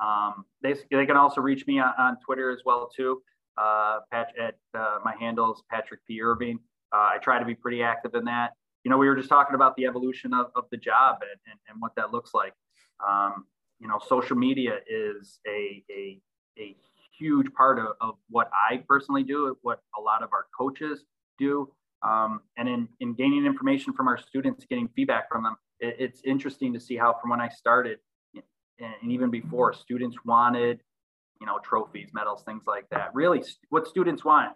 Um, 0.00 0.44
they, 0.62 0.74
they 0.90 1.06
can 1.06 1.16
also 1.16 1.40
reach 1.40 1.66
me 1.66 1.78
on, 1.78 1.92
on 1.98 2.16
Twitter 2.24 2.50
as 2.50 2.60
well 2.64 2.90
too. 2.94 3.22
Uh, 3.58 3.98
Pat, 4.10 4.28
at 4.40 4.56
uh, 4.78 4.98
my 5.04 5.14
handle 5.20 5.52
is 5.52 5.62
Patrick 5.70 6.00
P 6.06 6.22
Irving. 6.22 6.58
Uh, 6.92 7.10
I 7.14 7.18
try 7.22 7.38
to 7.38 7.44
be 7.44 7.54
pretty 7.54 7.82
active 7.82 8.14
in 8.14 8.24
that. 8.24 8.52
You 8.84 8.90
know, 8.90 8.96
we 8.96 9.08
were 9.08 9.16
just 9.16 9.28
talking 9.28 9.54
about 9.54 9.76
the 9.76 9.84
evolution 9.84 10.32
of, 10.32 10.46
of 10.54 10.64
the 10.70 10.78
job 10.78 11.18
and, 11.20 11.38
and, 11.46 11.58
and 11.68 11.80
what 11.80 11.94
that 11.96 12.12
looks 12.12 12.32
like. 12.32 12.54
Um, 13.06 13.44
you 13.80 13.88
know, 13.88 13.98
social 14.06 14.36
media 14.36 14.78
is 14.86 15.40
a, 15.46 15.82
a, 15.90 16.20
a 16.58 16.76
huge 17.18 17.52
part 17.54 17.78
of, 17.78 17.88
of 18.00 18.14
what 18.28 18.50
I 18.52 18.82
personally 18.88 19.22
do, 19.22 19.56
what 19.62 19.80
a 19.98 20.00
lot 20.00 20.22
of 20.22 20.30
our 20.32 20.46
coaches 20.56 21.04
do. 21.38 21.72
Um, 22.02 22.40
and 22.56 22.68
in, 22.68 22.88
in 23.00 23.14
gaining 23.14 23.44
information 23.44 23.92
from 23.92 24.08
our 24.08 24.18
students, 24.18 24.64
getting 24.64 24.88
feedback 24.94 25.30
from 25.30 25.42
them, 25.42 25.56
it, 25.80 25.96
it's 25.98 26.20
interesting 26.24 26.72
to 26.74 26.80
see 26.80 26.96
how 26.96 27.16
from 27.20 27.30
when 27.30 27.40
I 27.40 27.48
started 27.48 27.98
and 29.02 29.12
even 29.12 29.30
before 29.30 29.72
students 29.72 30.16
wanted, 30.24 30.80
you 31.40 31.46
know, 31.46 31.58
trophies, 31.62 32.10
medals, 32.12 32.42
things 32.44 32.62
like 32.66 32.86
that. 32.90 33.10
Really 33.14 33.42
what 33.68 33.86
students 33.86 34.24
want 34.24 34.52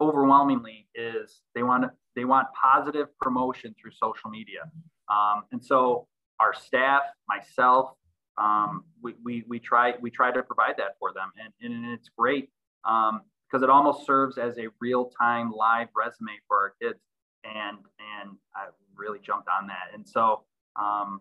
overwhelmingly 0.00 0.88
is 0.94 1.42
they 1.54 1.62
want 1.62 1.90
they 2.16 2.24
want 2.24 2.48
positive 2.60 3.08
promotion 3.20 3.74
through 3.80 3.92
social 3.92 4.30
media. 4.30 4.60
Um, 5.08 5.44
and 5.52 5.64
so 5.64 6.06
our 6.40 6.54
staff, 6.54 7.02
myself, 7.28 7.92
um, 8.40 8.84
we, 9.02 9.14
we, 9.22 9.44
we 9.48 9.58
try 9.58 9.94
we 10.00 10.10
try 10.10 10.32
to 10.32 10.42
provide 10.42 10.74
that 10.78 10.96
for 10.98 11.12
them, 11.12 11.30
and, 11.42 11.72
and 11.72 11.92
it's 11.92 12.08
great 12.16 12.48
because 12.82 13.62
um, 13.62 13.62
it 13.62 13.70
almost 13.70 14.06
serves 14.06 14.38
as 14.38 14.58
a 14.58 14.66
real 14.80 15.10
time 15.20 15.52
live 15.52 15.88
resume 15.96 16.32
for 16.48 16.56
our 16.56 16.72
kids, 16.80 17.00
and 17.44 17.78
and 18.18 18.36
I 18.56 18.68
really 18.96 19.18
jumped 19.22 19.48
on 19.48 19.66
that, 19.66 19.94
and 19.94 20.08
so 20.08 20.44
um, 20.80 21.20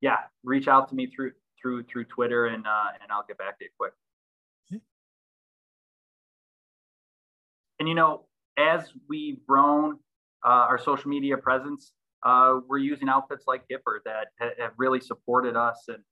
yeah, 0.00 0.18
reach 0.44 0.68
out 0.68 0.88
to 0.88 0.94
me 0.94 1.06
through 1.06 1.32
through 1.60 1.84
through 1.84 2.04
Twitter, 2.04 2.46
and 2.46 2.66
uh, 2.66 2.88
and 3.02 3.10
I'll 3.10 3.24
get 3.26 3.38
back 3.38 3.58
to 3.58 3.64
you 3.64 3.70
quick. 3.78 3.92
And 7.80 7.88
you 7.88 7.94
know, 7.94 8.26
as 8.58 8.92
we've 9.08 9.44
grown 9.46 9.94
uh, 10.44 10.68
our 10.68 10.78
social 10.78 11.08
media 11.08 11.38
presence, 11.38 11.92
uh, 12.22 12.60
we're 12.68 12.78
using 12.78 13.08
outfits 13.08 13.44
like 13.46 13.62
Gipper 13.72 14.00
that 14.04 14.28
have 14.38 14.72
really 14.76 15.00
supported 15.00 15.56
us 15.56 15.84
and 15.88 16.02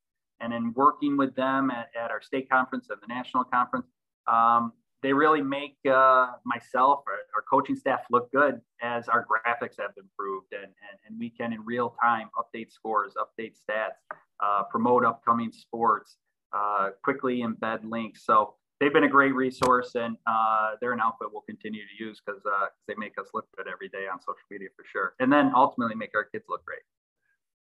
and 0.41 0.53
in 0.53 0.73
working 0.75 1.17
with 1.17 1.35
them 1.35 1.71
at, 1.71 1.89
at 2.01 2.11
our 2.11 2.23
state 2.23 2.49
conference 2.51 2.89
and 2.91 2.99
the 3.01 3.13
national 3.13 3.45
conference, 3.45 3.87
um, 4.27 4.73
they 5.03 5.13
really 5.13 5.43
make 5.43 5.77
uh, 5.91 6.33
myself 6.45 7.01
or 7.07 7.13
our 7.35 7.45
coaching 7.49 7.77
staff 7.77 8.01
look 8.11 8.31
good 8.33 8.61
as 8.83 9.09
our 9.09 9.25
graphics 9.27 9.77
have 9.79 9.93
improved 9.97 10.53
and, 10.53 10.65
and, 10.65 10.99
and 11.07 11.19
we 11.19 11.31
can 11.31 11.53
in 11.53 11.65
real 11.65 11.95
time 12.03 12.29
update 12.37 12.73
scores, 12.73 13.15
update 13.15 13.55
stats, 13.55 14.17
uh, 14.41 14.65
promote 14.65 15.05
upcoming 15.05 15.53
sports, 15.53 16.17
uh, 16.53 16.91
quickly 17.05 17.43
embed 17.43 17.89
links. 17.89 18.25
So 18.25 18.55
they've 18.81 18.93
been 18.93 19.05
a 19.05 19.09
great 19.09 19.35
resource 19.35 19.95
and 19.95 20.17
uh, 20.27 20.73
they're 20.81 20.93
an 20.93 21.01
outfit 21.01 21.29
we'll 21.33 21.43
continue 21.43 21.83
to 21.83 22.05
use 22.05 22.21
because 22.25 22.43
uh, 22.45 22.67
they 22.89 22.95
make 22.97 23.19
us 23.19 23.27
look 23.35 23.47
good 23.57 23.67
every 23.69 23.89
day 23.89 24.07
on 24.13 24.21
social 24.21 24.37
media 24.51 24.69
for 24.77 24.85
sure. 24.91 25.15
And 25.21 25.33
then 25.33 25.53
ultimately 25.55 25.95
make 25.95 26.11
our 26.15 26.25
kids 26.25 26.47
look 26.49 26.65
great. 26.65 26.81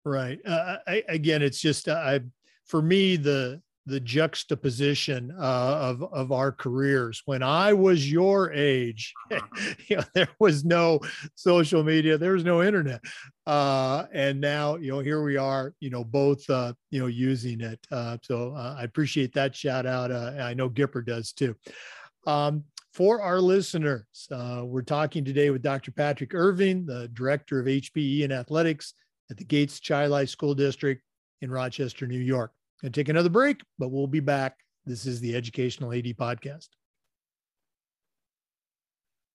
Right. 0.05 0.41
Uh, 0.45 0.79
I, 0.87 1.05
again, 1.09 1.43
it's 1.43 1.61
just, 1.61 1.88
I, 1.88 2.21
for 2.68 2.83
me, 2.83 3.16
the, 3.16 3.61
the 3.88 3.98
juxtaposition 3.98 5.35
uh, 5.40 5.78
of 5.81 6.02
of 6.12 6.31
our 6.31 6.52
careers. 6.52 7.22
When 7.24 7.42
I 7.42 7.72
was 7.72 8.11
your 8.11 8.52
age, 8.52 9.14
you 9.88 9.96
know, 9.96 10.04
there 10.14 10.28
was 10.38 10.64
no 10.64 11.00
social 11.35 11.83
media, 11.83 12.18
there 12.18 12.35
was 12.35 12.44
no 12.44 12.62
internet, 12.62 13.00
uh, 13.46 14.04
and 14.12 14.40
now 14.40 14.76
you 14.76 14.92
know 14.92 15.00
here 15.00 15.22
we 15.22 15.38
are, 15.38 15.74
you 15.81 15.88
know, 15.90 16.04
both 16.04 16.48
uh, 16.50 16.74
you 16.90 17.00
know 17.00 17.07
using 17.07 17.62
it. 17.62 17.81
Uh, 17.90 18.18
so 18.22 18.54
uh, 18.54 18.76
I 18.78 18.85
appreciate 18.85 19.33
that 19.35 19.57
shout 19.57 19.87
out. 19.87 20.11
Uh, 20.11 20.35
I 20.38 20.54
know 20.54 20.68
Gipper 20.68 21.04
does 21.04 21.33
too. 21.33 21.57
Um, 22.26 22.64
for 22.92 23.22
our 23.22 23.40
listeners, 23.40 24.28
we're 24.31 24.83
talking 24.83 25.24
today 25.24 25.50
with 25.50 25.62
Dr. 25.62 25.92
Patrick 25.92 26.35
Irving, 26.35 26.85
the 26.85 27.09
director 27.09 27.59
of 27.59 27.66
HPE 27.66 28.24
and 28.24 28.33
athletics 28.33 28.92
at 29.31 29.37
the 29.37 29.44
Gates 29.44 29.81
Chili 29.81 30.26
School 30.26 30.54
District 30.54 31.02
in 31.40 31.50
Rochester, 31.50 32.07
New 32.07 32.18
York. 32.18 32.52
Going 32.81 32.93
to 32.93 33.01
take 33.01 33.09
another 33.09 33.29
break, 33.29 33.61
but 33.79 33.91
we'll 33.91 34.07
be 34.07 34.21
back. 34.21 34.57
This 34.87 35.05
is 35.05 35.21
the 35.21 35.35
Educational 35.35 35.93
AD 35.93 36.05
Podcast. 36.17 36.69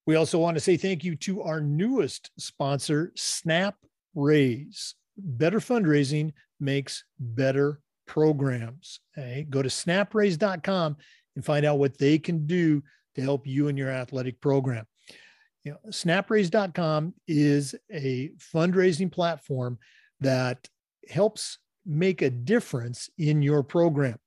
We 0.06 0.16
also 0.16 0.38
want 0.38 0.56
to 0.56 0.62
say 0.62 0.78
thank 0.78 1.04
you 1.04 1.16
to 1.18 1.44
our 1.44 1.62
newest 1.62 2.32
sponsor, 2.38 3.12
Snap 3.16 3.76
Raise. 4.16 4.96
Better 5.18 5.60
fundraising 5.60 6.32
makes 6.60 7.04
better 7.20 7.80
programs. 8.08 9.00
Okay? 9.18 9.46
Go 9.50 9.62
to 9.62 9.70
snapraise.com 9.70 10.98
and 11.36 11.46
find 11.46 11.66
out 11.66 11.80
what 11.80 11.98
they 11.98 12.18
can 12.18 12.46
do 12.46 12.82
to 13.16 13.22
help 13.22 13.46
you 13.46 13.68
and 13.68 13.78
your 13.78 13.90
athletic 13.90 14.40
program. 14.42 14.86
You 15.64 15.74
know, 15.74 15.78
snapraise.com 15.90 17.14
is 17.28 17.76
a 17.92 18.32
fundraising 18.54 19.12
platform 19.12 19.80
that 20.20 20.68
helps 21.10 21.60
make 21.86 22.22
a 22.22 22.30
difference 22.30 23.10
in 23.17 23.41
your 23.41 23.63
program. 23.63 24.17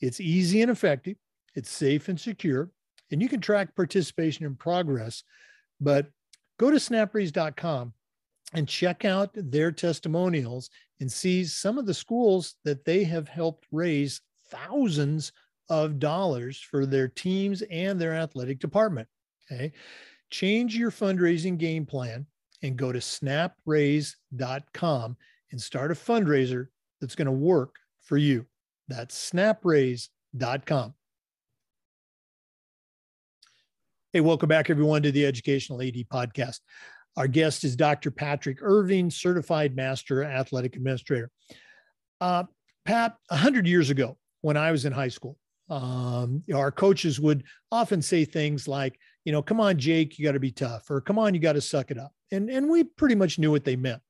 It's 0.00 0.20
easy 0.20 0.62
and 0.62 0.70
effective, 0.70 1.16
it's 1.54 1.70
safe 1.70 2.08
and 2.08 2.18
secure, 2.18 2.70
and 3.10 3.22
you 3.22 3.28
can 3.28 3.40
track 3.40 3.76
participation 3.76 4.46
and 4.46 4.58
progress. 4.58 5.22
But 5.80 6.06
go 6.58 6.70
to 6.70 6.76
snapraise.com 6.76 7.92
and 8.54 8.68
check 8.68 9.04
out 9.04 9.30
their 9.34 9.72
testimonials 9.72 10.70
and 11.00 11.10
see 11.10 11.44
some 11.44 11.78
of 11.78 11.86
the 11.86 11.94
schools 11.94 12.54
that 12.64 12.84
they 12.84 13.02
have 13.04 13.28
helped 13.28 13.66
raise 13.72 14.20
thousands 14.48 15.32
of 15.68 15.98
dollars 15.98 16.58
for 16.58 16.86
their 16.86 17.08
teams 17.08 17.62
and 17.62 18.00
their 18.00 18.14
athletic 18.14 18.58
department. 18.58 19.08
Okay. 19.50 19.72
Change 20.30 20.76
your 20.76 20.90
fundraising 20.90 21.56
game 21.58 21.86
plan 21.86 22.26
and 22.62 22.76
go 22.76 22.92
to 22.92 22.98
snapraise.com 22.98 25.16
and 25.50 25.60
start 25.60 25.90
a 25.90 25.94
fundraiser 25.94 26.68
that's 27.02 27.16
going 27.16 27.26
to 27.26 27.32
work 27.32 27.74
for 28.00 28.16
you. 28.16 28.46
That's 28.88 29.30
snapraise.com. 29.30 30.94
Hey, 34.12 34.20
welcome 34.20 34.48
back, 34.48 34.70
everyone, 34.70 35.02
to 35.02 35.10
the 35.10 35.26
Educational 35.26 35.82
AD 35.82 35.94
Podcast. 36.12 36.60
Our 37.16 37.26
guest 37.26 37.64
is 37.64 37.76
Dr. 37.76 38.10
Patrick 38.10 38.58
Irving, 38.62 39.10
Certified 39.10 39.74
Master 39.74 40.22
Athletic 40.22 40.76
Administrator. 40.76 41.30
Uh, 42.20 42.44
Pat, 42.84 43.16
100 43.28 43.66
years 43.66 43.90
ago, 43.90 44.16
when 44.42 44.56
I 44.56 44.70
was 44.70 44.84
in 44.84 44.92
high 44.92 45.08
school, 45.08 45.36
um, 45.70 46.42
our 46.54 46.70
coaches 46.70 47.18
would 47.18 47.42
often 47.72 48.00
say 48.00 48.24
things 48.24 48.68
like, 48.68 48.96
you 49.24 49.32
know, 49.32 49.42
come 49.42 49.60
on, 49.60 49.76
Jake, 49.76 50.18
you 50.18 50.24
got 50.24 50.32
to 50.32 50.40
be 50.40 50.52
tough, 50.52 50.88
or 50.88 51.00
come 51.00 51.18
on, 51.18 51.34
you 51.34 51.40
got 51.40 51.54
to 51.54 51.60
suck 51.60 51.90
it 51.90 51.98
up. 51.98 52.12
And, 52.30 52.48
and 52.48 52.68
we 52.68 52.84
pretty 52.84 53.14
much 53.16 53.38
knew 53.40 53.50
what 53.50 53.64
they 53.64 53.76
meant. 53.76 54.02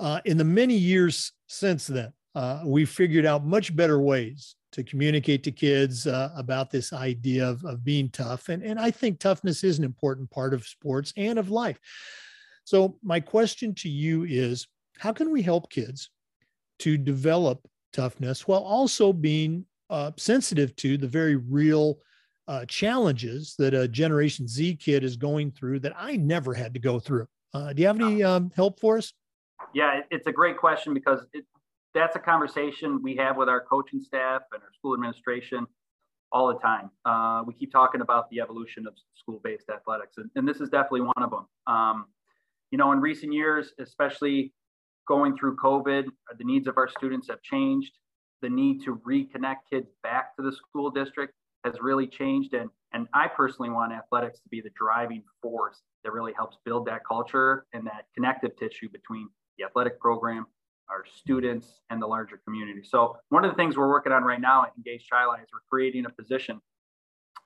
Uh, 0.00 0.20
in 0.24 0.36
the 0.36 0.44
many 0.44 0.74
years 0.74 1.32
since 1.46 1.86
then, 1.86 2.12
uh, 2.34 2.62
we 2.64 2.84
figured 2.84 3.26
out 3.26 3.44
much 3.44 3.74
better 3.74 4.00
ways 4.00 4.56
to 4.72 4.82
communicate 4.82 5.44
to 5.44 5.52
kids 5.52 6.06
uh, 6.06 6.30
about 6.36 6.70
this 6.70 6.92
idea 6.92 7.48
of, 7.48 7.64
of 7.64 7.84
being 7.84 8.08
tough. 8.10 8.48
And, 8.48 8.62
and 8.62 8.78
I 8.78 8.90
think 8.90 9.20
toughness 9.20 9.62
is 9.62 9.78
an 9.78 9.84
important 9.84 10.30
part 10.30 10.52
of 10.52 10.66
sports 10.66 11.12
and 11.16 11.38
of 11.38 11.50
life. 11.50 11.78
So, 12.64 12.98
my 13.02 13.20
question 13.20 13.74
to 13.76 13.88
you 13.88 14.24
is 14.24 14.66
how 14.98 15.12
can 15.12 15.30
we 15.30 15.42
help 15.42 15.70
kids 15.70 16.10
to 16.80 16.96
develop 16.96 17.68
toughness 17.92 18.48
while 18.48 18.62
also 18.62 19.12
being 19.12 19.64
uh, 19.90 20.10
sensitive 20.16 20.74
to 20.76 20.96
the 20.96 21.06
very 21.06 21.36
real 21.36 21.98
uh, 22.48 22.64
challenges 22.66 23.54
that 23.58 23.74
a 23.74 23.86
Generation 23.86 24.48
Z 24.48 24.76
kid 24.76 25.04
is 25.04 25.16
going 25.16 25.50
through 25.52 25.80
that 25.80 25.92
I 25.96 26.16
never 26.16 26.52
had 26.52 26.74
to 26.74 26.80
go 26.80 26.98
through? 26.98 27.26
Uh, 27.52 27.72
do 27.72 27.82
you 27.82 27.86
have 27.86 28.00
any 28.00 28.22
um, 28.22 28.50
help 28.56 28.80
for 28.80 28.98
us? 28.98 29.12
Yeah, 29.72 30.00
it's 30.10 30.26
a 30.26 30.32
great 30.32 30.58
question 30.58 30.92
because 30.94 31.24
it, 31.32 31.44
that's 31.94 32.16
a 32.16 32.18
conversation 32.18 33.02
we 33.02 33.16
have 33.16 33.36
with 33.36 33.48
our 33.48 33.60
coaching 33.60 34.00
staff 34.00 34.42
and 34.52 34.62
our 34.62 34.72
school 34.76 34.94
administration 34.94 35.66
all 36.32 36.48
the 36.48 36.58
time. 36.58 36.90
Uh, 37.04 37.44
we 37.46 37.54
keep 37.54 37.72
talking 37.72 38.00
about 38.00 38.28
the 38.30 38.40
evolution 38.40 38.86
of 38.86 38.94
school-based 39.14 39.70
athletics, 39.70 40.16
and, 40.18 40.28
and, 40.34 40.46
this 40.46 40.60
is 40.60 40.68
definitely 40.68 41.02
one 41.02 41.22
of 41.22 41.30
them. 41.30 41.46
Um, 41.68 42.06
you 42.72 42.78
know, 42.78 42.90
in 42.92 43.00
recent 43.00 43.32
years, 43.32 43.72
especially 43.78 44.52
going 45.06 45.36
through 45.36 45.56
COVID, 45.56 46.06
the 46.36 46.44
needs 46.44 46.66
of 46.66 46.76
our 46.76 46.88
students 46.88 47.28
have 47.28 47.40
changed. 47.42 47.92
The 48.42 48.50
need 48.50 48.82
to 48.84 49.00
reconnect 49.08 49.58
kids 49.70 49.86
back 50.02 50.36
to 50.36 50.42
the 50.42 50.52
school 50.52 50.90
district 50.90 51.34
has 51.64 51.74
really 51.80 52.06
changed, 52.06 52.52
and 52.52 52.68
and 52.92 53.06
I 53.14 53.28
personally 53.28 53.70
want 53.70 53.92
athletics 53.92 54.40
to 54.40 54.48
be 54.48 54.60
the 54.60 54.70
driving 54.76 55.22
force 55.42 55.80
that 56.04 56.12
really 56.12 56.32
helps 56.32 56.56
build 56.64 56.86
that 56.86 57.04
culture 57.06 57.66
and 57.72 57.86
that 57.86 58.06
connective 58.14 58.56
tissue 58.56 58.88
between 58.88 59.28
the 59.58 59.64
athletic 59.64 59.98
program 59.98 60.46
our 60.90 61.04
students, 61.16 61.80
and 61.90 62.00
the 62.00 62.06
larger 62.06 62.40
community. 62.44 62.82
So 62.84 63.16
one 63.30 63.44
of 63.44 63.50
the 63.50 63.56
things 63.56 63.76
we're 63.76 63.88
working 63.88 64.12
on 64.12 64.22
right 64.24 64.40
now 64.40 64.64
at 64.64 64.72
Gates 64.84 65.04
Chili 65.04 65.38
is 65.42 65.48
we're 65.52 65.60
creating 65.68 66.06
a 66.06 66.10
position 66.10 66.60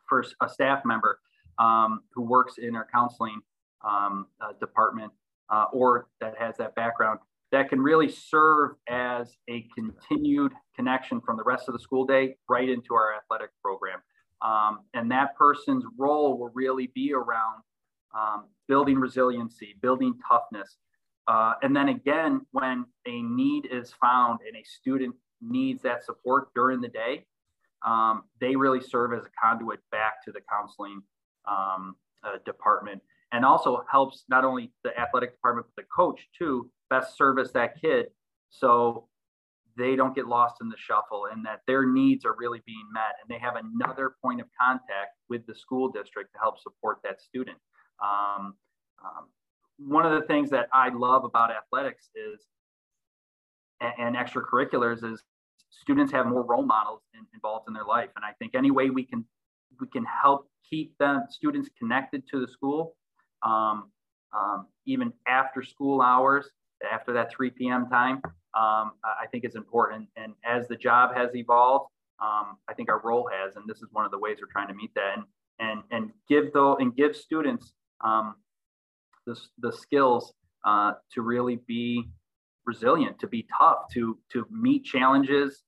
for 0.09 0.25
a 0.43 0.49
staff 0.49 0.85
member 0.85 1.21
um, 1.59 2.01
who 2.15 2.23
works 2.23 2.55
in 2.59 2.75
our 2.75 2.87
counseling 2.93 3.41
um, 3.89 4.27
uh, 4.41 4.53
department 4.61 5.13
uh, 5.51 5.67
or 5.73 6.09
that 6.21 6.35
has 6.39 6.57
that 6.57 6.75
background 6.75 7.21
that 7.51 7.69
can 7.69 7.81
really 7.81 8.09
serve 8.09 8.73
as 8.89 9.37
a 9.49 9.67
continued 9.75 10.53
connection 10.77 11.21
from 11.21 11.37
the 11.37 11.43
rest 11.45 11.69
of 11.69 11.73
the 11.73 11.81
school 11.81 12.05
day 12.05 12.37
right 12.49 12.69
into 12.69 12.95
our 12.95 13.15
athletic 13.15 13.51
program. 13.63 14.01
Um, 14.43 14.81
and 14.95 15.11
that 15.11 15.35
person's 15.37 15.85
role 15.99 16.39
will 16.39 16.51
really 16.55 16.91
be 16.95 17.13
around 17.13 17.63
um, 18.17 18.47
building 18.69 18.99
resiliency, 18.99 19.77
building 19.81 20.15
toughness. 20.29 20.77
Uh, 21.29 21.53
and 21.63 21.77
then 21.77 21.91
again, 21.91 22.41
when 22.53 22.87
a 23.07 23.23
need 23.23 23.69
is 23.71 23.93
found 24.01 24.41
and 24.47 24.57
a 24.57 24.65
student 24.65 25.15
needs 25.43 25.83
that 25.83 26.03
support 26.03 26.49
during 26.55 26.81
the 26.81 26.89
day, 26.89 27.27
um, 27.87 28.25
they 28.41 28.57
really 28.57 28.81
serve 28.81 29.13
as 29.13 29.21
a 29.21 29.31
conduit 29.41 29.79
back 29.93 30.25
to 30.25 30.33
the 30.33 30.41
counseling 30.51 31.03
um, 31.47 31.95
uh, 32.25 32.39
department 32.45 33.01
and 33.31 33.45
also 33.45 33.85
helps 33.91 34.25
not 34.31 34.45
only 34.45 34.73
the 34.85 34.99
athletic 34.99 35.33
department, 35.33 35.67
but 35.77 35.83
the 35.83 35.87
coach 35.95 36.27
too, 36.37 36.71
best 36.89 37.17
service 37.17 37.53
that 37.53 37.81
kid. 37.81 38.07
So 38.49 39.07
they 39.77 39.97
don't 39.97 40.15
get 40.15 40.27
lost 40.27 40.57
in 40.63 40.71
the 40.71 40.77
shuffle 40.79 41.27
and 41.31 41.45
that 41.45 41.61
their 41.67 41.87
needs 41.87 42.25
are 42.25 42.35
really 42.37 42.63
being 42.67 42.87
met 42.93 43.15
and 43.23 43.29
they 43.29 43.39
have 43.39 43.55
another 43.57 44.15
point 44.23 44.41
of 44.41 44.47
contact 44.61 45.15
with 45.29 45.47
the 45.47 45.55
school 45.55 45.89
district 45.91 46.33
to 46.33 46.39
help 46.41 46.59
support 46.59 46.99
that 47.05 47.21
student 47.21 47.59
um, 48.03 48.55
um, 49.05 49.29
one 49.79 50.05
of 50.05 50.13
the 50.13 50.27
things 50.27 50.51
that 50.51 50.69
i 50.73 50.89
love 50.89 51.25
about 51.25 51.51
athletics 51.51 52.09
is 52.15 52.47
and, 53.81 54.17
and 54.17 54.17
extracurriculars 54.17 55.05
is 55.05 55.23
students 55.71 56.13
have 56.13 56.27
more 56.27 56.43
role 56.43 56.65
models 56.65 57.03
in, 57.15 57.21
involved 57.35 57.67
in 57.69 57.75
their 57.75 57.85
life 57.85 58.11
and 58.17 58.25
i 58.25 58.33
think 58.39 58.55
any 58.55 58.71
way 58.71 58.91
we 58.91 59.05
can 59.05 59.25
we 59.81 59.87
can 59.89 60.05
help 60.05 60.49
keep 60.69 60.97
them 60.99 61.25
students 61.31 61.69
connected 61.79 62.23
to 62.29 62.41
the 62.41 62.49
school 62.49 62.97
um, 63.43 63.91
um 64.37 64.67
even 64.87 65.13
after 65.27 65.63
school 65.63 66.03
hours 66.03 66.51
after 66.93 67.13
that 67.13 67.31
3 67.33 67.51
p.m 67.51 67.89
time 67.89 68.21
um, 68.59 68.93
I 69.05 69.27
think 69.31 69.45
is 69.45 69.55
important. 69.55 70.09
And 70.17 70.33
as 70.45 70.69
the 70.69 70.77
job 70.77 71.15
has 71.15 71.35
evolved, 71.35 71.91
um, 72.21 72.57
I 72.69 72.75
think 72.75 72.89
our 72.89 73.01
role 73.05 73.29
has, 73.33 73.57
and 73.57 73.65
this 73.69 73.79
is 73.79 73.89
one 73.93 74.05
of 74.05 74.11
the 74.11 74.19
ways 74.19 74.39
we're 74.41 74.51
trying 74.51 74.69
to 74.69 74.75
meet 74.75 74.91
that, 74.95 75.15
and 75.17 75.25
and 75.61 75.83
and 75.91 76.11
give 76.29 76.53
though 76.53 76.77
and 76.77 76.95
give 76.97 77.15
students 77.15 77.73
um, 78.03 78.35
the 79.29 79.39
the 79.59 79.73
skills 79.73 80.33
uh, 80.65 80.93
to 81.13 81.23
really 81.23 81.57
be 81.67 82.09
resilient, 82.67 83.19
to 83.21 83.29
be 83.29 83.47
tough, 83.59 83.79
to 83.93 84.19
to 84.33 84.47
meet 84.51 84.85
challenges, 84.85 85.63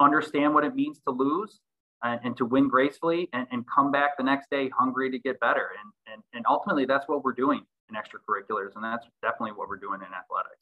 understand 0.00 0.54
what 0.54 0.64
it 0.64 0.74
means 0.74 1.00
to 1.06 1.12
lose, 1.12 1.60
and, 2.04 2.20
and 2.22 2.36
to 2.36 2.44
win 2.44 2.68
gracefully, 2.68 3.28
and, 3.32 3.46
and 3.50 3.64
come 3.74 3.90
back 3.90 4.16
the 4.16 4.24
next 4.24 4.50
day 4.50 4.70
hungry 4.78 5.10
to 5.10 5.18
get 5.18 5.40
better. 5.40 5.70
And 5.80 6.12
and 6.12 6.22
and 6.34 6.44
ultimately, 6.48 6.84
that's 6.84 7.08
what 7.08 7.24
we're 7.24 7.32
doing 7.32 7.62
in 7.88 7.96
extracurriculars, 7.96 8.74
and 8.76 8.84
that's 8.84 9.06
definitely 9.22 9.52
what 9.52 9.68
we're 9.68 9.76
doing 9.76 10.00
in 10.00 10.08
athletics 10.14 10.60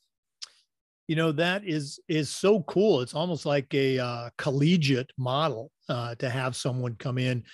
you 1.07 1.16
know 1.16 1.32
that 1.32 1.62
is 1.66 2.00
is 2.09 2.30
so 2.30 2.62
cool 2.62 3.02
it's 3.02 3.14
almost 3.14 3.44
like 3.44 3.72
a 3.74 3.98
uh, 3.98 4.30
collegiate 4.38 5.12
model 5.18 5.70
uh, 5.90 6.14
to 6.14 6.30
have 6.30 6.57
someone 6.57 6.94
come 6.96 7.18
in 7.18 7.44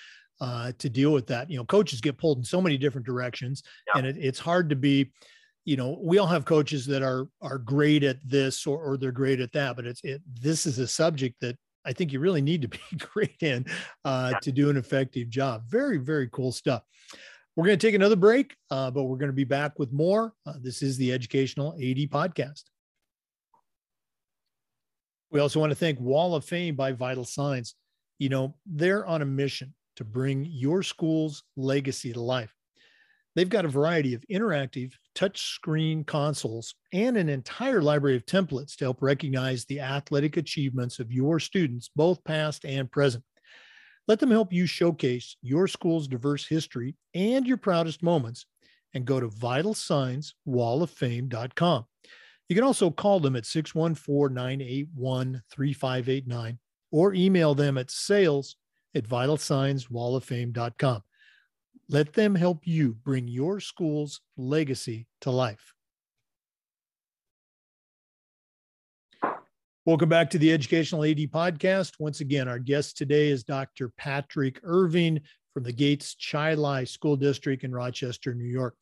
uh, 0.41 0.73
to 0.79 0.89
deal 0.89 1.13
with 1.13 1.27
that 1.27 1.51
you 1.51 1.57
know 1.57 1.65
coaches 1.65 2.01
get 2.01 2.19
pulled 2.19 2.39
in 2.39 2.45
so 2.45 2.61
many 2.61 2.79
different 2.79 3.07
directions 3.07 3.63
yeah. 3.89 3.99
and 3.99 4.07
it, 4.07 4.17
it's 4.19 4.39
hard 4.39 4.69
to 4.71 4.77
be 4.77 5.11
you 5.65 5.77
know 5.77 5.99
we 6.03 6.19
all 6.19 6.27
have 6.27 6.45
coaches 6.45 6.87
that 6.87 7.03
are 7.03 7.29
are 7.43 7.59
great 7.59 8.03
at 8.03 8.17
this 8.25 8.67
or, 8.67 8.79
or 8.79 8.97
they're 8.97 9.13
great 9.13 9.41
at 9.41 9.53
that 9.53 9.77
but 9.77 9.87
it's 9.87 10.01
it 10.03 10.23
this 10.41 10.67
is 10.67 10.79
a 10.79 10.87
subject 10.87 11.37
that 11.41 11.57
i 11.85 11.93
think 11.93 12.13
you 12.13 12.21
really 12.21 12.43
need 12.43 12.63
to 12.63 12.69
be 12.69 12.79
great 12.99 13.43
in 13.43 13.65
uh, 14.05 14.31
yeah. 14.33 14.39
to 14.41 14.53
do 14.53 14.71
an 14.71 14.77
effective 14.77 15.29
job 15.29 15.63
very 15.69 15.99
very 15.99 16.29
cool 16.33 16.53
stuff 16.53 16.83
we're 17.57 17.67
going 17.67 17.79
to 17.79 17.87
take 17.87 17.95
another 17.95 18.17
break 18.17 18.57
uh, 18.71 18.91
but 18.91 19.05
we're 19.05 19.19
going 19.19 19.31
to 19.31 19.35
be 19.35 19.45
back 19.45 19.79
with 19.79 19.93
more 19.93 20.33
uh, 20.47 20.55
this 20.61 20.83
is 20.83 20.97
the 20.97 21.13
educational 21.13 21.75
ad 21.75 21.99
podcast 22.11 22.63
we 25.31 25.41
also 25.41 25.61
want 25.61 25.71
to 25.71 25.77
thank 25.77 26.01
Wall 26.01 26.35
of 26.35 26.45
Fame 26.45 26.75
by 26.75 26.93
Vital 26.93 27.25
Signs. 27.25 27.75
You 28.19 28.29
know, 28.29 28.55
they're 28.67 29.07
on 29.07 29.23
a 29.23 29.27
mission 29.27 29.75
to 30.01 30.05
bring 30.05 30.45
your 30.47 30.83
school's 30.83 31.45
legacy 31.57 32.13
to 32.15 32.21
life. 32.21 32.55
They've 33.37 33.49
got 33.49 33.65
a 33.67 33.69
variety 33.69 34.15
of 34.15 34.25
interactive 34.33 34.93
touchscreen 35.15 36.07
consoles 36.07 36.75
and 36.95 37.19
an 37.19 37.29
entire 37.29 37.83
library 37.83 38.17
of 38.17 38.25
templates 38.25 38.77
to 38.77 38.87
help 38.87 39.03
recognize 39.03 39.67
the 39.67 39.81
athletic 39.81 40.39
achievements 40.39 41.01
of 41.01 41.13
your 41.13 41.39
students, 41.39 41.91
both 41.95 42.25
past 42.25 42.65
and 42.65 42.91
present. 42.91 43.23
Let 44.09 44.21
them 44.21 44.31
help 44.31 44.55
you 44.55 44.65
showcase 44.65 45.37
your 45.43 45.69
school's 45.69 46.09
diverse 46.09 46.47
history 46.47 46.97
and 47.15 47.47
your 47.47 47.59
proudest 47.59 48.03
moments 48.03 48.47
and 48.95 49.05
go 49.05 49.21
to 49.21 49.29
vitalsignswalloffame.com. 49.29 51.85
You 52.49 52.57
can 52.57 52.65
also 52.65 52.91
call 52.91 53.21
them 53.21 53.37
at 53.37 53.45
614 53.45 54.35
981 54.35 55.43
3589 55.53 56.59
or 56.91 57.13
email 57.13 57.55
them 57.55 57.77
at 57.77 57.91
sales 57.91 58.57
at 58.95 59.09
vitalsignswalloffame.com. 59.09 61.03
Let 61.89 62.13
them 62.13 62.35
help 62.35 62.67
you 62.67 62.95
bring 63.05 63.27
your 63.29 63.61
school's 63.61 64.21
legacy 64.37 65.07
to 65.23 65.31
life. 65.31 65.75
Welcome 69.87 70.09
back 70.09 70.31
to 70.31 70.39
the 70.39 70.53
Educational 70.53 71.05
AD 71.05 71.19
Podcast. 71.33 71.95
Once 71.99 72.21
again, 72.21 72.47
our 72.49 72.59
guest 72.59 72.97
today 72.97 73.29
is 73.29 73.43
Dr. 73.43 73.89
Patrick 73.97 74.61
Irving 74.63 75.21
from 75.53 75.65
the 75.65 75.73
Gates 75.73 76.15
Chili 76.15 76.85
School 76.87 77.17
District 77.17 77.65
in 77.65 77.73
Rochester, 77.73 78.35
New 78.35 78.45
York. 78.45 78.77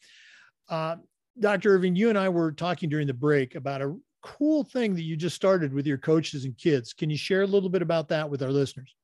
Uh, 0.68 0.96
Dr. 1.40 1.74
Irving, 1.74 1.96
you 1.96 2.08
and 2.08 2.18
I 2.18 2.28
were 2.28 2.52
talking 2.52 2.90
during 2.90 3.06
the 3.06 3.14
break 3.14 3.54
about 3.54 3.80
a 3.80 3.96
cool 4.22 4.64
thing 4.64 4.94
that 4.96 5.02
you 5.02 5.16
just 5.16 5.36
started 5.36 5.72
with 5.72 5.86
your 5.86 5.98
coaches 5.98 6.44
and 6.44 6.58
kids. 6.58 6.92
Can 6.92 7.08
you 7.10 7.16
share 7.16 7.42
a 7.42 7.46
little 7.46 7.70
bit 7.70 7.80
about 7.80 8.08
that 8.08 8.28
with 8.28 8.42
our 8.42 8.50
listeners? 8.50 8.94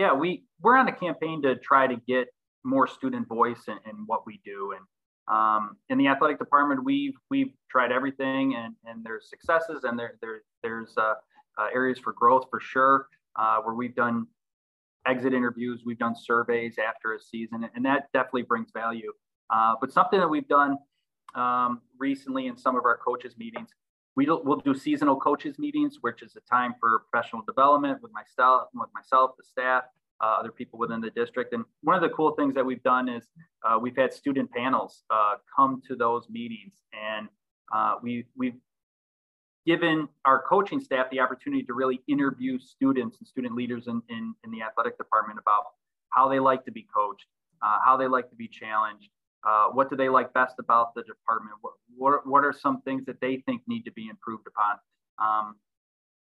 Yeah, 0.00 0.14
we 0.14 0.44
we're 0.62 0.78
on 0.78 0.88
a 0.88 0.92
campaign 0.92 1.42
to 1.42 1.56
try 1.56 1.86
to 1.86 1.96
get 2.08 2.28
more 2.64 2.88
student 2.88 3.28
voice 3.28 3.64
in, 3.68 3.76
in 3.84 4.04
what 4.06 4.26
we 4.26 4.40
do, 4.46 4.72
and 4.72 4.86
um, 5.36 5.76
in 5.90 5.98
the 5.98 6.06
athletic 6.06 6.38
department, 6.38 6.82
we've 6.82 7.12
we've 7.28 7.52
tried 7.70 7.92
everything, 7.92 8.54
and 8.54 8.74
and 8.86 9.04
there's 9.04 9.28
successes, 9.28 9.84
and 9.84 9.98
there 9.98 10.14
there 10.22 10.40
there's 10.62 10.94
uh, 10.96 11.12
uh, 11.58 11.66
areas 11.74 11.98
for 11.98 12.14
growth 12.14 12.46
for 12.50 12.60
sure, 12.60 13.08
uh, 13.36 13.58
where 13.58 13.74
we've 13.74 13.94
done 13.94 14.26
exit 15.06 15.34
interviews, 15.34 15.82
we've 15.84 15.98
done 15.98 16.16
surveys 16.16 16.76
after 16.78 17.12
a 17.14 17.20
season, 17.20 17.68
and 17.74 17.84
that 17.84 18.08
definitely 18.14 18.44
brings 18.44 18.70
value. 18.72 19.12
Uh, 19.54 19.74
but 19.82 19.92
something 19.92 20.18
that 20.18 20.28
we've 20.28 20.48
done 20.48 20.78
um, 21.34 21.82
recently 21.98 22.46
in 22.46 22.56
some 22.56 22.74
of 22.74 22.86
our 22.86 22.96
coaches 22.96 23.34
meetings. 23.36 23.68
We 24.20 24.26
do, 24.26 24.38
we'll 24.44 24.58
do 24.58 24.74
seasonal 24.74 25.16
coaches 25.16 25.58
meetings, 25.58 25.96
which 26.02 26.20
is 26.20 26.36
a 26.36 26.40
time 26.40 26.74
for 26.78 27.06
professional 27.10 27.40
development 27.40 28.02
with 28.02 28.12
myself, 28.12 28.68
with 28.74 28.90
myself, 28.94 29.30
the 29.38 29.42
staff, 29.42 29.84
uh, 30.22 30.36
other 30.40 30.52
people 30.52 30.78
within 30.78 31.00
the 31.00 31.08
district. 31.08 31.54
And 31.54 31.64
one 31.80 31.96
of 31.96 32.02
the 32.02 32.10
cool 32.10 32.32
things 32.32 32.54
that 32.54 32.66
we've 32.66 32.82
done 32.82 33.08
is 33.08 33.24
uh, 33.66 33.78
we've 33.78 33.96
had 33.96 34.12
student 34.12 34.52
panels 34.52 35.04
uh, 35.08 35.36
come 35.56 35.80
to 35.88 35.96
those 35.96 36.28
meetings, 36.28 36.74
and 36.92 37.28
uh, 37.74 37.94
we 38.02 38.26
we've 38.36 38.60
given 39.64 40.06
our 40.26 40.42
coaching 40.42 40.80
staff 40.80 41.06
the 41.10 41.20
opportunity 41.20 41.62
to 41.62 41.72
really 41.72 42.02
interview 42.06 42.58
students 42.58 43.16
and 43.20 43.26
student 43.26 43.54
leaders 43.54 43.86
in, 43.86 44.02
in, 44.10 44.34
in 44.44 44.50
the 44.50 44.60
athletic 44.60 44.98
department 44.98 45.38
about 45.40 45.64
how 46.10 46.28
they 46.28 46.40
like 46.40 46.62
to 46.66 46.72
be 46.72 46.86
coached, 46.94 47.24
uh, 47.62 47.78
how 47.82 47.96
they 47.96 48.06
like 48.06 48.28
to 48.28 48.36
be 48.36 48.48
challenged, 48.48 49.08
uh, 49.46 49.68
what 49.68 49.90
do 49.90 49.96
they 49.96 50.08
like 50.08 50.32
best 50.34 50.56
about 50.58 50.94
the 50.94 51.02
department? 51.02 51.56
What, 51.60 51.74
what, 51.96 52.26
what 52.26 52.44
are 52.44 52.52
some 52.52 52.82
things 52.82 53.04
that 53.06 53.20
they 53.20 53.42
think 53.46 53.62
need 53.66 53.82
to 53.84 53.92
be 53.92 54.08
improved 54.08 54.46
upon? 54.46 54.76
Um, 55.18 55.56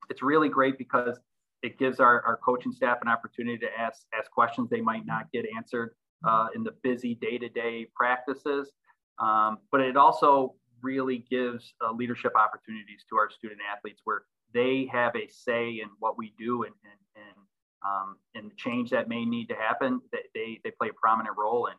it's 0.08 0.22
really 0.22 0.48
great 0.48 0.78
because 0.78 1.18
it 1.62 1.78
gives 1.78 1.98
our, 2.00 2.22
our 2.24 2.36
coaching 2.36 2.72
staff 2.72 2.98
an 3.02 3.08
opportunity 3.08 3.58
to 3.58 3.68
ask, 3.78 4.02
ask 4.16 4.30
questions 4.30 4.70
they 4.70 4.80
might 4.80 5.04
not 5.06 5.30
get 5.32 5.44
answered 5.56 5.94
uh, 6.26 6.46
in 6.54 6.62
the 6.62 6.72
busy 6.82 7.16
day-to-day 7.16 7.88
practices. 7.94 8.70
Um, 9.18 9.58
but 9.72 9.80
it 9.80 9.96
also 9.96 10.54
really 10.82 11.24
gives 11.28 11.74
uh, 11.84 11.92
leadership 11.92 12.32
opportunities 12.36 13.04
to 13.10 13.16
our 13.16 13.30
student 13.30 13.60
athletes 13.74 14.00
where 14.04 14.22
they 14.54 14.88
have 14.92 15.14
a 15.16 15.28
say 15.28 15.80
in 15.82 15.88
what 15.98 16.16
we 16.16 16.32
do 16.38 16.62
and, 16.62 16.74
and, 16.84 17.24
and, 17.26 17.36
um, 17.84 18.16
and 18.34 18.50
the 18.50 18.54
change 18.56 18.90
that 18.90 19.08
may 19.08 19.24
need 19.24 19.46
to 19.48 19.54
happen. 19.54 20.00
They, 20.12 20.60
they, 20.62 20.70
play 20.70 20.88
a 20.88 20.92
prominent 21.00 21.36
role 21.36 21.66
in 21.66 21.74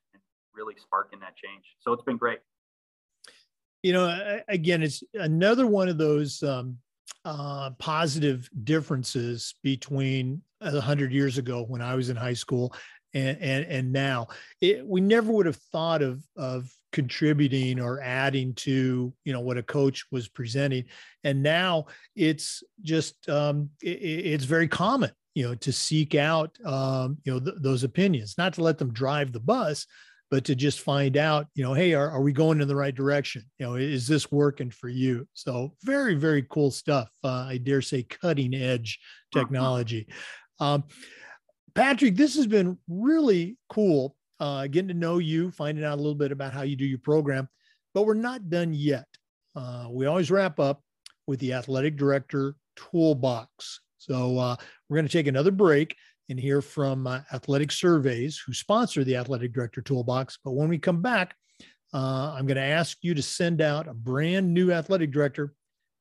really 0.59 0.75
sparking 0.77 1.19
that 1.19 1.35
change. 1.35 1.63
So 1.79 1.93
it's 1.93 2.03
been 2.03 2.17
great. 2.17 2.39
You 3.81 3.93
know, 3.93 4.41
again, 4.49 4.83
it's 4.83 5.03
another 5.13 5.65
one 5.65 5.87
of 5.87 5.97
those 5.97 6.43
um, 6.43 6.77
uh, 7.23 7.71
positive 7.79 8.49
differences 8.63 9.55
between 9.63 10.41
a 10.61 10.81
hundred 10.81 11.13
years 11.13 11.37
ago 11.37 11.63
when 11.63 11.81
I 11.81 11.95
was 11.95 12.09
in 12.09 12.17
high 12.17 12.33
school 12.33 12.73
and 13.13 13.37
and, 13.39 13.65
and 13.65 13.91
now 13.93 14.27
it, 14.61 14.85
we 14.85 15.01
never 15.01 15.31
would 15.31 15.45
have 15.45 15.59
thought 15.71 16.01
of 16.01 16.21
of 16.35 16.69
contributing 16.91 17.79
or 17.79 18.01
adding 18.01 18.53
to 18.55 19.13
you 19.23 19.33
know 19.33 19.39
what 19.39 19.57
a 19.57 19.63
coach 19.63 20.05
was 20.11 20.27
presenting 20.27 20.83
and 21.23 21.41
now 21.41 21.85
it's 22.15 22.63
just 22.81 23.29
um, 23.29 23.69
it, 23.81 23.99
it's 24.01 24.45
very 24.45 24.67
common 24.67 25.11
you 25.35 25.47
know 25.47 25.55
to 25.55 25.71
seek 25.71 26.15
out 26.15 26.57
um, 26.65 27.17
you 27.23 27.33
know 27.33 27.39
th- 27.39 27.57
those 27.61 27.83
opinions 27.83 28.35
not 28.37 28.53
to 28.53 28.63
let 28.63 28.77
them 28.77 28.91
drive 28.91 29.31
the 29.31 29.39
bus 29.39 29.85
but 30.31 30.45
to 30.45 30.55
just 30.55 30.81
find 30.81 31.17
out 31.17 31.47
you 31.55 31.63
know 31.63 31.73
hey 31.73 31.93
are, 31.93 32.09
are 32.09 32.21
we 32.21 32.31
going 32.31 32.61
in 32.61 32.67
the 32.67 32.75
right 32.75 32.95
direction 32.95 33.43
you 33.57 33.65
know 33.65 33.75
is 33.75 34.07
this 34.07 34.31
working 34.31 34.69
for 34.69 34.89
you 34.89 35.27
so 35.33 35.73
very 35.83 36.15
very 36.15 36.45
cool 36.49 36.71
stuff 36.71 37.09
uh, 37.23 37.45
i 37.49 37.57
dare 37.57 37.81
say 37.81 38.03
cutting 38.03 38.53
edge 38.53 38.99
uh-huh. 39.33 39.43
technology 39.43 40.07
um, 40.59 40.83
patrick 41.75 42.15
this 42.15 42.35
has 42.35 42.47
been 42.47 42.77
really 42.87 43.57
cool 43.69 44.15
uh, 44.39 44.67
getting 44.67 44.87
to 44.87 44.93
know 44.93 45.17
you, 45.17 45.51
finding 45.51 45.83
out 45.83 45.95
a 45.95 46.01
little 46.01 46.15
bit 46.15 46.31
about 46.31 46.53
how 46.53 46.61
you 46.61 46.75
do 46.75 46.85
your 46.85 46.99
program. 46.99 47.47
But 47.93 48.05
we're 48.05 48.13
not 48.13 48.49
done 48.49 48.73
yet. 48.73 49.07
Uh, 49.55 49.87
we 49.89 50.05
always 50.05 50.31
wrap 50.31 50.59
up 50.59 50.81
with 51.27 51.39
the 51.39 51.53
athletic 51.53 51.97
director 51.97 52.55
toolbox. 52.75 53.81
So 53.97 54.37
uh, 54.37 54.55
we're 54.87 54.95
going 54.95 55.07
to 55.07 55.11
take 55.11 55.27
another 55.27 55.51
break 55.51 55.95
and 56.29 56.39
hear 56.39 56.61
from 56.61 57.07
uh, 57.07 57.21
Athletic 57.33 57.71
Surveys, 57.71 58.37
who 58.37 58.53
sponsor 58.53 59.03
the 59.03 59.15
Athletic 59.15 59.53
Director 59.53 59.81
Toolbox. 59.81 60.37
But 60.43 60.51
when 60.51 60.69
we 60.69 60.77
come 60.77 61.01
back, 61.01 61.35
uh, 61.93 62.33
I'm 62.37 62.45
going 62.45 62.57
to 62.57 62.61
ask 62.61 62.97
you 63.01 63.13
to 63.15 63.21
send 63.21 63.61
out 63.61 63.87
a 63.87 63.93
brand 63.93 64.53
new 64.53 64.71
athletic 64.71 65.11
director, 65.11 65.53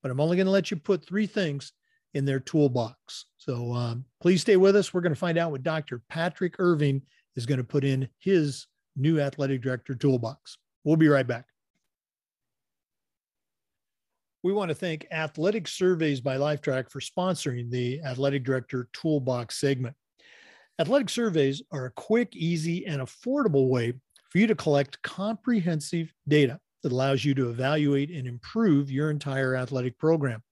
but 0.03 0.11
I'm 0.11 0.21
only 0.21 0.37
going 0.37 0.47
to 0.47 0.53
let 0.53 0.71
you 0.71 0.77
put 0.77 1.07
three 1.07 1.27
things 1.27 1.73
in 2.15 2.25
their 2.25 2.41
toolbox. 2.41 3.27
So 3.39 3.73
um, 3.73 4.05
please 4.21 4.43
stay 4.43 4.57
with 4.57 4.77
us. 4.77 4.93
We're 4.93 5.01
going 5.01 5.15
to 5.15 5.19
find 5.19 5.39
out 5.39 5.51
what 5.51 5.63
Dr. 5.63 6.03
Patrick 6.09 6.57
Irving 6.59 7.03
is 7.37 7.47
going 7.47 7.59
to 7.59 7.65
put 7.65 7.85
in 7.85 8.09
his 8.19 8.67
new 8.97 9.21
athletic 9.21 9.63
director 9.63 9.95
toolbox. 9.95 10.59
We'll 10.85 10.97
be 10.97 11.09
right 11.09 11.27
back. 11.27 11.47
We 14.43 14.53
want 14.53 14.69
to 14.69 14.75
thank 14.75 15.07
Athletic 15.11 15.67
Surveys 15.67 16.21
by 16.21 16.37
Lifetrack 16.37 16.91
for 16.91 17.01
sponsoring 17.01 17.71
the 17.71 18.01
Athletic 18.03 18.45
Director 18.45 18.89
Toolbox 18.93 19.61
segment. 19.61 19.97
Athletic 20.81 21.11
surveys 21.11 21.61
are 21.73 21.87
a 21.87 21.91
quick, 21.91 22.37
easy, 22.37 22.87
and 22.87 23.03
affordable 23.03 23.69
way 23.69 23.93
for 24.31 24.39
you 24.39 24.47
to 24.47 24.55
collect 24.55 25.03
comprehensive 25.03 26.15
data 26.29 26.61
that 26.83 26.93
allows 26.93 27.25
you 27.25 27.35
to 27.35 27.51
evaluate 27.51 28.11
and 28.11 28.29
improve 28.29 28.91
your 28.91 29.11
entire 29.11 29.57
athletic 29.57 29.99
program. 29.99 30.43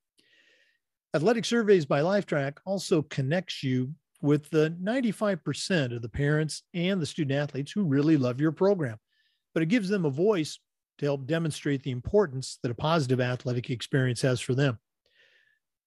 Athletic 1.15 1.45
Surveys 1.45 1.87
by 1.87 2.01
Lifetrack 2.01 2.59
also 2.67 3.03
connects 3.03 3.63
you 3.63 3.93
with 4.21 4.51
the 4.51 4.77
95% 4.83 5.95
of 5.95 6.03
the 6.03 6.09
parents 6.09 6.63
and 6.75 7.01
the 7.01 7.07
student 7.07 7.39
athletes 7.39 7.71
who 7.71 7.85
really 7.85 8.17
love 8.17 8.41
your 8.41 8.53
program. 8.53 8.99
But 9.55 9.63
it 9.63 9.67
gives 9.67 9.89
them 9.89 10.05
a 10.05 10.11
voice 10.11 10.59
to 10.99 11.07
help 11.07 11.27
demonstrate 11.27 11.83
the 11.83 11.91
importance 11.91 12.59
that 12.63 12.71
a 12.71 12.75
positive 12.75 13.21
athletic 13.21 13.71
experience 13.71 14.23
has 14.23 14.41
for 14.41 14.55
them. 14.55 14.79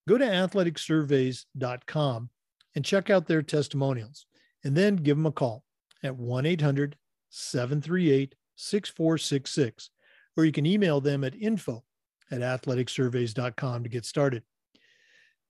Go 0.07 0.17
to 0.17 0.25
athleticsurveys.com 0.25 2.29
and 2.75 2.85
check 2.85 3.09
out 3.09 3.27
their 3.27 3.41
testimonials, 3.41 4.25
and 4.63 4.75
then 4.75 4.95
give 4.95 5.17
them 5.17 5.25
a 5.25 5.31
call 5.31 5.63
at 6.03 6.15
1 6.15 6.45
800 6.45 6.95
738 7.29 8.35
6466, 8.55 9.89
or 10.35 10.45
you 10.45 10.51
can 10.51 10.65
email 10.65 10.99
them 10.99 11.23
at 11.23 11.35
info 11.35 11.83
at 12.31 12.41
athleticsurveys.com 12.41 13.83
to 13.83 13.89
get 13.89 14.05
started. 14.05 14.43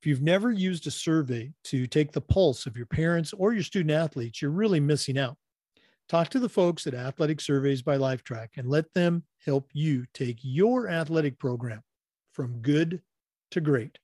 If 0.01 0.07
you've 0.07 0.21
never 0.21 0.51
used 0.51 0.87
a 0.87 0.91
survey 0.91 1.51
to 1.65 1.85
take 1.85 2.11
the 2.11 2.21
pulse 2.21 2.65
of 2.65 2.77
your 2.77 2.85
parents 2.85 3.33
or 3.33 3.51
your 3.51 3.63
student 3.63 3.91
athletes, 3.91 4.41
you're 4.41 4.51
really 4.51 4.79
missing 4.79 5.17
out. 5.17 5.37
Talk 6.07 6.29
to 6.29 6.39
the 6.39 6.49
folks 6.49 6.87
at 6.87 6.93
Athletic 6.93 7.41
Surveys 7.41 7.81
by 7.81 7.97
Lifetrack 7.97 8.47
and 8.57 8.69
let 8.69 8.91
them 8.93 9.23
help 9.45 9.69
you 9.73 10.05
take 10.13 10.39
your 10.41 10.87
athletic 10.87 11.37
program 11.37 11.81
from 12.31 12.61
good 12.61 13.01
to 13.51 13.61
great. 13.61 13.99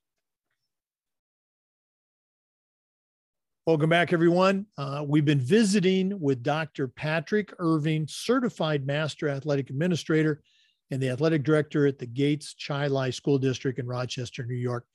Welcome 3.68 3.90
back, 3.90 4.14
everyone. 4.14 4.68
Uh, 4.78 5.04
we've 5.08 5.26
been 5.26 5.40
visiting 5.40 6.20
with 6.22 6.44
Dr. 6.44 6.88
Patrick 6.88 7.52
Irving, 7.58 8.06
certified 8.08 8.86
master 8.86 9.28
athletic 9.28 9.72
administrator 9.72 10.44
and 10.92 11.02
the 11.02 11.10
athletic 11.10 11.42
director 11.42 11.88
at 11.88 11.98
the 11.98 12.06
Gates 12.06 12.54
Chili 12.54 13.12
School 13.12 13.40
District 13.40 13.80
in 13.80 13.88
Rochester, 13.88 14.46
New 14.46 14.54
York. 14.54 14.86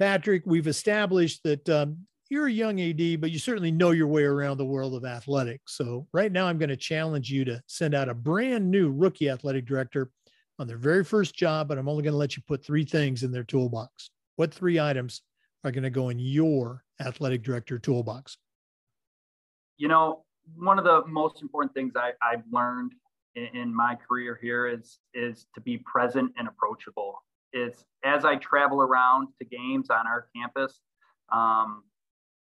Patrick, 0.00 0.42
we've 0.46 0.66
established 0.66 1.44
that 1.44 1.68
um, 1.68 1.98
you're 2.28 2.48
a 2.48 2.52
young 2.52 2.80
AD, 2.80 3.20
but 3.20 3.30
you 3.30 3.38
certainly 3.38 3.70
know 3.70 3.92
your 3.92 4.08
way 4.08 4.24
around 4.24 4.56
the 4.56 4.64
world 4.64 4.96
of 4.96 5.04
athletics. 5.04 5.76
So, 5.76 6.08
right 6.12 6.32
now, 6.32 6.48
I'm 6.48 6.58
going 6.58 6.70
to 6.70 6.76
challenge 6.76 7.30
you 7.30 7.44
to 7.44 7.62
send 7.68 7.94
out 7.94 8.08
a 8.08 8.14
brand 8.14 8.68
new 8.68 8.90
rookie 8.90 9.30
athletic 9.30 9.64
director 9.64 10.10
on 10.58 10.66
their 10.66 10.76
very 10.76 11.04
first 11.04 11.36
job, 11.36 11.68
but 11.68 11.78
I'm 11.78 11.88
only 11.88 12.02
going 12.02 12.14
to 12.14 12.18
let 12.18 12.36
you 12.36 12.42
put 12.48 12.64
three 12.64 12.84
things 12.84 13.22
in 13.22 13.30
their 13.30 13.44
toolbox. 13.44 14.10
What 14.34 14.52
three 14.52 14.80
items 14.80 15.22
are 15.66 15.72
going 15.72 15.84
to 15.84 15.90
go 15.90 16.08
in 16.08 16.18
your 16.18 16.84
athletic 17.00 17.42
director 17.42 17.78
toolbox? 17.78 18.38
You 19.76 19.88
know, 19.88 20.24
one 20.56 20.78
of 20.78 20.84
the 20.84 21.02
most 21.06 21.42
important 21.42 21.74
things 21.74 21.94
I, 21.96 22.12
have 22.30 22.42
learned 22.52 22.92
in, 23.34 23.48
in 23.54 23.74
my 23.74 23.96
career 23.96 24.38
here 24.40 24.66
is 24.66 24.98
is 25.12 25.46
to 25.54 25.60
be 25.60 25.78
present 25.78 26.32
and 26.38 26.48
approachable 26.48 27.22
is 27.52 27.84
as 28.04 28.24
I 28.24 28.36
travel 28.36 28.80
around 28.80 29.28
to 29.38 29.44
games 29.44 29.90
on 29.90 30.06
our 30.06 30.28
campus, 30.34 30.80
um, 31.32 31.82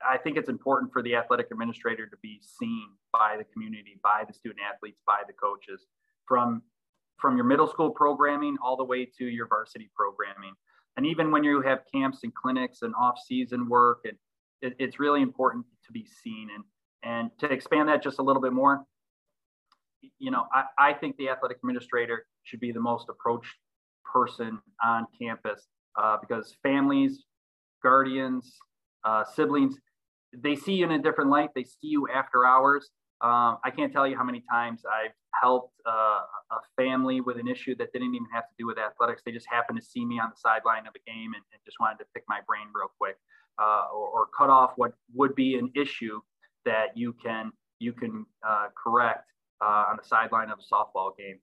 I 0.08 0.18
think 0.18 0.38
it's 0.38 0.50
important 0.50 0.92
for 0.92 1.02
the 1.02 1.16
athletic 1.16 1.48
administrator 1.52 2.08
to 2.08 2.18
be 2.24 2.40
seen 2.42 2.88
by 3.14 3.36
the 3.38 3.44
community, 3.44 4.00
by 4.04 4.24
the 4.28 4.34
student 4.34 4.62
athletes, 4.74 5.00
by 5.06 5.22
the 5.28 5.34
coaches, 5.34 5.86
from 6.26 6.64
from 7.18 7.38
your 7.38 7.46
middle 7.46 7.68
school 7.68 7.92
programming 7.92 8.58
all 8.64 8.76
the 8.76 8.84
way 8.84 9.06
to 9.06 9.26
your 9.26 9.48
varsity 9.48 9.92
programming. 9.96 10.54
And 10.98 11.06
even 11.06 11.32
when 11.32 11.44
you 11.44 11.62
have 11.62 11.80
camps 11.94 12.20
and 12.24 12.34
clinics 12.34 12.82
and 12.82 12.94
off-season 12.96 13.70
work, 13.70 14.02
and 14.04 14.18
it, 14.62 14.76
it's 14.78 15.00
really 15.00 15.22
important 15.22 15.66
to 15.86 15.92
be 15.92 16.06
seen. 16.24 16.50
And 16.54 16.64
and 17.04 17.32
to 17.40 17.52
expand 17.52 17.90
that 17.90 18.04
just 18.04 18.20
a 18.20 18.22
little 18.22 18.42
bit 18.42 18.54
more, 18.54 18.86
you 20.20 20.30
know, 20.30 20.46
I, 20.54 20.66
I 20.78 20.94
think 20.94 21.18
the 21.18 21.30
athletic 21.30 21.58
administrator 21.58 22.28
should 22.44 22.60
be 22.60 22.72
the 22.72 22.80
most 22.80 23.10
approached 23.10 23.56
person 24.06 24.60
on 24.84 25.08
campus 25.20 25.66
uh, 26.00 26.18
because 26.22 26.56
families, 26.62 27.24
guardians, 27.82 28.56
uh, 29.04 29.24
siblings, 29.24 29.78
they 30.34 30.56
see 30.56 30.74
you 30.74 30.86
in 30.86 30.92
a 30.92 31.02
different 31.02 31.30
light. 31.30 31.50
They 31.56 31.64
see 31.64 31.88
you 31.88 32.08
after 32.14 32.46
hours. 32.46 32.90
Um, 33.22 33.60
I 33.64 33.70
can't 33.70 33.94
tell 33.94 34.08
you 34.08 34.18
how 34.18 34.24
many 34.24 34.44
times 34.50 34.84
I've 34.86 35.12
helped 35.40 35.76
uh, 35.86 36.22
a 36.52 36.60
family 36.76 37.22
with 37.22 37.38
an 37.38 37.48
issue 37.48 37.76
that 37.78 37.94
didn't 37.94 38.16
even 38.16 38.28
have 38.34 38.44
to 38.44 38.56
do 38.58 38.66
with 38.66 38.80
athletics. 38.80 39.22
They 39.24 39.32
just 39.32 39.48
happened 39.50 39.80
to 39.80 39.86
see 39.86 40.06
me 40.06 40.20
on 40.20 40.32
the 40.32 40.40
sideline 40.40 40.88
of 40.88 40.94
a 40.96 41.10
game 41.10 41.34
and, 41.36 41.44
and 41.54 41.62
just 41.64 41.78
wanted 41.80 42.00
to 42.00 42.06
pick 42.16 42.24
my 42.28 42.40
brain 42.48 42.66
real 42.74 42.92
quick, 43.00 43.18
uh, 43.62 43.88
or, 43.94 44.08
or, 44.08 44.28
cut 44.36 44.50
off 44.50 44.72
what 44.76 44.94
would 45.14 45.36
be 45.36 45.56
an 45.56 45.72
issue 45.76 46.20
that 46.66 46.96
you 46.96 47.14
can 47.24 47.52
you 47.80 47.94
can 47.94 48.26
uh, 48.48 48.68
correct 48.82 49.28
uh, 49.62 49.86
on 49.90 49.98
the 49.98 50.08
sideline 50.08 50.50
of 50.50 50.58
a 50.58 50.74
softball 50.74 51.12
game, 51.16 51.38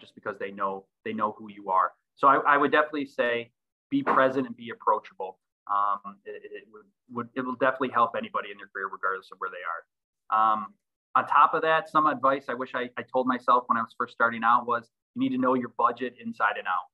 just 0.00 0.14
because 0.14 0.36
they 0.38 0.50
know 0.50 0.84
they 1.06 1.14
know 1.14 1.34
who 1.38 1.50
you 1.50 1.70
are. 1.70 1.92
So 2.16 2.28
I, 2.28 2.36
I 2.46 2.56
would 2.58 2.70
definitely 2.70 3.06
say 3.06 3.50
be 3.90 4.02
present 4.02 4.46
and 4.46 4.56
be 4.56 4.70
approachable. 4.70 5.38
Um, 5.66 6.18
it, 6.26 6.42
it, 6.44 6.64
would, 6.70 6.84
would, 7.10 7.28
it 7.34 7.40
will 7.40 7.56
definitely 7.56 7.90
help 7.90 8.12
anybody 8.16 8.50
in 8.50 8.58
their 8.58 8.68
career, 8.68 8.88
regardless 8.92 9.30
of 9.32 9.38
where 9.38 9.50
they 9.50 9.64
are. 9.64 9.82
Um, 10.30 10.74
on 11.16 11.26
top 11.26 11.54
of 11.54 11.62
that, 11.62 11.88
some 11.88 12.06
advice 12.06 12.44
I 12.48 12.54
wish 12.54 12.74
I, 12.74 12.90
I 12.96 13.02
told 13.02 13.26
myself 13.26 13.64
when 13.66 13.78
I 13.78 13.82
was 13.82 13.94
first 13.96 14.14
starting 14.14 14.42
out 14.44 14.66
was 14.66 14.90
you 15.14 15.20
need 15.22 15.34
to 15.34 15.40
know 15.40 15.54
your 15.54 15.72
budget 15.78 16.14
inside 16.24 16.56
and 16.58 16.66
out. 16.66 16.88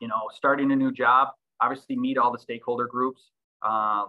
You 0.00 0.08
know, 0.08 0.28
starting 0.32 0.70
a 0.72 0.76
new 0.76 0.92
job, 0.92 1.28
obviously 1.60 1.96
meet 1.96 2.18
all 2.18 2.32
the 2.32 2.38
stakeholder 2.38 2.86
groups, 2.86 3.30
uh, 3.62 4.04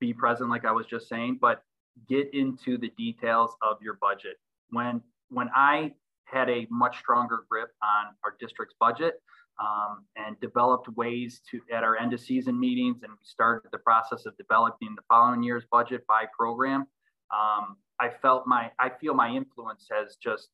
be 0.00 0.12
present, 0.12 0.50
like 0.50 0.64
I 0.64 0.72
was 0.72 0.86
just 0.86 1.08
saying, 1.08 1.38
but 1.40 1.62
get 2.08 2.32
into 2.32 2.78
the 2.78 2.90
details 2.96 3.56
of 3.62 3.78
your 3.82 3.94
budget. 4.00 4.36
When 4.70 5.00
when 5.30 5.48
I 5.54 5.92
had 6.24 6.48
a 6.48 6.66
much 6.70 6.98
stronger 6.98 7.44
grip 7.48 7.70
on 7.82 8.14
our 8.24 8.36
district's 8.38 8.74
budget, 8.78 9.14
um, 9.60 10.04
and 10.16 10.38
developed 10.40 10.88
ways 10.96 11.40
to 11.50 11.60
at 11.72 11.82
our 11.82 11.96
end 11.96 12.12
of 12.12 12.20
season 12.20 12.58
meetings 12.58 13.02
and 13.02 13.12
we 13.12 13.18
started 13.22 13.68
the 13.72 13.78
process 13.78 14.26
of 14.26 14.36
developing 14.36 14.94
the 14.94 15.02
following 15.08 15.42
year's 15.42 15.64
budget 15.70 16.06
by 16.06 16.24
program 16.38 16.86
um, 17.34 17.76
i 18.00 18.08
felt 18.08 18.46
my 18.46 18.70
i 18.78 18.88
feel 18.88 19.14
my 19.14 19.28
influence 19.30 19.88
has 19.90 20.16
just 20.16 20.48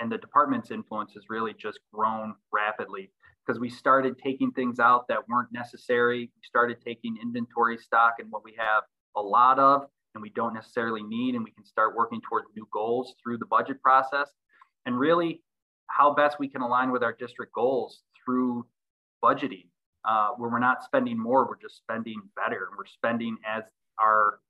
and 0.00 0.10
the 0.10 0.18
department's 0.18 0.70
influence 0.70 1.12
has 1.14 1.24
really 1.28 1.54
just 1.54 1.80
grown 1.92 2.34
rapidly. 2.52 3.10
Because 3.46 3.60
we 3.60 3.70
started 3.70 4.18
taking 4.18 4.50
things 4.52 4.78
out 4.78 5.08
that 5.08 5.26
weren't 5.28 5.50
necessary. 5.52 6.20
We 6.20 6.42
started 6.42 6.78
taking 6.84 7.16
inventory 7.22 7.78
stock 7.78 8.16
and 8.18 8.30
what 8.30 8.44
we 8.44 8.54
have 8.58 8.82
a 9.16 9.22
lot 9.22 9.58
of 9.58 9.86
and 10.14 10.22
we 10.22 10.30
don't 10.30 10.52
necessarily 10.52 11.02
need 11.02 11.34
and 11.34 11.44
we 11.44 11.50
can 11.50 11.64
start 11.64 11.96
working 11.96 12.20
towards 12.28 12.46
new 12.54 12.68
goals 12.72 13.14
through 13.22 13.38
the 13.38 13.46
budget 13.46 13.80
process. 13.82 14.28
And 14.84 14.98
really 14.98 15.42
how 15.86 16.12
best 16.12 16.38
we 16.38 16.48
can 16.48 16.60
align 16.60 16.90
with 16.90 17.02
our 17.02 17.14
district 17.14 17.54
goals 17.54 18.02
through 18.22 18.66
budgeting 19.24 19.66
uh, 20.06 20.30
where 20.36 20.50
we're 20.50 20.58
not 20.58 20.82
spending 20.82 21.18
more, 21.18 21.46
we're 21.46 21.60
just 21.60 21.78
spending 21.78 22.20
better. 22.36 22.68
And 22.68 22.76
we're 22.76 22.86
spending 22.86 23.36
as 23.46 23.64
our 23.98 24.40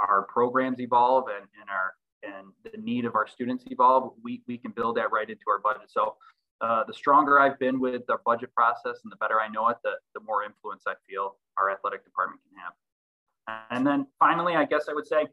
our 0.00 0.22
programs 0.22 0.80
evolve 0.80 1.24
and, 1.28 1.46
and 1.60 1.70
our 1.70 1.94
and 2.22 2.48
the 2.64 2.78
need 2.80 3.04
of 3.04 3.14
our 3.14 3.26
students 3.26 3.64
evolve, 3.68 4.12
we, 4.22 4.42
we 4.48 4.58
can 4.58 4.72
build 4.72 4.96
that 4.96 5.12
right 5.12 5.28
into 5.30 5.44
our 5.48 5.60
budget. 5.60 5.88
So 5.88 6.16
uh, 6.60 6.82
the 6.84 6.92
stronger 6.92 7.38
I've 7.38 7.58
been 7.58 7.78
with 7.78 8.06
the 8.06 8.16
budget 8.24 8.52
process 8.54 9.00
and 9.04 9.12
the 9.12 9.16
better 9.16 9.40
I 9.40 9.48
know 9.48 9.68
it, 9.68 9.76
the, 9.84 9.92
the 10.14 10.20
more 10.20 10.42
influence 10.42 10.82
I 10.86 10.94
feel 11.08 11.36
our 11.56 11.70
athletic 11.70 12.04
department 12.04 12.40
can 12.48 12.58
have. 12.58 13.66
And 13.70 13.86
then 13.86 14.06
finally, 14.18 14.56
I 14.56 14.64
guess 14.64 14.86
I 14.90 14.94
would 14.94 15.06
say, 15.06 15.26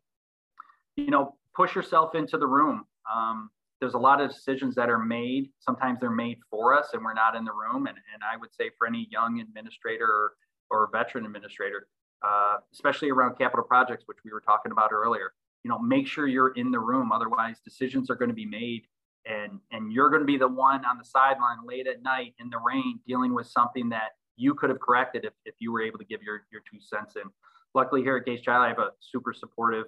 you 0.95 1.09
know, 1.09 1.35
push 1.55 1.75
yourself 1.75 2.15
into 2.15 2.37
the 2.37 2.47
room. 2.47 2.85
Um, 3.13 3.49
there's 3.81 3.95
a 3.95 3.99
lot 3.99 4.21
of 4.21 4.31
decisions 4.31 4.75
that 4.75 4.89
are 4.89 4.99
made. 4.99 5.49
Sometimes 5.59 5.99
they're 5.99 6.09
made 6.09 6.37
for 6.49 6.77
us 6.77 6.89
and 6.93 7.03
we're 7.03 7.13
not 7.13 7.35
in 7.35 7.43
the 7.43 7.51
room. 7.51 7.87
And, 7.87 7.97
and 8.13 8.23
I 8.23 8.37
would 8.37 8.53
say 8.53 8.69
for 8.77 8.87
any 8.87 9.07
young 9.11 9.41
administrator 9.41 10.07
or, 10.07 10.33
or 10.69 10.89
veteran 10.93 11.25
administrator, 11.25 11.87
uh, 12.25 12.57
especially 12.73 13.09
around 13.09 13.37
capital 13.37 13.63
projects, 13.63 14.03
which 14.07 14.17
we 14.23 14.31
were 14.31 14.41
talking 14.41 14.71
about 14.71 14.91
earlier, 14.91 15.33
you 15.63 15.69
know, 15.69 15.79
make 15.79 16.07
sure 16.07 16.27
you're 16.27 16.53
in 16.53 16.71
the 16.71 16.79
room. 16.79 17.11
Otherwise, 17.11 17.59
decisions 17.63 18.09
are 18.09 18.15
going 18.15 18.29
to 18.29 18.35
be 18.35 18.45
made 18.45 18.83
and 19.25 19.59
and 19.71 19.91
you're 19.91 20.09
going 20.09 20.21
to 20.21 20.25
be 20.25 20.37
the 20.37 20.47
one 20.47 20.85
on 20.85 20.97
the 20.97 21.03
sideline 21.03 21.57
late 21.65 21.87
at 21.87 22.01
night 22.03 22.33
in 22.39 22.49
the 22.49 22.59
rain 22.59 22.99
dealing 23.07 23.33
with 23.33 23.47
something 23.47 23.89
that 23.89 24.11
you 24.37 24.53
could 24.53 24.69
have 24.69 24.79
corrected 24.79 25.25
if, 25.25 25.33
if 25.45 25.55
you 25.59 25.71
were 25.71 25.81
able 25.81 25.97
to 25.97 26.05
give 26.05 26.21
your, 26.21 26.45
your 26.51 26.61
two 26.69 26.79
cents 26.79 27.15
in. 27.15 27.23
Luckily 27.73 28.01
here 28.01 28.17
at 28.17 28.25
Gates 28.25 28.41
Chili, 28.41 28.57
I 28.57 28.67
have 28.67 28.79
a 28.79 28.91
super 28.99 29.33
supportive 29.33 29.85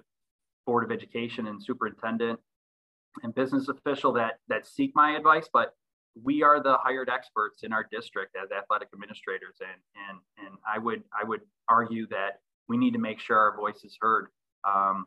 board 0.66 0.84
of 0.84 0.90
education 0.90 1.46
and 1.46 1.62
superintendent 1.62 2.38
and 3.22 3.34
business 3.34 3.68
official 3.68 4.12
that 4.12 4.38
that 4.48 4.66
seek 4.66 4.92
my 4.94 5.16
advice, 5.16 5.48
but 5.52 5.74
we 6.22 6.42
are 6.42 6.62
the 6.62 6.76
hired 6.78 7.08
experts 7.08 7.62
in 7.62 7.72
our 7.72 7.86
district 7.90 8.36
as 8.42 8.50
athletic 8.50 8.88
administrators. 8.92 9.56
And 9.60 9.80
and 10.08 10.18
and 10.46 10.58
I 10.66 10.78
would 10.78 11.02
I 11.18 11.24
would 11.26 11.40
argue 11.68 12.06
that 12.08 12.40
we 12.68 12.76
need 12.76 12.92
to 12.92 12.98
make 12.98 13.20
sure 13.20 13.38
our 13.38 13.56
voice 13.56 13.84
is 13.84 13.96
heard. 14.00 14.28
Um, 14.64 15.06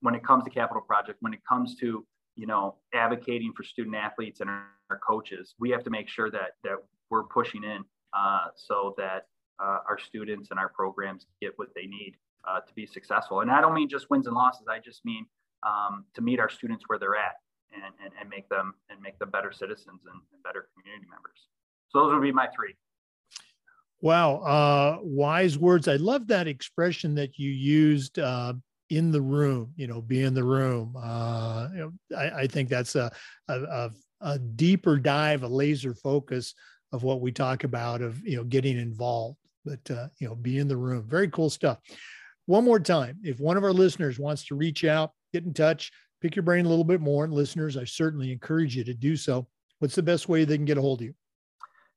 when 0.00 0.14
it 0.14 0.24
comes 0.24 0.44
to 0.44 0.50
capital 0.50 0.82
project, 0.82 1.18
when 1.20 1.32
it 1.32 1.40
comes 1.48 1.76
to 1.76 2.06
you 2.36 2.46
know 2.46 2.76
advocating 2.94 3.52
for 3.56 3.62
student 3.62 3.96
athletes 3.96 4.40
and 4.40 4.50
our, 4.50 4.66
our 4.90 4.98
coaches, 4.98 5.54
we 5.58 5.70
have 5.70 5.84
to 5.84 5.90
make 5.90 6.08
sure 6.08 6.30
that 6.30 6.52
that 6.64 6.76
we're 7.10 7.24
pushing 7.24 7.64
in 7.64 7.84
uh, 8.16 8.46
so 8.56 8.94
that 8.98 9.26
uh, 9.62 9.78
our 9.88 9.98
students 9.98 10.50
and 10.50 10.58
our 10.58 10.68
programs 10.68 11.26
get 11.40 11.52
what 11.56 11.68
they 11.74 11.86
need 11.86 12.14
uh, 12.48 12.60
to 12.60 12.72
be 12.74 12.86
successful. 12.86 13.40
And 13.40 13.50
I 13.50 13.60
don't 13.60 13.74
mean 13.74 13.88
just 13.88 14.08
wins 14.10 14.26
and 14.26 14.36
losses. 14.36 14.66
I 14.70 14.78
just 14.78 15.04
mean 15.04 15.26
um, 15.66 16.04
to 16.14 16.20
meet 16.20 16.38
our 16.38 16.48
students 16.48 16.84
where 16.86 16.98
they're 16.98 17.16
at 17.16 17.34
and, 17.72 17.82
and, 18.04 18.12
and 18.20 18.28
make 18.28 18.48
them 18.48 18.74
and 18.90 19.00
make 19.00 19.18
them 19.18 19.30
better 19.30 19.52
citizens 19.52 20.00
and, 20.04 20.20
and 20.32 20.42
better 20.42 20.68
community 20.74 21.06
members. 21.10 21.38
So 21.90 22.00
those 22.00 22.14
would 22.14 22.22
be 22.22 22.32
my 22.32 22.48
three. 22.54 22.74
Wow, 24.00 24.36
uh, 24.36 24.98
wise 25.02 25.58
words. 25.58 25.88
I 25.88 25.96
love 25.96 26.28
that 26.28 26.46
expression 26.46 27.14
that 27.16 27.38
you 27.38 27.50
used 27.50 28.18
uh, 28.18 28.52
in 28.90 29.10
the 29.10 29.20
room, 29.20 29.72
you 29.76 29.86
know, 29.86 30.00
be 30.00 30.22
in 30.22 30.34
the 30.34 30.44
room. 30.44 30.94
Uh, 30.96 31.68
you 31.72 31.78
know, 31.78 32.16
I, 32.16 32.42
I, 32.42 32.46
think 32.46 32.68
that's 32.68 32.94
a, 32.94 33.10
a, 33.48 33.90
a, 34.20 34.38
deeper 34.38 34.98
dive, 34.98 35.42
a 35.42 35.48
laser 35.48 35.94
focus 35.94 36.54
of 36.92 37.02
what 37.02 37.20
we 37.20 37.32
talk 37.32 37.64
about 37.64 38.00
of, 38.00 38.24
you 38.26 38.36
know, 38.36 38.44
getting 38.44 38.78
involved, 38.78 39.36
but, 39.64 39.90
uh, 39.90 40.08
you 40.18 40.28
know, 40.28 40.34
be 40.34 40.58
in 40.58 40.68
the 40.68 40.76
room. 40.76 41.04
Very 41.06 41.28
cool 41.28 41.50
stuff. 41.50 41.78
One 42.46 42.64
more 42.64 42.80
time, 42.80 43.18
if 43.22 43.40
one 43.40 43.56
of 43.56 43.64
our 43.64 43.72
listeners 43.72 44.18
wants 44.18 44.46
to 44.46 44.54
reach 44.54 44.84
out, 44.84 45.12
get 45.34 45.44
in 45.44 45.52
touch, 45.52 45.92
pick 46.20 46.36
your 46.36 46.42
brain 46.42 46.66
a 46.66 46.68
little 46.68 46.84
bit 46.84 47.00
more, 47.00 47.24
and 47.24 47.32
listeners, 47.32 47.76
I 47.76 47.84
certainly 47.84 48.32
encourage 48.32 48.76
you 48.76 48.84
to 48.84 48.94
do 48.94 49.16
so. 49.16 49.46
What's 49.78 49.94
the 49.94 50.02
best 50.02 50.28
way 50.28 50.44
they 50.44 50.56
can 50.56 50.64
get 50.64 50.78
a 50.78 50.80
hold 50.80 51.00
of 51.00 51.06
you? 51.06 51.14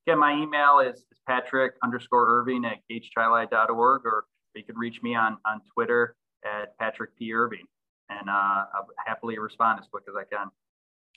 Yeah, 0.06 0.16
my 0.16 0.34
email 0.34 0.80
is, 0.80 1.00
is 1.00 1.20
patrick 1.28 1.74
underscore 1.84 2.28
irving 2.28 2.66
at 2.66 2.78
gateschili.org, 2.92 4.02
or 4.06 4.26
you 4.56 4.64
can 4.64 4.78
reach 4.78 5.02
me 5.02 5.16
on, 5.16 5.38
on 5.46 5.62
Twitter 5.74 6.16
at 6.46 6.78
Patrick 6.78 7.12
P. 7.18 7.34
Irving, 7.34 7.66
and 8.10 8.30
uh, 8.30 8.66
I'll 8.76 8.88
happily 9.06 9.38
respond 9.40 9.80
as 9.80 9.88
quick 9.92 10.04
as 10.08 10.16
I 10.16 10.24
can. 10.34 10.50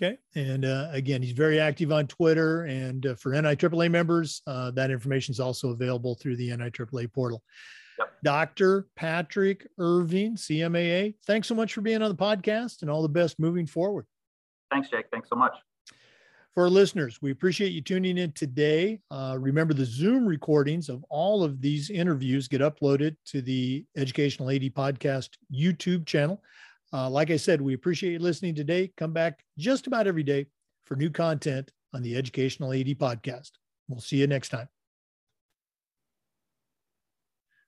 Okay. 0.01 0.19
And 0.35 0.65
uh, 0.65 0.89
again, 0.91 1.23
he's 1.23 1.33
very 1.33 1.61
active 1.61 1.93
on 1.93 2.09
Twitter. 2.09 2.65
And 2.65 3.07
uh, 3.07 3.15
for 3.15 3.31
NIAAA 3.31 3.91
members, 3.91 4.43
uh, 4.47 4.73
that 4.73 4.91
information 4.91 5.33
is 5.33 5.39
also 5.39 5.71
available 5.71 6.17
through 6.17 6.37
the 6.37 6.49
NIAAA 6.51 7.13
portal. 7.13 7.43
Dr. 8.25 8.89
Patrick 8.97 9.67
Irving, 9.79 10.35
CMAA, 10.35 11.15
thanks 11.27 11.47
so 11.47 11.55
much 11.55 11.75
for 11.75 11.83
being 11.83 12.03
on 12.03 12.09
the 12.09 12.17
podcast 12.17 12.83
and 12.83 12.91
all 12.91 13.03
the 13.03 13.09
best 13.09 13.39
moving 13.39 13.67
forward. 13.67 14.07
Thanks, 14.73 14.89
Jake. 14.89 15.07
Thanks 15.13 15.29
so 15.29 15.37
much. 15.37 15.53
For 16.55 16.63
our 16.63 16.71
listeners, 16.71 17.21
we 17.21 17.33
appreciate 17.33 17.73
you 17.73 17.83
tuning 17.83 18.17
in 18.17 18.33
today. 18.33 19.01
Uh, 19.11 19.37
remember, 19.39 19.75
the 19.75 19.85
Zoom 19.85 20.25
recordings 20.25 20.89
of 20.89 21.05
all 21.11 21.45
of 21.45 21.61
these 21.61 21.91
interviews 21.91 22.49
get 22.49 22.61
uploaded 22.61 23.17
to 23.27 23.43
the 23.43 23.85
Educational 23.97 24.51
AD 24.51 24.63
Podcast 24.75 25.31
YouTube 25.53 26.07
channel. 26.07 26.43
Uh, 26.93 27.11
like 27.11 27.31
I 27.31 27.37
said, 27.37 27.61
we 27.61 27.75
appreciate 27.75 28.13
you 28.13 28.19
listening 28.21 28.55
today. 28.55 28.93
Come 28.97 29.13
back 29.13 29.45
just 29.59 29.87
about 29.87 30.07
every 30.07 30.23
day 30.23 30.47
for 30.87 30.97
new 30.97 31.11
content 31.11 31.73
on 31.93 32.03
the 32.03 32.17
Educational 32.17 32.73
AD 32.73 32.87
Podcast. 32.87 33.51
We'll 33.89 34.01
see 34.01 34.17
you 34.17 34.29
next 34.29 34.49
time. 34.49 34.69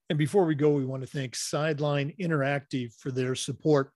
And 0.09 0.19
before 0.19 0.45
we 0.45 0.55
go, 0.55 0.71
we 0.71 0.85
want 0.85 1.03
to 1.03 1.09
thank 1.09 1.35
Sideline 1.35 2.15
Interactive 2.21 2.93
for 2.95 3.11
their 3.11 3.35
support 3.35 3.91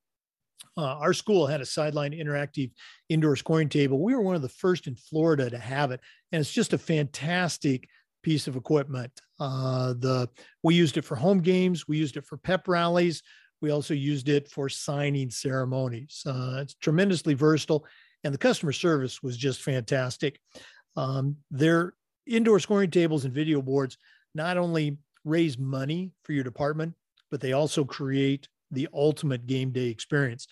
uh, 0.76 0.96
our 0.96 1.12
school 1.12 1.46
had 1.46 1.60
a 1.60 1.66
sideline 1.66 2.12
interactive 2.12 2.70
indoor 3.08 3.36
scoring 3.36 3.68
table. 3.68 4.00
We 4.00 4.14
were 4.14 4.22
one 4.22 4.36
of 4.36 4.42
the 4.42 4.48
first 4.48 4.86
in 4.86 4.94
Florida 4.94 5.50
to 5.50 5.58
have 5.58 5.90
it, 5.90 6.00
and 6.32 6.40
it's 6.40 6.52
just 6.52 6.72
a 6.72 6.78
fantastic 6.78 7.88
piece 8.22 8.46
of 8.46 8.56
equipment. 8.56 9.12
Uh, 9.38 9.94
the 9.94 10.28
we 10.62 10.74
used 10.74 10.96
it 10.96 11.04
for 11.04 11.16
home 11.16 11.40
games, 11.40 11.88
we 11.88 11.98
used 11.98 12.16
it 12.16 12.26
for 12.26 12.36
pep 12.36 12.68
rallies, 12.68 13.22
we 13.60 13.70
also 13.70 13.94
used 13.94 14.28
it 14.28 14.48
for 14.48 14.68
signing 14.68 15.30
ceremonies. 15.30 16.22
Uh, 16.26 16.58
it's 16.60 16.74
tremendously 16.74 17.34
versatile, 17.34 17.84
and 18.24 18.32
the 18.32 18.38
customer 18.38 18.72
service 18.72 19.22
was 19.22 19.36
just 19.36 19.62
fantastic. 19.62 20.38
Um, 20.96 21.36
their 21.50 21.94
indoor 22.26 22.60
scoring 22.60 22.90
tables 22.90 23.24
and 23.24 23.34
video 23.34 23.62
boards 23.62 23.96
not 24.34 24.56
only 24.56 24.98
raise 25.24 25.58
money 25.58 26.12
for 26.24 26.32
your 26.32 26.44
department, 26.44 26.94
but 27.30 27.40
they 27.40 27.52
also 27.52 27.84
create 27.84 28.48
the 28.70 28.88
ultimate 28.92 29.46
game 29.46 29.70
day 29.70 29.88
experience. 29.88 30.46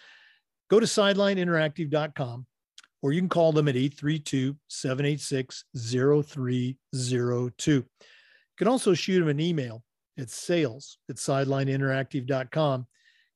Go 0.69 0.81
to 0.81 0.87
sidelineinteractive.com 0.87 2.47
or 3.03 3.13
you 3.13 3.21
can 3.21 3.29
call 3.29 3.53
them 3.53 3.69
at 3.69 3.77
832 3.77 4.57
786 4.69 5.65
0302. 5.77 7.73
You 7.73 7.85
can 8.57 8.69
also 8.69 8.95
shoot 8.95 9.21
them 9.21 9.29
an 9.29 9.41
email 9.41 9.83
at 10.19 10.31
sales 10.31 10.97
at 11.09 11.17
sidelineinteractive.com 11.17 12.87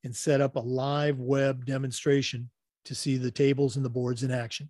and 0.03 0.15
set 0.15 0.41
up 0.41 0.57
a 0.57 0.59
live 0.59 1.19
web 1.19 1.65
demonstration 1.65 2.49
to 2.85 2.93
see 2.93 3.17
the 3.17 3.31
tables 3.31 3.77
and 3.77 3.85
the 3.85 3.89
boards 3.89 4.23
in 4.23 4.31
action. 4.31 4.69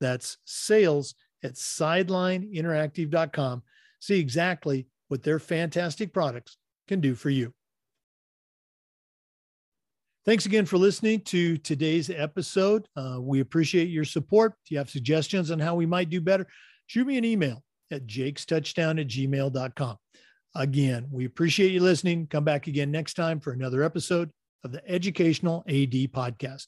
That's 0.00 0.38
sales 0.46 1.14
at 1.44 1.52
sidelineinteractive.com. 1.54 3.62
See 4.00 4.18
exactly 4.18 4.86
what 5.10 5.22
their 5.22 5.38
fantastic 5.38 6.12
products 6.12 6.56
can 6.88 7.00
do 7.00 7.14
for 7.14 7.30
you. 7.30 7.52
Thanks 10.24 10.46
again 10.46 10.66
for 10.66 10.78
listening 10.78 11.22
to 11.22 11.56
today's 11.56 12.10
episode. 12.10 12.86
Uh, 12.94 13.18
we 13.20 13.40
appreciate 13.40 13.88
your 13.88 14.04
support. 14.04 14.54
If 14.64 14.70
you 14.70 14.78
have 14.78 14.90
suggestions 14.90 15.50
on 15.50 15.58
how 15.58 15.74
we 15.74 15.86
might 15.86 16.10
do 16.10 16.20
better, 16.20 16.46
shoot 16.86 17.06
me 17.06 17.18
an 17.18 17.24
email 17.24 17.64
at 17.90 18.06
jakestouchdown 18.06 19.00
at 19.00 19.08
gmail.com. 19.08 19.96
Again, 20.54 21.06
we 21.10 21.24
appreciate 21.24 21.72
you 21.72 21.80
listening. 21.80 22.26
Come 22.26 22.44
back 22.44 22.66
again 22.66 22.90
next 22.90 23.14
time 23.14 23.40
for 23.40 23.52
another 23.52 23.82
episode 23.82 24.30
of 24.62 24.72
the 24.72 24.88
Educational 24.88 25.64
AD 25.66 26.12
Podcast. 26.12 26.66